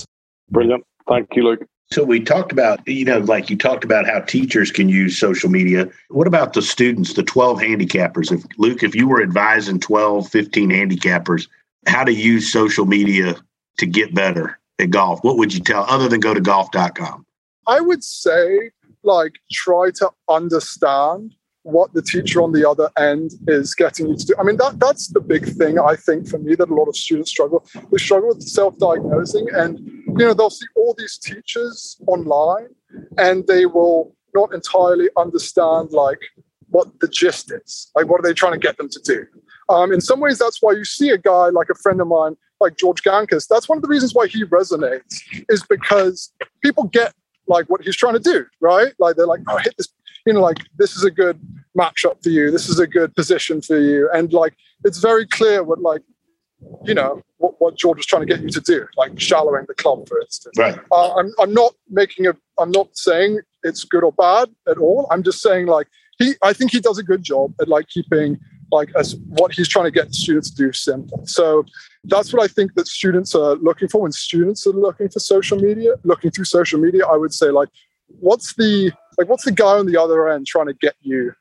Brilliant, 0.49 0.83
thank 1.11 1.35
you, 1.35 1.43
Luke. 1.43 1.67
So 1.91 2.05
we 2.05 2.21
talked 2.21 2.53
about, 2.53 2.87
you 2.87 3.03
know, 3.03 3.19
like 3.19 3.49
you 3.49 3.57
talked 3.57 3.83
about 3.83 4.05
how 4.05 4.21
teachers 4.21 4.71
can 4.71 4.87
use 4.87 5.19
social 5.19 5.49
media. 5.49 5.89
What 6.09 6.25
about 6.25 6.53
the 6.53 6.61
students, 6.61 7.13
the 7.13 7.23
12 7.23 7.59
handicappers? 7.59 8.31
If 8.31 8.45
Luke, 8.57 8.81
if 8.81 8.95
you 8.95 9.09
were 9.09 9.21
advising 9.21 9.79
12, 9.79 10.29
15 10.29 10.69
handicappers 10.69 11.47
how 11.87 12.03
to 12.03 12.13
use 12.13 12.51
social 12.51 12.85
media 12.85 13.35
to 13.77 13.85
get 13.85 14.13
better 14.13 14.59
at 14.79 14.91
golf? 14.91 15.23
What 15.23 15.37
would 15.37 15.53
you 15.53 15.59
tell 15.59 15.83
other 15.89 16.07
than 16.07 16.19
go 16.19 16.33
to 16.33 16.41
golf.com? 16.41 17.25
I 17.67 17.79
would 17.81 18.03
say 18.03 18.71
like 19.03 19.33
try 19.51 19.91
to 19.95 20.11
understand 20.29 21.33
what 21.63 21.93
the 21.93 22.01
teacher 22.01 22.41
on 22.41 22.51
the 22.51 22.67
other 22.67 22.89
end 22.97 23.31
is 23.47 23.75
getting 23.75 24.07
you 24.07 24.15
to 24.15 24.25
do. 24.25 24.35
I 24.39 24.43
mean, 24.43 24.57
that 24.57 24.79
that's 24.79 25.07
the 25.07 25.19
big 25.19 25.45
thing 25.45 25.77
I 25.79 25.95
think 25.95 26.27
for 26.27 26.39
me 26.39 26.55
that 26.55 26.69
a 26.69 26.73
lot 26.73 26.87
of 26.87 26.95
students 26.95 27.29
struggle. 27.29 27.65
They 27.91 27.97
struggle 27.97 28.29
with 28.29 28.41
self-diagnosing, 28.41 29.47
and 29.53 30.00
you 30.17 30.25
know 30.25 30.33
they'll 30.33 30.49
see 30.49 30.67
all 30.75 30.95
these 30.97 31.17
teachers 31.17 31.99
online, 32.07 32.69
and 33.17 33.45
they 33.47 33.65
will 33.65 34.15
not 34.33 34.53
entirely 34.53 35.09
understand 35.17 35.91
like 35.91 36.21
what 36.69 36.87
the 37.01 37.07
gist 37.07 37.51
is. 37.51 37.91
Like, 37.95 38.07
what 38.07 38.19
are 38.19 38.23
they 38.23 38.33
trying 38.33 38.53
to 38.53 38.59
get 38.59 38.77
them 38.77 38.89
to 38.89 38.99
do? 39.03 39.25
Um, 39.69 39.91
in 39.91 40.01
some 40.01 40.19
ways, 40.19 40.39
that's 40.39 40.61
why 40.61 40.71
you 40.73 40.85
see 40.85 41.09
a 41.09 41.17
guy 41.17 41.47
like 41.47 41.69
a 41.69 41.75
friend 41.75 41.99
of 42.01 42.07
mine, 42.07 42.35
like 42.59 42.77
George 42.77 43.03
Gankas. 43.03 43.47
That's 43.47 43.67
one 43.69 43.77
of 43.77 43.81
the 43.81 43.87
reasons 43.87 44.13
why 44.13 44.27
he 44.27 44.45
resonates, 44.45 45.21
is 45.49 45.63
because 45.69 46.33
people 46.63 46.85
get 46.85 47.13
like 47.47 47.69
what 47.69 47.81
he's 47.81 47.95
trying 47.95 48.13
to 48.13 48.19
do, 48.19 48.45
right? 48.59 48.93
Like 48.99 49.15
they're 49.15 49.27
like, 49.27 49.41
oh, 49.49 49.57
hit 49.57 49.75
this, 49.77 49.89
you 50.25 50.33
know, 50.33 50.41
like 50.41 50.57
this 50.77 50.95
is 50.95 51.03
a 51.03 51.11
good 51.11 51.39
matchup 51.77 52.23
for 52.23 52.29
you. 52.29 52.51
This 52.51 52.69
is 52.69 52.79
a 52.79 52.87
good 52.87 53.15
position 53.15 53.61
for 53.61 53.77
you. 53.77 54.09
And 54.13 54.31
like 54.31 54.55
it's 54.85 54.99
very 54.99 55.27
clear 55.27 55.63
what 55.63 55.81
like, 55.81 56.01
you 56.83 56.93
know, 56.93 57.21
what, 57.37 57.59
what 57.59 57.77
George 57.77 57.97
was 57.97 58.05
trying 58.05 58.21
to 58.21 58.25
get 58.25 58.41
you 58.41 58.49
to 58.49 58.61
do, 58.61 58.87
like 58.97 59.19
shallowing 59.19 59.65
the 59.67 59.73
club, 59.73 60.07
for 60.07 60.19
instance. 60.19 60.57
Right. 60.57 60.77
Uh, 60.91 61.15
I'm, 61.15 61.31
I'm 61.39 61.53
not 61.53 61.73
making 61.89 62.27
a, 62.27 62.35
I'm 62.59 62.71
not 62.71 62.95
saying 62.97 63.39
it's 63.63 63.83
good 63.83 64.03
or 64.03 64.11
bad 64.13 64.49
at 64.67 64.77
all. 64.77 65.07
I'm 65.11 65.23
just 65.23 65.41
saying 65.41 65.67
like 65.67 65.87
he, 66.17 66.35
I 66.41 66.53
think 66.53 66.71
he 66.71 66.79
does 66.79 66.97
a 66.97 67.03
good 67.03 67.23
job 67.23 67.53
at 67.59 67.67
like 67.67 67.87
keeping 67.87 68.39
like 68.71 68.89
as 68.95 69.15
what 69.27 69.51
he's 69.51 69.67
trying 69.67 69.85
to 69.85 69.91
get 69.91 70.13
students 70.13 70.49
to 70.51 70.55
do 70.55 70.71
simple. 70.71 71.25
So 71.25 71.65
that's 72.05 72.33
what 72.33 72.41
I 72.41 72.47
think 72.47 72.73
that 72.75 72.87
students 72.87 73.35
are 73.35 73.55
looking 73.55 73.87
for 73.87 74.01
when 74.01 74.11
students 74.11 74.65
are 74.65 74.71
looking 74.71 75.09
for 75.09 75.19
social 75.19 75.59
media, 75.59 75.95
looking 76.03 76.31
through 76.31 76.45
social 76.45 76.79
media. 76.79 77.05
I 77.05 77.17
would 77.17 77.33
say 77.33 77.49
like, 77.49 77.69
what's 78.07 78.55
the 78.55 78.91
like 79.17 79.27
what's 79.27 79.45
the 79.45 79.51
guy 79.51 79.77
on 79.77 79.85
the 79.87 79.97
other 79.97 80.29
end 80.29 80.47
trying 80.47 80.67
to 80.67 80.73
get 80.73 80.95
you? 81.01 81.33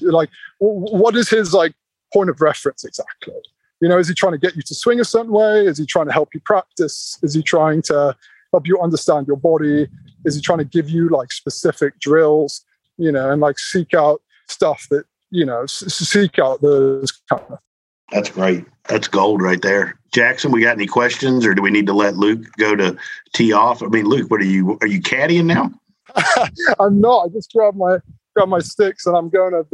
Like, 0.00 0.28
what 0.58 1.16
is 1.16 1.30
his 1.30 1.54
like 1.54 1.74
point 2.12 2.30
of 2.30 2.40
reference 2.40 2.84
exactly? 2.84 3.34
You 3.80 3.88
know, 3.88 3.98
is 3.98 4.08
he 4.08 4.14
trying 4.14 4.32
to 4.32 4.38
get 4.38 4.56
you 4.56 4.62
to 4.62 4.74
swing 4.74 5.00
a 5.00 5.04
certain 5.04 5.32
way? 5.32 5.66
Is 5.66 5.78
he 5.78 5.86
trying 5.86 6.06
to 6.06 6.12
help 6.12 6.34
you 6.34 6.40
practice? 6.40 7.18
Is 7.22 7.34
he 7.34 7.42
trying 7.42 7.82
to 7.82 8.16
help 8.52 8.66
you 8.66 8.80
understand 8.80 9.26
your 9.26 9.36
body? 9.36 9.88
Is 10.24 10.34
he 10.34 10.40
trying 10.40 10.58
to 10.58 10.64
give 10.64 10.88
you 10.88 11.08
like 11.08 11.30
specific 11.32 11.98
drills? 12.00 12.64
You 12.96 13.12
know, 13.12 13.30
and 13.30 13.40
like 13.40 13.58
seek 13.58 13.92
out 13.92 14.22
stuff 14.48 14.86
that 14.90 15.04
you 15.30 15.44
know 15.44 15.66
seek 15.66 16.38
out 16.38 16.62
those 16.62 17.12
kind 17.28 17.42
of 17.50 17.58
that's 18.12 18.30
great. 18.30 18.64
That's 18.88 19.08
gold 19.08 19.42
right 19.42 19.60
there. 19.60 19.98
Jackson, 20.12 20.52
we 20.52 20.62
got 20.62 20.76
any 20.76 20.86
questions 20.86 21.44
or 21.44 21.54
do 21.54 21.62
we 21.62 21.70
need 21.70 21.86
to 21.86 21.92
let 21.92 22.16
Luke 22.16 22.44
go 22.56 22.76
to 22.76 22.96
tee 23.34 23.52
off? 23.52 23.82
I 23.82 23.86
mean, 23.86 24.06
Luke, 24.06 24.30
what 24.30 24.40
are 24.40 24.44
you 24.44 24.78
are 24.80 24.86
you 24.86 25.00
caddying 25.00 25.46
now? 25.46 25.72
I'm 26.80 27.00
not. 27.00 27.26
I 27.26 27.28
just 27.28 27.52
grabbed 27.52 27.76
my 27.76 27.98
grab 28.36 28.48
my 28.48 28.58
sticks 28.58 29.06
and 29.06 29.16
I'm 29.16 29.28
going 29.28 29.52
to 29.52 29.64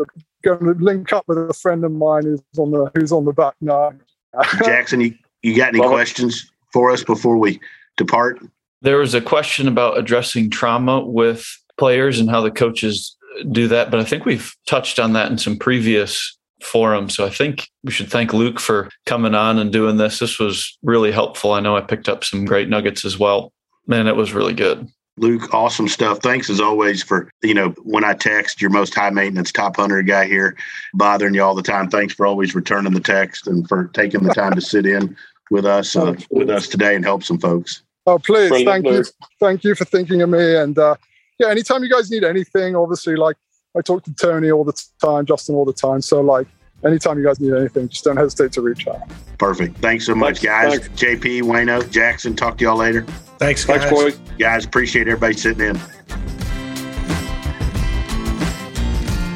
going 0.42 0.64
to 0.64 0.84
link 0.84 1.12
up 1.12 1.24
with 1.26 1.38
a 1.38 1.54
friend 1.54 1.84
of 1.84 1.92
mine 1.92 2.24
who's 2.24 2.40
on 2.58 2.70
the 2.70 2.90
who's 2.94 3.12
on 3.12 3.24
the 3.24 3.32
back 3.32 3.54
nine. 3.60 4.00
Jackson, 4.64 5.00
you, 5.00 5.14
you 5.42 5.56
got 5.56 5.68
any 5.68 5.80
well, 5.80 5.90
questions 5.90 6.50
for 6.72 6.90
us 6.90 7.04
before 7.04 7.36
we 7.36 7.60
depart? 7.96 8.40
There 8.80 8.98
was 8.98 9.14
a 9.14 9.20
question 9.20 9.68
about 9.68 9.98
addressing 9.98 10.50
trauma 10.50 11.04
with 11.04 11.46
players 11.76 12.18
and 12.18 12.30
how 12.30 12.40
the 12.40 12.50
coaches 12.50 13.16
do 13.50 13.68
that, 13.68 13.90
but 13.90 14.00
I 14.00 14.04
think 14.04 14.24
we've 14.24 14.54
touched 14.66 14.98
on 14.98 15.12
that 15.14 15.30
in 15.30 15.38
some 15.38 15.56
previous 15.56 16.36
forum. 16.62 17.08
So 17.08 17.26
I 17.26 17.30
think 17.30 17.68
we 17.82 17.92
should 17.92 18.10
thank 18.10 18.32
Luke 18.32 18.60
for 18.60 18.88
coming 19.06 19.34
on 19.34 19.58
and 19.58 19.72
doing 19.72 19.96
this. 19.96 20.18
This 20.18 20.38
was 20.38 20.78
really 20.82 21.12
helpful. 21.12 21.52
I 21.52 21.60
know 21.60 21.76
I 21.76 21.80
picked 21.80 22.08
up 22.08 22.24
some 22.24 22.44
great 22.44 22.68
nuggets 22.68 23.04
as 23.04 23.18
well. 23.18 23.52
Man, 23.86 24.06
it 24.06 24.16
was 24.16 24.32
really 24.32 24.54
good. 24.54 24.88
Luke, 25.18 25.52
awesome 25.52 25.88
stuff. 25.88 26.20
Thanks 26.20 26.48
as 26.48 26.60
always 26.60 27.02
for, 27.02 27.30
you 27.42 27.52
know, 27.52 27.70
when 27.82 28.02
I 28.02 28.14
text 28.14 28.60
your 28.62 28.70
most 28.70 28.94
high 28.94 29.10
maintenance 29.10 29.52
top 29.52 29.76
hunter 29.76 30.02
guy 30.02 30.26
here, 30.26 30.56
bothering 30.94 31.34
you 31.34 31.42
all 31.42 31.54
the 31.54 31.62
time. 31.62 31.90
Thanks 31.90 32.14
for 32.14 32.26
always 32.26 32.54
returning 32.54 32.94
the 32.94 33.00
text 33.00 33.46
and 33.46 33.68
for 33.68 33.88
taking 33.88 34.22
the 34.22 34.32
time 34.32 34.54
to 34.54 34.60
sit 34.60 34.86
in 34.86 35.14
with 35.50 35.66
us 35.66 35.94
uh, 35.96 36.14
with 36.30 36.48
us 36.48 36.66
today 36.66 36.94
and 36.96 37.04
help 37.04 37.22
some 37.22 37.38
folks. 37.38 37.82
Oh, 38.06 38.18
please. 38.18 38.48
Brilliant, 38.48 38.68
thank 38.68 38.84
Luke. 38.86 39.06
you. 39.06 39.26
Thank 39.38 39.64
you 39.64 39.74
for 39.74 39.84
thinking 39.84 40.22
of 40.22 40.30
me. 40.30 40.56
And 40.56 40.78
uh, 40.78 40.96
yeah, 41.38 41.48
anytime 41.48 41.82
you 41.82 41.90
guys 41.90 42.10
need 42.10 42.24
anything, 42.24 42.74
obviously, 42.74 43.14
like 43.14 43.36
I 43.76 43.82
talk 43.82 44.04
to 44.04 44.14
Tony 44.14 44.50
all 44.50 44.64
the 44.64 44.80
time, 45.00 45.26
Justin 45.26 45.54
all 45.54 45.64
the 45.64 45.72
time. 45.72 46.00
So 46.00 46.20
like 46.20 46.48
anytime 46.84 47.18
you 47.18 47.24
guys 47.24 47.40
need 47.40 47.54
anything, 47.54 47.88
just 47.88 48.04
don't 48.04 48.16
hesitate 48.16 48.52
to 48.52 48.60
reach 48.60 48.86
out. 48.88 49.02
Perfect. 49.38 49.78
Thanks 49.78 50.06
so 50.06 50.14
much, 50.14 50.42
guys. 50.42 50.78
Thanks. 50.78 51.02
JP, 51.02 51.42
Wayno, 51.42 51.88
Jackson, 51.90 52.36
talk 52.36 52.58
to 52.58 52.64
y'all 52.64 52.76
later. 52.76 53.02
Thanks, 53.38 53.64
guys. 53.64 53.82
Thanks, 53.82 53.90
boys. 53.90 54.20
Guys, 54.38 54.64
appreciate 54.64 55.08
everybody 55.08 55.34
sitting 55.34 55.68
in. 55.68 55.76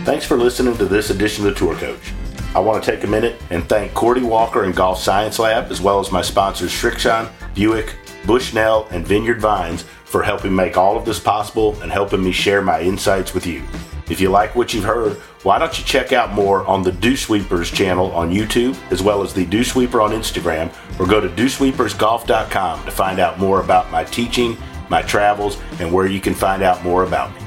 Thanks 0.04 0.24
for 0.24 0.36
listening 0.36 0.76
to 0.76 0.84
this 0.84 1.10
edition 1.10 1.46
of 1.46 1.54
the 1.54 1.58
Tour 1.58 1.74
Coach. 1.76 2.12
I 2.54 2.60
want 2.60 2.82
to 2.82 2.90
take 2.90 3.02
a 3.02 3.08
minute 3.08 3.42
and 3.50 3.68
thank 3.68 3.92
Cordie 3.92 4.22
Walker 4.22 4.62
and 4.64 4.74
Golf 4.74 5.00
Science 5.00 5.38
Lab, 5.38 5.70
as 5.70 5.80
well 5.80 5.98
as 5.98 6.12
my 6.12 6.22
sponsors 6.22 6.70
Srixon, 6.70 7.28
Buick, 7.54 7.96
Bushnell, 8.24 8.86
and 8.92 9.06
Vineyard 9.06 9.40
Vines 9.40 9.82
for 9.82 10.22
helping 10.22 10.54
make 10.54 10.76
all 10.76 10.96
of 10.96 11.04
this 11.04 11.18
possible 11.18 11.78
and 11.82 11.90
helping 11.90 12.22
me 12.22 12.30
share 12.30 12.62
my 12.62 12.80
insights 12.80 13.34
with 13.34 13.46
you. 13.46 13.62
If 14.08 14.20
you 14.20 14.30
like 14.30 14.54
what 14.54 14.72
you've 14.72 14.84
heard, 14.84 15.14
why 15.42 15.58
don't 15.58 15.76
you 15.78 15.84
check 15.84 16.12
out 16.12 16.32
more 16.32 16.64
on 16.66 16.82
the 16.82 16.92
Dew 16.92 17.16
Sweepers 17.16 17.70
channel 17.70 18.12
on 18.12 18.32
YouTube, 18.32 18.76
as 18.90 19.02
well 19.02 19.22
as 19.22 19.34
the 19.34 19.44
Dew 19.46 19.64
Sweeper 19.64 20.00
on 20.00 20.10
Instagram, 20.10 20.72
or 21.00 21.06
go 21.06 21.20
to 21.20 21.28
dewsweepersgolf.com 21.28 22.84
to 22.84 22.90
find 22.90 23.18
out 23.18 23.38
more 23.38 23.60
about 23.60 23.90
my 23.90 24.04
teaching, 24.04 24.56
my 24.88 25.02
travels, 25.02 25.58
and 25.80 25.92
where 25.92 26.06
you 26.06 26.20
can 26.20 26.34
find 26.34 26.62
out 26.62 26.84
more 26.84 27.02
about 27.02 27.34
me. 27.34 27.45